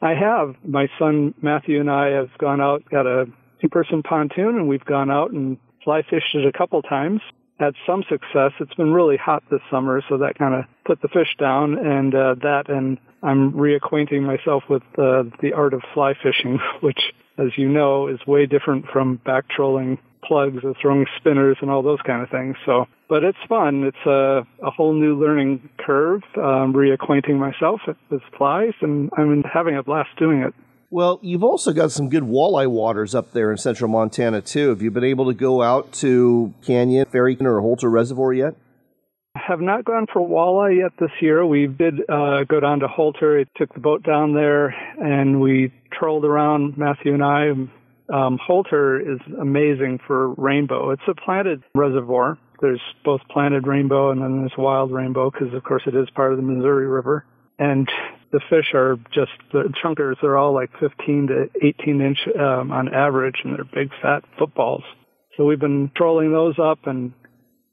I 0.00 0.14
have. 0.14 0.54
My 0.64 0.88
son 0.98 1.34
Matthew 1.42 1.80
and 1.80 1.90
I 1.90 2.08
have 2.10 2.30
gone 2.38 2.60
out, 2.60 2.84
got 2.90 3.06
a 3.06 3.26
two 3.60 3.68
person 3.68 4.02
pontoon, 4.02 4.56
and 4.56 4.68
we've 4.68 4.84
gone 4.84 5.10
out 5.10 5.32
and 5.32 5.58
fly 5.82 6.02
fished 6.02 6.34
it 6.34 6.46
a 6.46 6.56
couple 6.56 6.80
times. 6.82 7.20
Had 7.58 7.74
some 7.86 8.04
success. 8.08 8.52
It's 8.60 8.74
been 8.74 8.92
really 8.92 9.16
hot 9.16 9.42
this 9.50 9.60
summer, 9.70 10.00
so 10.08 10.18
that 10.18 10.38
kind 10.38 10.54
of 10.54 10.64
put 10.84 11.02
the 11.02 11.08
fish 11.08 11.34
down, 11.40 11.76
and 11.76 12.14
uh, 12.14 12.34
that, 12.42 12.68
and 12.68 12.98
I'm 13.22 13.52
reacquainting 13.52 14.22
myself 14.22 14.62
with 14.70 14.82
uh, 14.96 15.24
the 15.42 15.52
art 15.56 15.74
of 15.74 15.82
fly 15.92 16.14
fishing, 16.14 16.60
which, 16.80 17.00
as 17.36 17.48
you 17.56 17.68
know, 17.68 18.06
is 18.06 18.24
way 18.28 18.46
different 18.46 18.86
from 18.92 19.16
back 19.24 19.48
trolling 19.48 19.98
plugs 20.22 20.58
or 20.64 20.74
throwing 20.80 21.06
spinners 21.18 21.56
and 21.60 21.70
all 21.70 21.82
those 21.82 22.00
kind 22.06 22.22
of 22.22 22.30
things. 22.30 22.56
So, 22.66 22.86
but 23.08 23.24
it's 23.24 23.38
fun. 23.48 23.84
It's 23.84 24.06
a, 24.06 24.46
a 24.62 24.70
whole 24.70 24.92
new 24.92 25.18
learning 25.18 25.68
curve, 25.78 26.22
um, 26.36 26.72
reacquainting 26.72 27.38
myself 27.38 27.80
with 28.10 28.22
flies, 28.36 28.74
and 28.80 29.10
I'm 29.16 29.42
having 29.42 29.76
a 29.76 29.82
blast 29.82 30.10
doing 30.18 30.42
it. 30.42 30.54
Well, 30.90 31.18
you've 31.22 31.44
also 31.44 31.72
got 31.72 31.92
some 31.92 32.08
good 32.08 32.22
walleye 32.22 32.66
waters 32.66 33.14
up 33.14 33.32
there 33.32 33.50
in 33.50 33.58
central 33.58 33.90
Montana, 33.90 34.40
too. 34.40 34.70
Have 34.70 34.80
you 34.80 34.90
been 34.90 35.04
able 35.04 35.26
to 35.26 35.34
go 35.34 35.62
out 35.62 35.92
to 35.94 36.54
Canyon, 36.64 37.04
Ferry, 37.10 37.36
or 37.40 37.60
Holter 37.60 37.90
Reservoir 37.90 38.32
yet? 38.32 38.54
have 39.48 39.60
not 39.60 39.84
gone 39.84 40.06
for 40.12 40.20
walleye 40.20 40.78
yet 40.78 40.92
this 40.98 41.10
year. 41.20 41.44
We 41.44 41.66
did 41.66 42.00
uh, 42.08 42.44
go 42.44 42.60
down 42.60 42.80
to 42.80 42.88
Holter. 42.88 43.38
It 43.38 43.48
took 43.56 43.72
the 43.72 43.80
boat 43.80 44.02
down 44.02 44.34
there, 44.34 44.68
and 45.00 45.40
we 45.40 45.72
trolled 45.92 46.24
around, 46.24 46.76
Matthew 46.76 47.14
and 47.14 47.24
I, 47.24 47.52
um, 48.12 48.38
Holter 48.44 48.98
is 49.00 49.20
amazing 49.40 50.00
for 50.06 50.32
rainbow. 50.34 50.90
It's 50.90 51.02
a 51.08 51.14
planted 51.14 51.62
reservoir. 51.74 52.38
There's 52.60 52.80
both 53.04 53.20
planted 53.30 53.66
rainbow 53.66 54.10
and 54.10 54.20
then 54.20 54.40
there's 54.40 54.52
wild 54.58 54.90
rainbow 54.92 55.30
because, 55.30 55.54
of 55.54 55.62
course, 55.62 55.82
it 55.86 55.94
is 55.94 56.08
part 56.10 56.32
of 56.32 56.38
the 56.38 56.42
Missouri 56.42 56.86
River. 56.86 57.24
And 57.58 57.88
the 58.32 58.40
fish 58.48 58.72
are 58.74 58.96
just 59.12 59.32
the 59.52 59.72
chunkers. 59.82 60.16
They're 60.20 60.36
all 60.36 60.54
like 60.54 60.70
15 60.80 61.28
to 61.28 61.66
18 61.66 62.00
inch 62.00 62.18
um, 62.38 62.70
on 62.70 62.92
average, 62.94 63.36
and 63.44 63.54
they're 63.54 63.64
big 63.64 63.90
fat 64.02 64.22
footballs. 64.38 64.82
So 65.36 65.44
we've 65.44 65.60
been 65.60 65.90
trolling 65.96 66.32
those 66.32 66.58
up 66.58 66.86
and 66.86 67.12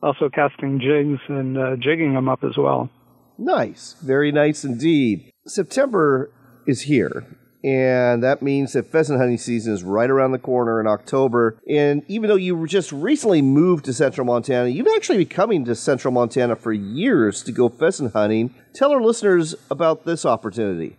also 0.02 0.30
casting 0.30 0.80
jigs 0.80 1.20
and 1.28 1.58
uh, 1.58 1.76
jigging 1.78 2.14
them 2.14 2.30
up 2.30 2.44
as 2.44 2.58
well. 2.58 2.90
Nice, 3.38 3.96
very 4.02 4.32
nice 4.32 4.64
indeed. 4.64 5.32
September 5.46 6.32
is 6.66 6.84
here, 6.84 7.26
and 7.66 8.22
that 8.22 8.44
means 8.44 8.74
that 8.74 8.92
pheasant 8.92 9.20
hunting 9.20 9.40
season 9.40 9.74
is 9.74 9.84
right 9.84 10.10
around 10.12 10.34
the 10.34 10.38
corner 10.38 10.80
in 10.80 10.86
October. 10.86 11.58
And 11.68 12.04
even 12.08 12.30
though 12.30 12.36
you 12.36 12.68
just 12.68 12.92
recently 12.92 13.42
moved 13.42 13.86
to 13.86 13.94
central 13.94 14.24
Montana, 14.24 14.70
you've 14.70 14.88
actually 14.96 15.18
been 15.18 15.36
coming 15.36 15.66
to 15.66 15.74
central 15.74 16.14
Montana 16.14 16.56
for 16.56 16.72
years 16.72 17.42
to 17.42 17.52
go 17.52 17.70
pheasant 17.70 18.14
hunting. 18.14 18.54
Tell 18.76 18.92
our 18.92 19.02
listeners 19.02 19.56
about 19.72 20.06
this 20.06 20.28
opportunity. 20.28 20.96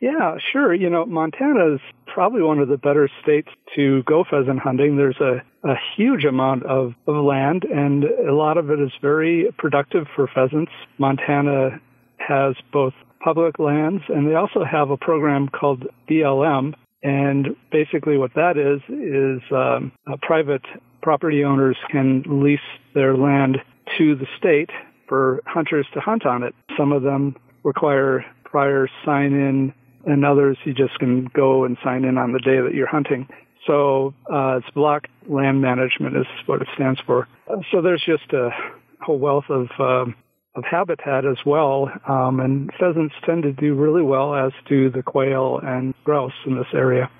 Yeah, 0.00 0.36
sure. 0.50 0.72
You 0.72 0.88
know, 0.88 1.04
Montana 1.04 1.74
is 1.74 1.80
probably 2.06 2.40
one 2.40 2.58
of 2.58 2.68
the 2.68 2.78
better 2.78 3.10
states 3.22 3.48
to 3.76 4.02
go 4.04 4.24
pheasant 4.24 4.60
hunting. 4.60 4.96
There's 4.96 5.20
a, 5.20 5.42
a 5.68 5.74
huge 5.94 6.24
amount 6.24 6.64
of, 6.64 6.94
of 7.06 7.22
land, 7.22 7.64
and 7.64 8.04
a 8.04 8.34
lot 8.34 8.56
of 8.56 8.70
it 8.70 8.80
is 8.80 8.92
very 9.02 9.52
productive 9.58 10.06
for 10.16 10.26
pheasants. 10.26 10.72
Montana 10.96 11.80
has 12.16 12.54
both 12.72 12.94
public 13.20 13.58
lands, 13.58 14.02
and 14.08 14.28
they 14.28 14.34
also 14.34 14.64
have 14.64 14.90
a 14.90 14.96
program 14.96 15.48
called 15.48 15.86
BLM. 16.08 16.74
And 17.02 17.56
basically, 17.70 18.18
what 18.18 18.34
that 18.34 18.56
is 18.56 18.80
is 18.88 19.42
um, 19.52 19.92
private 20.22 20.64
property 21.02 21.44
owners 21.44 21.76
can 21.90 22.24
lease 22.26 22.60
their 22.94 23.16
land 23.16 23.58
to 23.96 24.14
the 24.16 24.26
state 24.36 24.70
for 25.08 25.40
hunters 25.46 25.86
to 25.94 26.00
hunt 26.00 26.26
on 26.26 26.42
it. 26.42 26.54
Some 26.76 26.92
of 26.92 27.02
them 27.02 27.36
require 27.62 28.24
prior 28.44 28.88
sign 29.04 29.32
in, 29.32 29.72
and 30.06 30.24
others 30.24 30.58
you 30.64 30.74
just 30.74 30.98
can 30.98 31.26
go 31.26 31.64
and 31.64 31.76
sign 31.84 32.04
in 32.04 32.18
on 32.18 32.32
the 32.32 32.40
day 32.40 32.60
that 32.60 32.74
you're 32.74 32.88
hunting. 32.88 33.28
So 33.66 34.14
uh, 34.32 34.58
it's 34.58 34.70
block 34.70 35.08
land 35.28 35.60
management 35.60 36.16
is 36.16 36.26
what 36.46 36.62
it 36.62 36.68
stands 36.74 37.00
for. 37.06 37.28
So 37.70 37.82
there's 37.82 38.02
just 38.04 38.32
a 38.32 38.50
whole 39.00 39.18
wealth 39.18 39.44
of 39.50 39.68
um, 39.78 40.14
of 40.58 40.64
habitat 40.64 41.24
as 41.24 41.38
well. 41.46 41.90
Um, 42.06 42.40
and 42.40 42.70
pheasants 42.78 43.14
tend 43.24 43.44
to 43.44 43.52
do 43.52 43.74
really 43.74 44.02
well, 44.02 44.34
as 44.34 44.52
do 44.68 44.90
the 44.90 45.02
quail 45.02 45.60
and 45.62 45.94
grouse 46.04 46.32
in 46.46 46.56
this 46.56 46.66
area. 46.74 47.10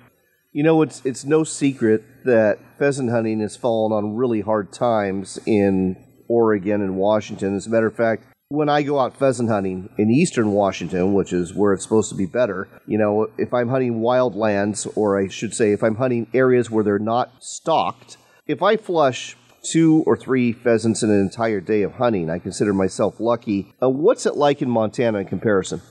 You 0.51 0.63
know, 0.63 0.81
it's 0.81 1.05
it's 1.05 1.25
no 1.25 1.43
secret 1.43 2.03
that 2.25 2.59
pheasant 2.77 3.11
hunting 3.11 3.39
has 3.41 3.55
fallen 3.55 3.91
on 3.91 4.15
really 4.15 4.41
hard 4.41 4.73
times 4.73 5.39
in 5.45 5.95
Oregon 6.27 6.81
and 6.81 6.95
Washington. 6.95 7.55
As 7.55 7.67
a 7.67 7.69
matter 7.69 7.87
of 7.87 7.95
fact, 7.95 8.23
when 8.49 8.67
I 8.67 8.81
go 8.81 8.99
out 8.99 9.15
pheasant 9.15 9.49
hunting 9.49 9.89
in 9.99 10.09
eastern 10.09 10.51
Washington, 10.53 11.13
which 11.13 11.31
is 11.31 11.53
where 11.53 11.73
it's 11.73 11.83
supposed 11.83 12.09
to 12.09 12.15
be 12.15 12.25
better, 12.25 12.67
you 12.87 12.97
know, 12.97 13.27
if 13.37 13.53
I'm 13.53 13.69
hunting 13.69 14.01
wild 14.01 14.35
lands, 14.35 14.87
or 14.95 15.19
I 15.19 15.27
should 15.27 15.53
say, 15.53 15.71
if 15.71 15.83
I'm 15.83 15.95
hunting 15.95 16.25
areas 16.33 16.71
where 16.71 16.83
they're 16.83 16.97
not 16.97 17.31
stocked, 17.43 18.17
if 18.47 18.63
I 18.63 18.75
flush 18.75 19.37
two 19.63 20.03
or 20.05 20.17
three 20.17 20.53
pheasants 20.53 21.03
in 21.03 21.09
an 21.09 21.19
entire 21.19 21.59
day 21.59 21.81
of 21.83 21.93
hunting. 21.93 22.29
I 22.29 22.39
consider 22.39 22.73
myself 22.73 23.19
lucky. 23.19 23.73
Uh, 23.81 23.89
what's 23.89 24.25
it 24.25 24.35
like 24.35 24.61
in 24.61 24.69
Montana 24.69 25.19
in 25.19 25.27
comparison? 25.27 25.81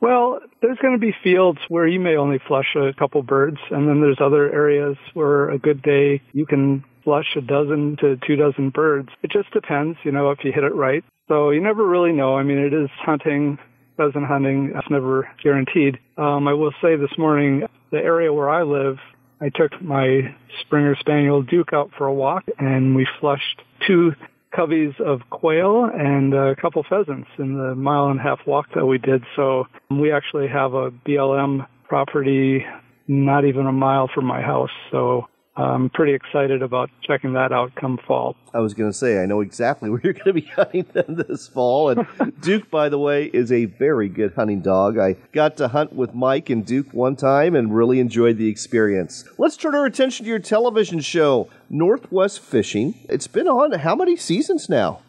Well, 0.00 0.40
there's 0.60 0.78
going 0.78 0.94
to 0.94 0.98
be 0.98 1.14
fields 1.22 1.60
where 1.68 1.86
you 1.86 2.00
may 2.00 2.16
only 2.16 2.40
flush 2.48 2.74
a 2.76 2.92
couple 2.92 3.22
birds, 3.22 3.58
and 3.70 3.88
then 3.88 4.00
there's 4.00 4.18
other 4.20 4.52
areas 4.52 4.96
where 5.14 5.50
a 5.50 5.58
good 5.58 5.80
day 5.82 6.20
you 6.32 6.44
can 6.44 6.84
flush 7.04 7.36
a 7.36 7.40
dozen 7.40 7.96
to 8.00 8.16
two 8.26 8.36
dozen 8.36 8.70
birds. 8.70 9.08
It 9.22 9.30
just 9.30 9.52
depends, 9.52 9.98
you 10.04 10.12
know, 10.12 10.30
if 10.30 10.38
you 10.42 10.52
hit 10.52 10.64
it 10.64 10.74
right. 10.74 11.04
So 11.28 11.50
you 11.50 11.60
never 11.60 11.86
really 11.86 12.12
know. 12.12 12.36
I 12.36 12.42
mean, 12.42 12.58
it 12.58 12.74
is 12.74 12.90
hunting, 12.98 13.58
pheasant 13.96 14.26
hunting. 14.26 14.72
It's 14.74 14.90
never 14.90 15.28
guaranteed. 15.42 15.98
Um, 16.16 16.48
I 16.48 16.52
will 16.54 16.72
say 16.82 16.96
this 16.96 17.16
morning, 17.16 17.62
the 17.90 17.98
area 17.98 18.32
where 18.32 18.50
I 18.50 18.62
live 18.62 18.98
I 19.42 19.48
took 19.48 19.82
my 19.82 20.34
Springer 20.60 20.94
Spaniel 21.00 21.42
Duke 21.42 21.72
out 21.72 21.90
for 21.98 22.06
a 22.06 22.14
walk 22.14 22.44
and 22.58 22.94
we 22.94 23.08
flushed 23.18 23.60
two 23.86 24.12
coveys 24.56 24.94
of 25.00 25.22
quail 25.30 25.90
and 25.92 26.32
a 26.32 26.54
couple 26.54 26.84
pheasants 26.88 27.28
in 27.38 27.58
the 27.58 27.74
mile 27.74 28.08
and 28.08 28.20
a 28.20 28.22
half 28.22 28.38
walk 28.46 28.66
that 28.76 28.86
we 28.86 28.98
did. 28.98 29.24
So 29.34 29.66
we 29.90 30.12
actually 30.12 30.46
have 30.46 30.74
a 30.74 30.90
BLM 30.90 31.66
property 31.88 32.64
not 33.08 33.44
even 33.44 33.66
a 33.66 33.72
mile 33.72 34.08
from 34.14 34.26
my 34.26 34.40
house. 34.40 34.70
So 34.90 35.28
I'm 35.54 35.90
pretty 35.90 36.14
excited 36.14 36.62
about 36.62 36.88
checking 37.02 37.34
that 37.34 37.52
out 37.52 37.74
come 37.74 37.98
fall. 38.06 38.36
I 38.54 38.60
was 38.60 38.72
going 38.72 38.90
to 38.90 38.96
say, 38.96 39.22
I 39.22 39.26
know 39.26 39.40
exactly 39.40 39.90
where 39.90 40.00
you're 40.02 40.14
going 40.14 40.24
to 40.26 40.32
be 40.32 40.46
hunting 40.46 40.86
them 40.92 41.16
this 41.16 41.46
fall. 41.46 41.90
And 41.90 42.06
Duke, 42.40 42.70
by 42.70 42.88
the 42.88 42.98
way, 42.98 43.26
is 43.26 43.52
a 43.52 43.66
very 43.66 44.08
good 44.08 44.32
hunting 44.34 44.62
dog. 44.62 44.98
I 44.98 45.16
got 45.32 45.56
to 45.58 45.68
hunt 45.68 45.92
with 45.92 46.14
Mike 46.14 46.48
and 46.48 46.64
Duke 46.64 46.92
one 46.92 47.16
time 47.16 47.54
and 47.54 47.74
really 47.74 48.00
enjoyed 48.00 48.38
the 48.38 48.48
experience. 48.48 49.24
Let's 49.36 49.56
turn 49.56 49.74
our 49.74 49.84
attention 49.84 50.24
to 50.24 50.30
your 50.30 50.38
television 50.38 51.00
show, 51.00 51.50
Northwest 51.68 52.40
Fishing. 52.40 52.94
It's 53.08 53.26
been 53.26 53.48
on 53.48 53.72
how 53.72 53.94
many 53.94 54.16
seasons 54.16 54.68
now? 54.68 55.00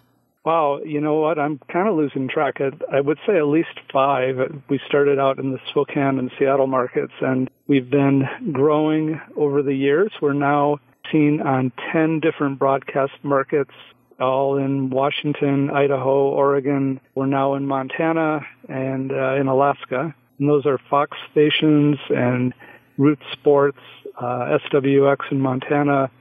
Wow, 0.45 0.81
you 0.83 0.99
know 0.99 1.15
what? 1.15 1.39
I'm 1.39 1.57
kind 1.71 1.87
of 1.87 1.95
losing 1.95 2.27
track. 2.27 2.59
I, 2.59 2.97
I 2.97 2.99
would 2.99 3.17
say 3.25 3.37
at 3.37 3.45
least 3.45 3.79
five. 3.91 4.35
We 4.69 4.79
started 4.87 5.17
out 5.17 5.39
in 5.39 5.51
the 5.51 5.59
Spokane 5.69 6.19
and 6.19 6.29
Seattle 6.37 6.67
markets, 6.67 7.13
and 7.21 7.49
we've 7.67 7.89
been 7.89 8.27
growing 8.51 9.21
over 9.37 9.63
the 9.63 9.73
years. 9.73 10.11
We're 10.21 10.33
now 10.33 10.79
seen 11.11 11.41
on 11.41 11.71
10 11.93 12.19
different 12.19 12.59
broadcast 12.59 13.13
markets, 13.23 13.71
all 14.19 14.57
in 14.57 14.89
Washington, 14.89 15.69
Idaho, 15.69 16.29
Oregon. 16.29 16.99
We're 17.15 17.25
now 17.25 17.53
in 17.55 17.65
Montana 17.65 18.41
and 18.67 19.13
uh, 19.13 19.35
in 19.35 19.47
Alaska. 19.47 20.13
And 20.39 20.49
those 20.49 20.65
are 20.65 20.77
Fox 20.89 21.17
stations 21.31 21.97
and 22.09 22.53
Root 22.97 23.19
Sports, 23.31 23.79
uh, 24.17 24.57
SWX 24.71 25.31
in 25.31 25.39
Montana, 25.39 26.11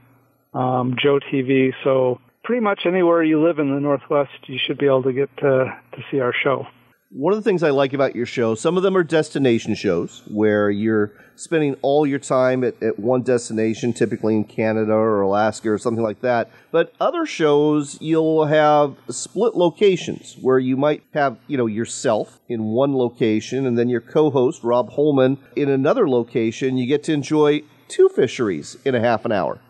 um, 0.54 0.94
Joe 1.02 1.18
TV. 1.18 1.72
So 1.82 2.20
pretty 2.44 2.60
much 2.60 2.80
anywhere 2.86 3.22
you 3.22 3.42
live 3.42 3.58
in 3.58 3.72
the 3.72 3.80
Northwest, 3.80 4.30
you 4.46 4.58
should 4.64 4.78
be 4.78 4.86
able 4.86 5.02
to 5.04 5.12
get 5.12 5.34
to, 5.38 5.78
to 5.92 6.04
see 6.10 6.20
our 6.20 6.34
show. 6.42 6.66
One 7.14 7.34
of 7.34 7.38
the 7.38 7.42
things 7.42 7.62
I 7.62 7.68
like 7.68 7.92
about 7.92 8.16
your 8.16 8.24
show, 8.24 8.54
some 8.54 8.78
of 8.78 8.82
them 8.82 8.96
are 8.96 9.04
destination 9.04 9.74
shows 9.74 10.22
where 10.28 10.70
you're 10.70 11.12
spending 11.36 11.76
all 11.82 12.06
your 12.06 12.18
time 12.18 12.64
at, 12.64 12.82
at 12.82 12.98
one 12.98 13.20
destination, 13.20 13.92
typically 13.92 14.34
in 14.34 14.44
Canada 14.44 14.92
or 14.92 15.20
Alaska 15.20 15.70
or 15.70 15.76
something 15.76 16.02
like 16.02 16.22
that. 16.22 16.50
But 16.70 16.94
other 16.98 17.26
shows, 17.26 17.98
you'll 18.00 18.46
have 18.46 18.96
split 19.10 19.54
locations 19.54 20.38
where 20.40 20.58
you 20.58 20.78
might 20.78 21.02
have, 21.12 21.36
you 21.48 21.58
know, 21.58 21.66
yourself 21.66 22.40
in 22.48 22.64
one 22.64 22.96
location 22.96 23.66
and 23.66 23.78
then 23.78 23.90
your 23.90 24.00
co-host, 24.00 24.64
Rob 24.64 24.92
Holman, 24.92 25.36
in 25.54 25.68
another 25.68 26.08
location. 26.08 26.78
You 26.78 26.86
get 26.86 27.02
to 27.04 27.12
enjoy 27.12 27.60
two 27.88 28.08
fisheries 28.08 28.78
in 28.86 28.94
a 28.94 29.00
half 29.00 29.26
an 29.26 29.32
hour. 29.32 29.60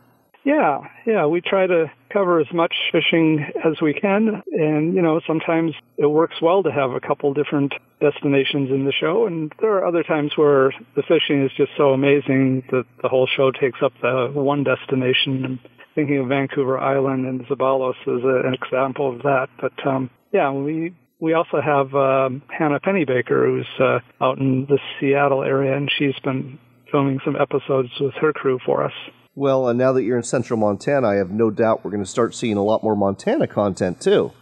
Yeah, 0.45 0.81
yeah, 1.07 1.27
we 1.27 1.41
try 1.41 1.67
to 1.67 1.91
cover 2.13 2.41
as 2.41 2.53
much 2.53 2.75
fishing 2.91 3.47
as 3.65 3.81
we 3.81 3.95
can. 3.95 4.43
And, 4.53 4.95
you 4.95 5.01
know, 5.01 5.21
sometimes 5.27 5.73
it 5.97 6.07
works 6.07 6.35
well 6.43 6.65
to 6.65 6.73
have 6.73 6.91
a 6.91 7.01
couple 7.01 7.33
different 7.33 7.75
destinations 8.01 8.71
in 8.71 8.85
the 8.85 8.93
show. 8.93 9.27
And 9.27 9.53
there 9.61 9.73
are 9.75 9.87
other 9.87 10.03
times 10.03 10.33
where 10.37 10.73
the 10.97 11.03
fishing 11.03 11.45
is 11.45 11.53
just 11.57 11.71
so 11.77 11.91
amazing 11.91 12.65
that 12.73 12.85
the 13.03 13.09
whole 13.09 13.29
show 13.37 13.53
takes 13.53 13.79
up 13.83 13.93
the 14.03 14.31
one 14.35 14.65
destination. 14.65 15.45
I'm 15.45 15.61
thinking 15.95 16.19
of 16.19 16.29
Vancouver 16.29 16.79
Island 16.79 17.25
and 17.27 17.47
Zeballos 17.47 17.95
as 18.03 18.25
a, 18.25 18.49
an 18.49 18.55
example 18.55 19.15
of 19.15 19.23
that. 19.23 19.47
But, 19.61 19.87
um, 19.87 20.11
yeah, 20.33 20.51
we, 20.51 20.93
we 21.21 21.35
also 21.35 21.61
have 21.61 21.95
um, 21.95 22.43
Hannah 22.49 22.81
Pennybaker, 22.81 23.47
who's 23.47 23.69
uh, 23.79 24.01
out 24.21 24.39
in 24.39 24.67
the 24.69 24.81
Seattle 24.99 25.45
area, 25.45 25.77
and 25.77 25.89
she's 25.97 26.19
been 26.25 26.59
filming 26.91 27.21
some 27.25 27.37
episodes 27.37 27.91
with 28.01 28.15
her 28.15 28.33
crew 28.33 28.59
for 28.67 28.85
us. 28.85 28.93
Well, 29.35 29.69
and 29.69 29.79
now 29.79 29.93
that 29.93 30.03
you're 30.03 30.17
in 30.19 30.23
central 30.23 30.59
Montana, 30.59 31.09
I 31.09 31.15
have 31.15 31.31
no 31.31 31.51
doubt 31.51 31.85
we're 31.85 31.91
going 31.91 32.05
to 32.05 32.11
start 32.11 32.35
seeing 32.35 32.57
a 32.57 32.63
lot 32.63 32.83
more 32.83 32.95
Montana 32.95 33.47
content 33.47 34.01
too. 34.01 34.33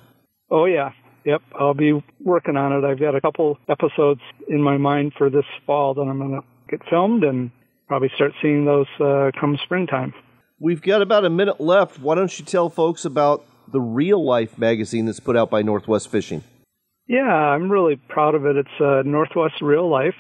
Oh, 0.51 0.65
yeah. 0.65 0.91
Yep, 1.25 1.43
I'll 1.59 1.75
be 1.75 2.03
working 2.19 2.57
on 2.57 2.73
it. 2.73 2.85
I've 2.85 2.99
got 2.99 3.15
a 3.15 3.21
couple 3.21 3.59
episodes 3.69 4.21
in 4.49 4.63
my 4.63 4.79
mind 4.79 5.13
for 5.17 5.29
this 5.29 5.45
fall 5.67 5.95
that 5.95 6.01
I'm 6.01 6.19
going 6.19 6.41
to 6.41 6.47
get 6.69 6.81
filmed 6.89 7.25
and 7.25 7.51
probably 7.87 8.11
start 8.15 8.33
seeing 8.41 8.65
those 8.65 8.87
uh, 8.99 9.31
come 9.39 9.59
springtime. 9.65 10.15
We've 10.59 10.81
got 10.83 11.03
about 11.03 11.25
a 11.25 11.31
minute 11.31 11.61
left. 11.61 11.99
Why 11.99 12.15
don't 12.15 12.37
you 12.39 12.45
tell 12.45 12.71
folks 12.71 13.05
about 13.05 13.45
the 13.69 13.81
Reel 13.81 14.25
Life 14.25 14.59
magazine 14.59 15.07
that's 15.07 15.21
put 15.21 15.37
out 15.37 15.51
by 15.51 15.63
Northwest 15.63 16.11
Fishing? 16.11 16.43
Yeah, 17.07 17.23
I'm 17.23 17.71
really 17.71 17.97
proud 17.97 18.35
of 18.35 18.47
it. 18.47 18.57
It's 18.57 18.81
uh, 18.81 19.03
Northwest 19.05 19.61
Reel 19.61 19.91
Life. 19.91 20.15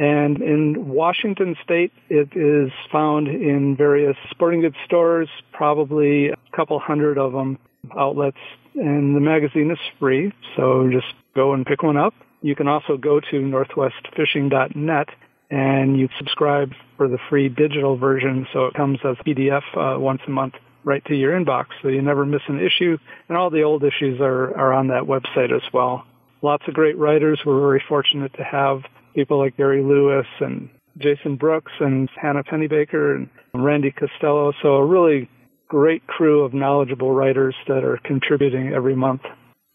And 0.00 0.40
in 0.40 0.88
Washington 0.88 1.56
state, 1.62 1.92
it 2.08 2.30
is 2.34 2.72
found 2.90 3.28
in 3.28 3.76
various 3.76 4.16
sporting 4.30 4.62
goods 4.62 4.76
stores, 4.86 5.28
probably 5.52 6.30
a 6.30 6.36
couple 6.56 6.78
hundred 6.78 7.18
of 7.18 7.32
them 7.32 7.58
outlets. 7.94 8.38
And 8.74 9.14
the 9.14 9.20
magazine 9.20 9.70
is 9.70 9.78
free, 9.98 10.32
so 10.56 10.88
just 10.90 11.12
go 11.34 11.52
and 11.52 11.66
pick 11.66 11.82
one 11.82 11.98
up. 11.98 12.14
You 12.40 12.56
can 12.56 12.66
also 12.66 12.96
go 12.96 13.20
to 13.20 13.36
northwestfishing.net 13.36 15.08
and 15.50 15.98
you 15.98 16.08
subscribe 16.16 16.72
for 16.96 17.06
the 17.06 17.18
free 17.28 17.50
digital 17.50 17.98
version, 17.98 18.46
so 18.54 18.64
it 18.66 18.74
comes 18.74 19.00
as 19.04 19.16
PDF 19.26 19.64
uh, 19.76 20.00
once 20.00 20.22
a 20.26 20.30
month 20.30 20.54
right 20.82 21.04
to 21.04 21.14
your 21.14 21.38
inbox, 21.38 21.66
so 21.82 21.88
you 21.88 22.00
never 22.00 22.24
miss 22.24 22.40
an 22.48 22.58
issue. 22.58 22.96
And 23.28 23.36
all 23.36 23.50
the 23.50 23.64
old 23.64 23.84
issues 23.84 24.18
are, 24.22 24.56
are 24.56 24.72
on 24.72 24.88
that 24.88 25.02
website 25.02 25.54
as 25.54 25.70
well. 25.74 26.06
Lots 26.40 26.64
of 26.68 26.72
great 26.72 26.96
writers. 26.96 27.40
We're 27.44 27.60
very 27.60 27.84
fortunate 27.86 28.32
to 28.38 28.44
have 28.44 28.80
people 29.14 29.38
like 29.38 29.56
Gary 29.56 29.82
Lewis 29.82 30.26
and 30.40 30.68
Jason 30.98 31.36
Brooks 31.36 31.72
and 31.80 32.08
Hannah 32.20 32.44
Pennybaker 32.44 33.16
and 33.16 33.28
Randy 33.54 33.90
Costello. 33.90 34.52
So 34.62 34.76
a 34.76 34.84
really 34.84 35.28
great 35.68 36.06
crew 36.06 36.42
of 36.44 36.52
knowledgeable 36.52 37.12
writers 37.12 37.54
that 37.68 37.84
are 37.84 37.98
contributing 38.04 38.72
every 38.74 38.96
month. 38.96 39.22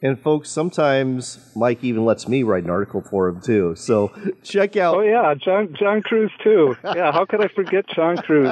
And 0.01 0.19
folks, 0.19 0.49
sometimes 0.49 1.51
Mike 1.55 1.83
even 1.83 2.03
lets 2.05 2.27
me 2.27 2.43
write 2.43 2.65
an 2.65 2.69
article 2.69 3.01
for 3.01 3.29
him 3.29 3.41
too. 3.41 3.75
So 3.75 4.11
check 4.43 4.75
out. 4.75 4.97
Oh 4.97 5.01
yeah, 5.01 5.33
John 5.33 5.73
John 5.79 6.01
Cruz 6.01 6.31
too. 6.43 6.75
Yeah, 6.83 7.11
how 7.11 7.25
could 7.25 7.43
I 7.43 7.47
forget 7.47 7.85
John 7.87 8.17
Cruz? 8.17 8.51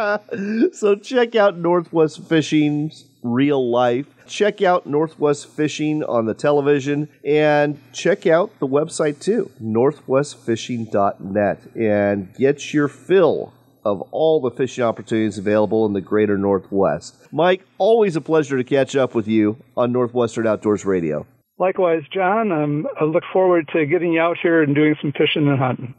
so 0.79 0.95
check 0.95 1.35
out 1.35 1.57
Northwest 1.57 2.27
Fishing's 2.27 3.05
Reel 3.23 3.69
Life. 3.69 4.07
Check 4.27 4.61
out 4.61 4.85
Northwest 4.85 5.47
Fishing 5.47 6.03
on 6.03 6.25
the 6.25 6.33
television 6.33 7.09
and 7.23 7.79
check 7.91 8.25
out 8.25 8.57
the 8.59 8.67
website 8.67 9.19
too, 9.19 9.51
northwestfishing.net, 9.61 11.61
and 11.75 12.33
get 12.35 12.73
your 12.73 12.87
fill 12.87 13.53
of 13.85 14.01
all 14.11 14.41
the 14.41 14.51
fishing 14.51 14.83
opportunities 14.83 15.37
available 15.37 15.85
in 15.85 15.93
the 15.93 16.01
greater 16.01 16.37
Northwest. 16.37 17.15
Mike, 17.31 17.65
always 17.77 18.15
a 18.15 18.21
pleasure 18.21 18.57
to 18.57 18.63
catch 18.63 18.95
up 18.95 19.13
with 19.13 19.27
you 19.27 19.57
on 19.75 19.91
Northwestern 19.91 20.47
Outdoors 20.47 20.85
Radio. 20.85 21.25
Likewise, 21.59 22.01
John. 22.11 22.51
Um, 22.51 22.87
I 22.99 23.03
look 23.03 23.23
forward 23.31 23.69
to 23.73 23.85
getting 23.85 24.13
you 24.13 24.21
out 24.21 24.37
here 24.41 24.63
and 24.63 24.73
doing 24.73 24.95
some 25.01 25.11
fishing 25.11 25.47
and 25.47 25.59
hunting. 25.59 25.93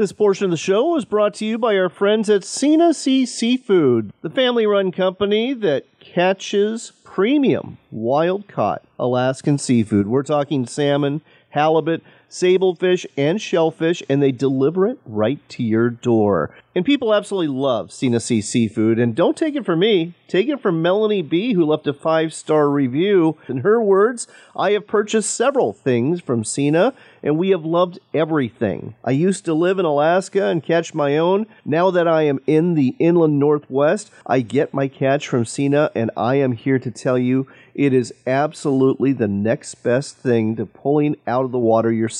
This 0.00 0.12
portion 0.12 0.46
of 0.46 0.50
the 0.50 0.56
show 0.56 0.94
was 0.94 1.04
brought 1.04 1.34
to 1.34 1.44
you 1.44 1.58
by 1.58 1.76
our 1.76 1.90
friends 1.90 2.30
at 2.30 2.42
Sena 2.42 2.94
Sea 2.94 3.26
Seafood, 3.26 4.14
the 4.22 4.30
family 4.30 4.64
run 4.64 4.92
company 4.92 5.52
that 5.52 5.84
catches 6.00 6.92
premium 7.04 7.76
wild 7.90 8.48
caught 8.48 8.82
Alaskan 8.98 9.58
seafood. 9.58 10.06
We're 10.06 10.22
talking 10.22 10.66
salmon, 10.66 11.20
halibut, 11.50 12.02
sablefish, 12.30 13.04
and 13.16 13.40
shellfish, 13.40 14.02
and 14.08 14.22
they 14.22 14.32
deliver 14.32 14.86
it 14.86 14.98
right 15.04 15.46
to 15.50 15.62
your 15.62 15.90
door. 15.90 16.54
And 16.72 16.84
people 16.84 17.12
absolutely 17.12 17.48
love 17.48 17.90
Sea 17.90 18.40
Seafood. 18.40 19.00
And 19.00 19.16
don't 19.16 19.36
take 19.36 19.56
it 19.56 19.66
from 19.66 19.80
me, 19.80 20.14
take 20.28 20.48
it 20.48 20.62
from 20.62 20.80
Melanie 20.80 21.20
B., 21.20 21.52
who 21.52 21.64
left 21.64 21.88
a 21.88 21.92
five 21.92 22.32
star 22.32 22.70
review. 22.70 23.36
In 23.48 23.58
her 23.58 23.82
words, 23.82 24.28
I 24.56 24.70
have 24.72 24.86
purchased 24.86 25.34
several 25.34 25.72
things 25.72 26.20
from 26.20 26.44
Sena, 26.44 26.94
and 27.24 27.36
we 27.36 27.50
have 27.50 27.64
loved 27.64 27.98
everything. 28.14 28.94
I 29.04 29.10
used 29.10 29.44
to 29.46 29.54
live 29.54 29.80
in 29.80 29.84
Alaska 29.84 30.46
and 30.46 30.62
catch 30.62 30.94
my 30.94 31.18
own. 31.18 31.46
Now 31.64 31.90
that 31.90 32.06
I 32.06 32.22
am 32.22 32.38
in 32.46 32.74
the 32.74 32.94
inland 33.00 33.40
northwest, 33.40 34.12
I 34.24 34.40
get 34.40 34.72
my 34.72 34.86
catch 34.86 35.26
from 35.26 35.44
Sena, 35.44 35.90
and 35.96 36.12
I 36.16 36.36
am 36.36 36.52
here 36.52 36.78
to 36.78 36.90
tell 36.92 37.18
you 37.18 37.48
it 37.74 37.92
is 37.92 38.14
absolutely 38.26 39.12
the 39.12 39.28
next 39.28 39.76
best 39.76 40.16
thing 40.16 40.54
to 40.56 40.66
pulling 40.66 41.16
out 41.26 41.44
of 41.44 41.50
the 41.50 41.58
water 41.58 41.90
yourself. 41.90 42.19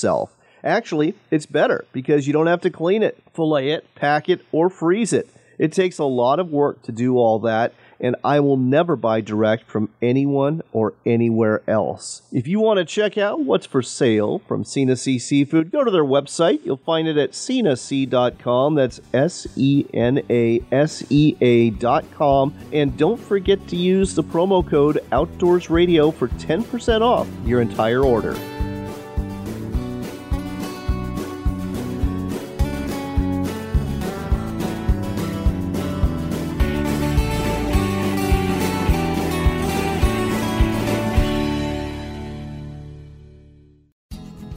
Actually, 0.63 1.15
it's 1.31 1.47
better 1.47 1.85
because 1.93 2.27
you 2.27 2.33
don't 2.33 2.47
have 2.47 2.61
to 2.63 2.71
clean 2.71 3.03
it, 3.03 3.19
fillet 3.35 3.71
it, 3.71 3.95
pack 3.95 4.29
it, 4.29 4.45
or 4.53 4.69
freeze 4.69 5.13
it. 5.13 5.29
It 5.59 5.73
takes 5.73 5.99
a 5.99 6.05
lot 6.05 6.41
of 6.41 6.51
work 6.51 6.81
to 6.85 6.93
do 6.93 7.19
all 7.19 7.39
that, 7.41 7.75
and 8.01 8.17
I 8.25 8.41
will 8.41 8.57
never 8.57 8.97
buy 8.97 9.21
direct 9.21 9.71
from 9.71 9.91
anyone 10.01 10.63
or 10.73 10.95
anywhere 11.05 11.63
else. 11.69 12.23
If 12.33 12.49
you 12.49 12.61
want 12.61 12.79
to 12.79 12.87
check 12.87 13.19
out 13.19 13.41
what's 13.41 13.67
for 13.67 13.83
sale 13.83 14.39
from 14.49 14.65
Sena 14.65 14.97
Sea 14.97 15.19
Seafood, 15.19 15.71
go 15.71 15.85
to 15.85 15.91
their 15.91 16.05
website. 16.05 16.65
You'll 16.65 16.79
find 16.79 17.07
it 17.07 17.19
at 17.19 17.33
senasea.com. 17.33 18.75
That's 18.75 19.03
S 19.13 19.47
E 19.55 19.85
N 19.93 20.23
A 20.31 20.63
S 20.73 21.05
E 21.11 21.37
A.com. 21.43 22.55
And 22.73 22.97
don't 22.97 23.21
forget 23.21 23.69
to 23.69 23.77
use 23.77 24.15
the 24.15 24.25
promo 24.25 24.67
code 24.67 25.05
Outdoors 25.13 25.69
Radio 25.69 26.11
for 26.11 26.29
10% 26.29 27.03
off 27.03 27.29
your 27.45 27.61
entire 27.61 28.03
order. 28.03 28.35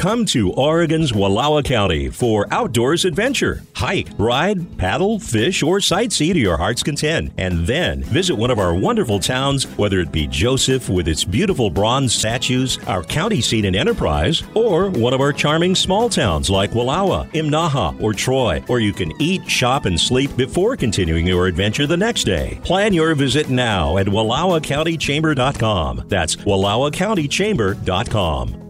Come 0.03 0.25
to 0.25 0.51
Oregon's 0.51 1.13
Wallowa 1.13 1.63
County 1.63 2.09
for 2.09 2.45
outdoors 2.51 3.05
adventure. 3.05 3.63
Hike, 3.73 4.09
ride, 4.17 4.77
paddle, 4.77 5.17
fish, 5.17 5.63
or 5.63 5.77
sightsee 5.77 6.33
to 6.33 6.39
your 6.39 6.57
heart's 6.57 6.83
content. 6.83 7.31
And 7.37 7.65
then 7.65 8.03
visit 8.03 8.35
one 8.35 8.51
of 8.51 8.59
our 8.59 8.75
wonderful 8.75 9.21
towns, 9.21 9.63
whether 9.77 10.01
it 10.01 10.11
be 10.11 10.27
Joseph 10.27 10.89
with 10.89 11.07
its 11.07 11.23
beautiful 11.23 11.69
bronze 11.69 12.13
statues, 12.13 12.79
our 12.85 13.01
county 13.01 13.39
seat 13.39 13.63
in 13.63 13.75
Enterprise, 13.75 14.43
or 14.55 14.89
one 14.89 15.13
of 15.13 15.21
our 15.21 15.31
charming 15.31 15.73
small 15.73 16.09
towns 16.09 16.49
like 16.49 16.71
Wallowa, 16.71 17.31
Imnaha, 17.31 17.97
or 18.01 18.11
Troy, 18.11 18.61
where 18.67 18.81
you 18.81 18.91
can 18.91 19.13
eat, 19.21 19.49
shop, 19.49 19.85
and 19.85 19.97
sleep 19.97 20.35
before 20.35 20.75
continuing 20.75 21.25
your 21.25 21.47
adventure 21.47 21.87
the 21.87 21.95
next 21.95 22.25
day. 22.25 22.59
Plan 22.65 22.91
your 22.91 23.15
visit 23.15 23.49
now 23.49 23.97
at 23.97 24.07
WallowaCountyChamber.com. 24.07 26.03
That's 26.09 26.35
WallowaCountyChamber.com. 26.35 28.62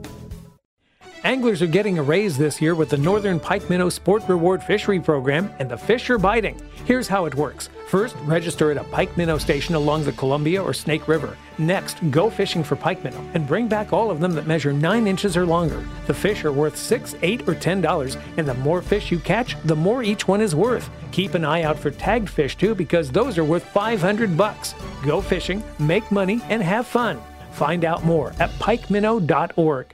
Anglers 1.26 1.62
are 1.62 1.68
getting 1.68 1.98
a 1.98 2.04
raise 2.04 2.38
this 2.38 2.62
year 2.62 2.76
with 2.76 2.90
the 2.90 2.98
Northern 2.98 3.40
Pike 3.40 3.70
Minnow 3.70 3.88
Sport 3.88 4.24
Reward 4.28 4.62
Fishery 4.62 5.00
Program, 5.00 5.50
and 5.58 5.72
the 5.72 5.78
fish 5.78 6.10
are 6.10 6.18
biting. 6.18 6.60
Here's 6.84 7.08
how 7.08 7.24
it 7.24 7.36
works. 7.36 7.70
First, 7.88 8.18
register 8.26 8.72
at 8.72 8.78
a 8.78 8.84
pike 8.84 9.16
minnow 9.16 9.38
station 9.38 9.76
along 9.76 10.04
the 10.04 10.12
Columbia 10.12 10.62
or 10.62 10.74
Snake 10.74 11.08
River. 11.08 11.38
Next, 11.58 12.00
go 12.12 12.30
fishing 12.30 12.62
for 12.62 12.76
pike 12.76 13.06
minnow 13.06 13.26
and 13.36 13.48
bring 13.48 13.70
back 13.70 13.94
all 13.94 14.12
of 14.12 14.20
them 14.20 14.34
that 14.34 14.48
measure 14.48 14.74
9 14.74 15.08
inches 15.08 15.38
or 15.38 15.46
longer. 15.46 15.88
The 16.08 16.14
fish 16.14 16.44
are 16.44 16.52
worth 16.52 16.76
6 16.76 17.16
8 17.22 17.48
or 17.48 17.56
$10, 17.56 18.22
and 18.36 18.46
the 18.46 18.56
more 18.56 18.82
fish 18.82 19.10
you 19.10 19.20
catch, 19.20 19.56
the 19.64 19.78
more 19.78 20.04
each 20.04 20.28
one 20.28 20.42
is 20.42 20.56
worth. 20.56 20.90
Keep 21.14 21.36
an 21.36 21.46
eye 21.46 21.64
out 21.64 21.80
for 21.80 21.90
tagged 21.90 22.30
fish 22.30 22.58
too 22.58 22.76
because 22.76 23.10
those 23.10 23.38
are 23.38 23.46
worth 23.46 23.64
500 23.64 24.36
bucks. 24.36 24.76
Go 25.06 25.22
fishing, 25.22 25.64
make 25.80 26.12
money, 26.12 26.42
and 26.50 26.62
have 26.62 26.86
fun. 26.86 27.22
Find 27.54 27.86
out 27.86 28.04
more 28.04 28.34
at 28.42 28.50
pikeminnow.org. 28.60 29.94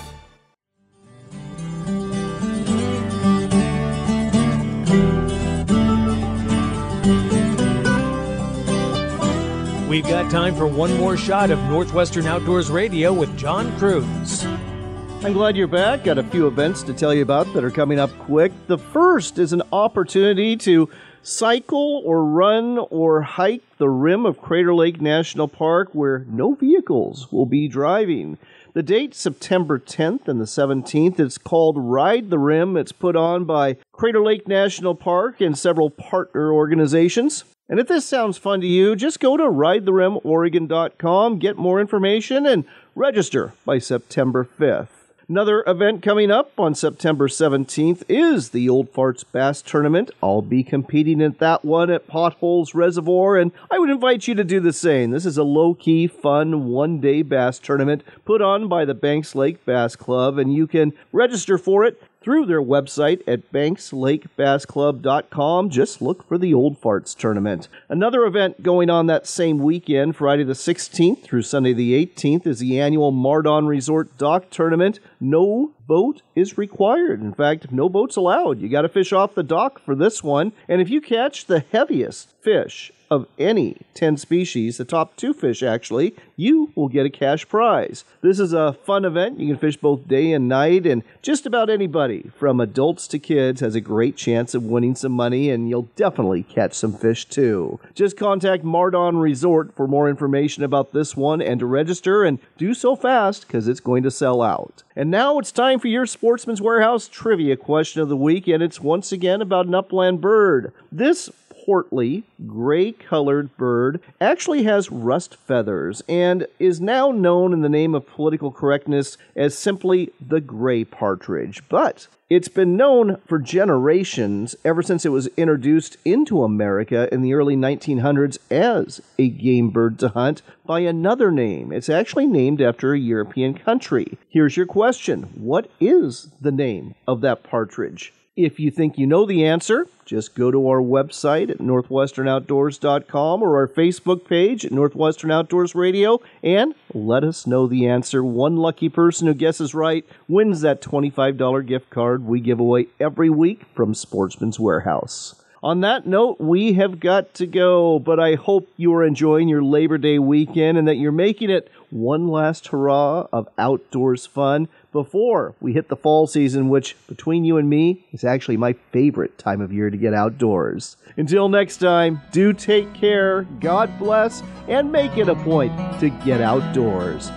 We've 9.91 10.07
got 10.07 10.31
time 10.31 10.55
for 10.55 10.67
one 10.67 10.95
more 10.95 11.17
shot 11.17 11.51
of 11.51 11.59
Northwestern 11.63 12.25
Outdoors 12.25 12.71
Radio 12.71 13.11
with 13.11 13.37
John 13.37 13.77
Cruz. 13.77 14.45
I'm 14.45 15.33
glad 15.33 15.57
you're 15.57 15.67
back. 15.67 16.05
Got 16.05 16.17
a 16.17 16.23
few 16.23 16.47
events 16.47 16.81
to 16.83 16.93
tell 16.93 17.13
you 17.13 17.23
about 17.23 17.53
that 17.53 17.65
are 17.65 17.71
coming 17.71 17.99
up 17.99 18.09
quick. 18.19 18.53
The 18.67 18.77
first 18.77 19.37
is 19.37 19.51
an 19.51 19.61
opportunity 19.73 20.55
to 20.55 20.89
cycle 21.23 22.01
or 22.05 22.23
run 22.23 22.77
or 22.89 23.21
hike 23.21 23.63
the 23.79 23.89
rim 23.89 24.25
of 24.25 24.41
Crater 24.41 24.73
Lake 24.73 25.01
National 25.01 25.49
Park 25.49 25.89
where 25.91 26.19
no 26.29 26.53
vehicles 26.53 27.29
will 27.29 27.45
be 27.45 27.67
driving. 27.67 28.37
The 28.71 28.83
date 28.83 29.13
September 29.13 29.77
10th 29.77 30.29
and 30.29 30.39
the 30.39 30.45
17th. 30.45 31.19
It's 31.19 31.37
called 31.37 31.75
Ride 31.77 32.29
the 32.29 32.39
Rim. 32.39 32.77
It's 32.77 32.93
put 32.93 33.17
on 33.17 33.43
by 33.43 33.75
Crater 33.91 34.23
Lake 34.23 34.47
National 34.47 34.95
Park 34.95 35.41
and 35.41 35.57
several 35.57 35.89
partner 35.89 36.53
organizations. 36.53 37.43
And 37.71 37.79
if 37.79 37.87
this 37.87 38.05
sounds 38.05 38.37
fun 38.37 38.59
to 38.59 38.67
you, 38.67 38.97
just 38.97 39.21
go 39.21 39.37
to 39.37 39.43
ridetheriMOregon.com, 39.43 41.39
get 41.39 41.57
more 41.57 41.79
information, 41.79 42.45
and 42.45 42.65
register 42.95 43.53
by 43.63 43.79
September 43.79 44.43
5th. 44.43 44.89
Another 45.29 45.63
event 45.65 46.03
coming 46.03 46.29
up 46.29 46.51
on 46.59 46.75
September 46.75 47.29
17th 47.29 48.03
is 48.09 48.49
the 48.49 48.67
Old 48.67 48.91
Farts 48.91 49.23
Bass 49.31 49.61
Tournament. 49.61 50.11
I'll 50.21 50.41
be 50.41 50.61
competing 50.61 51.21
at 51.21 51.39
that 51.39 51.63
one 51.63 51.89
at 51.89 52.07
Potholes 52.07 52.75
Reservoir, 52.75 53.37
and 53.37 53.53
I 53.71 53.79
would 53.79 53.89
invite 53.89 54.27
you 54.27 54.35
to 54.35 54.43
do 54.43 54.59
the 54.59 54.73
same. 54.73 55.11
This 55.11 55.25
is 55.25 55.37
a 55.37 55.43
low 55.45 55.73
key, 55.73 56.07
fun, 56.07 56.65
one 56.65 56.99
day 56.99 57.21
bass 57.21 57.57
tournament 57.57 58.03
put 58.25 58.41
on 58.41 58.67
by 58.67 58.83
the 58.83 58.93
Banks 58.93 59.33
Lake 59.33 59.63
Bass 59.63 59.95
Club, 59.95 60.37
and 60.37 60.53
you 60.53 60.67
can 60.67 60.91
register 61.13 61.57
for 61.57 61.85
it 61.85 62.03
through 62.21 62.45
their 62.45 62.61
website 62.61 63.21
at 63.27 63.51
bankslakebassclub.com. 63.51 65.69
Just 65.69 66.01
look 66.01 66.25
for 66.27 66.37
the 66.37 66.53
Old 66.53 66.79
Farts 66.79 67.17
Tournament. 67.17 67.67
Another 67.89 68.23
event 68.25 68.63
going 68.63 68.89
on 68.89 69.07
that 69.07 69.27
same 69.27 69.57
weekend, 69.57 70.15
Friday 70.15 70.43
the 70.43 70.53
16th 70.53 71.23
through 71.23 71.41
Sunday 71.41 71.73
the 71.73 72.05
18th, 72.05 72.45
is 72.45 72.59
the 72.59 72.79
annual 72.79 73.11
Mardon 73.11 73.67
Resort 73.67 74.15
Dock 74.17 74.49
Tournament. 74.51 74.99
No 75.19 75.71
boat 75.91 76.21
is 76.35 76.57
required. 76.57 77.19
In 77.19 77.33
fact, 77.33 77.69
no 77.69 77.89
boats 77.89 78.15
allowed. 78.15 78.61
You 78.61 78.69
got 78.69 78.83
to 78.83 78.87
fish 78.87 79.11
off 79.11 79.35
the 79.35 79.43
dock 79.43 79.77
for 79.83 79.93
this 79.93 80.23
one. 80.23 80.53
And 80.69 80.79
if 80.79 80.89
you 80.89 81.01
catch 81.01 81.47
the 81.47 81.65
heaviest 81.69 82.29
fish 82.39 82.93
of 83.11 83.27
any 83.37 83.75
10 83.93 84.15
species, 84.15 84.77
the 84.77 84.85
top 84.85 85.17
two 85.17 85.33
fish 85.33 85.61
actually, 85.61 86.15
you 86.37 86.71
will 86.75 86.87
get 86.87 87.05
a 87.05 87.09
cash 87.09 87.45
prize. 87.47 88.05
This 88.21 88.39
is 88.39 88.53
a 88.53 88.71
fun 88.71 89.03
event. 89.03 89.37
You 89.37 89.47
can 89.47 89.57
fish 89.57 89.75
both 89.75 90.07
day 90.07 90.31
and 90.31 90.47
night, 90.47 90.87
and 90.87 91.03
just 91.21 91.45
about 91.45 91.69
anybody, 91.69 92.31
from 92.39 92.61
adults 92.61 93.09
to 93.09 93.19
kids, 93.19 93.59
has 93.59 93.75
a 93.75 93.81
great 93.81 94.15
chance 94.15 94.55
of 94.55 94.63
winning 94.63 94.95
some 94.95 95.11
money, 95.11 95.49
and 95.49 95.67
you'll 95.67 95.89
definitely 95.97 96.43
catch 96.43 96.73
some 96.73 96.93
fish 96.93 97.25
too. 97.25 97.81
Just 97.93 98.15
contact 98.15 98.63
Mardon 98.63 99.21
Resort 99.21 99.75
for 99.75 99.89
more 99.89 100.09
information 100.09 100.63
about 100.63 100.93
this 100.93 101.15
one 101.17 101.41
and 101.41 101.59
to 101.59 101.65
register, 101.65 102.23
and 102.23 102.39
do 102.57 102.73
so 102.73 102.95
fast 102.95 103.45
because 103.45 103.67
it's 103.67 103.81
going 103.81 104.03
to 104.03 104.09
sell 104.09 104.41
out. 104.41 104.83
And 104.95 105.11
now 105.11 105.37
it's 105.37 105.51
time 105.51 105.79
for 105.81 105.87
your 105.87 106.05
Sportsman's 106.05 106.61
Warehouse 106.61 107.07
trivia 107.07 107.57
question 107.57 108.03
of 108.03 108.09
the 108.09 108.15
week, 108.15 108.47
and 108.47 108.61
it's 108.61 108.79
once 108.79 109.11
again 109.11 109.41
about 109.41 109.65
an 109.65 109.73
upland 109.73 110.21
bird. 110.21 110.71
This 110.91 111.27
portly, 111.65 112.23
gray 112.45 112.91
colored 112.91 113.55
bird 113.57 113.99
actually 114.19 114.63
has 114.63 114.91
rust 114.91 115.35
feathers 115.35 116.03
and 116.07 116.45
is 116.59 116.79
now 116.79 117.09
known 117.11 117.51
in 117.51 117.61
the 117.61 117.69
name 117.69 117.95
of 117.95 118.07
political 118.07 118.51
correctness 118.51 119.17
as 119.35 119.57
simply 119.57 120.11
the 120.25 120.39
gray 120.39 120.83
partridge. 120.83 121.63
But 121.67 122.07
it's 122.31 122.47
been 122.47 122.77
known 122.77 123.17
for 123.27 123.39
generations, 123.39 124.55
ever 124.63 124.81
since 124.81 125.05
it 125.05 125.09
was 125.09 125.27
introduced 125.35 125.97
into 126.05 126.43
America 126.43 127.13
in 127.13 127.21
the 127.21 127.33
early 127.33 127.57
1900s 127.57 128.37
as 128.49 129.01
a 129.19 129.27
game 129.27 129.69
bird 129.69 129.99
to 129.99 130.07
hunt, 130.07 130.41
by 130.65 130.79
another 130.79 131.29
name. 131.29 131.73
It's 131.73 131.89
actually 131.89 132.27
named 132.27 132.61
after 132.61 132.93
a 132.93 132.97
European 132.97 133.53
country. 133.53 134.17
Here's 134.29 134.55
your 134.55 134.65
question 134.65 135.23
What 135.35 135.69
is 135.81 136.29
the 136.39 136.53
name 136.53 136.95
of 137.05 137.19
that 137.19 137.43
partridge? 137.43 138.13
If 138.37 138.61
you 138.61 138.71
think 138.71 138.97
you 138.97 139.05
know 139.05 139.25
the 139.25 139.43
answer, 139.43 139.87
just 140.05 140.35
go 140.35 140.51
to 140.51 140.69
our 140.69 140.81
website 140.81 141.49
at 141.49 141.57
northwesternoutdoors.com 141.57 143.43
or 143.43 143.57
our 143.57 143.67
Facebook 143.67 144.25
page 144.25 144.63
at 144.63 144.71
Northwestern 144.71 145.31
Outdoors 145.31 145.75
Radio 145.75 146.21
and 146.41 146.73
let 146.93 147.25
us 147.25 147.45
know 147.45 147.67
the 147.67 147.87
answer. 147.89 148.23
One 148.23 148.55
lucky 148.55 148.87
person 148.87 149.27
who 149.27 149.33
guesses 149.33 149.75
right 149.75 150.05
wins 150.29 150.61
that 150.61 150.81
$25 150.81 151.67
gift 151.67 151.89
card 151.89 152.23
we 152.23 152.39
give 152.39 152.61
away 152.61 152.87
every 153.01 153.29
week 153.29 153.65
from 153.75 153.93
Sportsman's 153.93 154.57
Warehouse. 154.57 155.35
On 155.61 155.81
that 155.81 156.07
note, 156.07 156.39
we 156.39 156.73
have 156.73 157.01
got 157.01 157.33
to 157.35 157.45
go, 157.45 157.99
but 157.99 158.17
I 158.17 158.35
hope 158.35 158.69
you 158.77 158.93
are 158.95 159.03
enjoying 159.03 159.49
your 159.49 159.61
Labor 159.61 159.97
Day 159.97 160.19
weekend 160.19 160.77
and 160.77 160.87
that 160.87 160.95
you're 160.95 161.11
making 161.11 161.49
it 161.49 161.69
one 161.91 162.29
last 162.29 162.69
hurrah 162.69 163.27
of 163.33 163.49
outdoors 163.57 164.25
fun 164.25 164.69
before 164.91 165.55
we 165.59 165.73
hit 165.73 165.87
the 165.87 165.95
fall 165.95 166.27
season, 166.27 166.69
which 166.69 166.95
between 167.07 167.43
you 167.43 167.57
and 167.57 167.69
me 167.69 168.05
is 168.11 168.23
actually 168.23 168.57
my 168.57 168.73
favorite 168.91 169.37
time 169.37 169.61
of 169.61 169.71
year 169.71 169.89
to 169.89 169.97
get 169.97 170.13
outdoors. 170.13 170.97
Until 171.17 171.49
next 171.49 171.77
time, 171.77 172.21
do 172.31 172.53
take 172.53 172.93
care, 172.93 173.43
God 173.59 173.97
bless, 173.99 174.43
and 174.67 174.91
make 174.91 175.17
it 175.17 175.29
a 175.29 175.35
point 175.35 175.73
to 175.99 176.09
get 176.25 176.41
outdoors. 176.41 177.29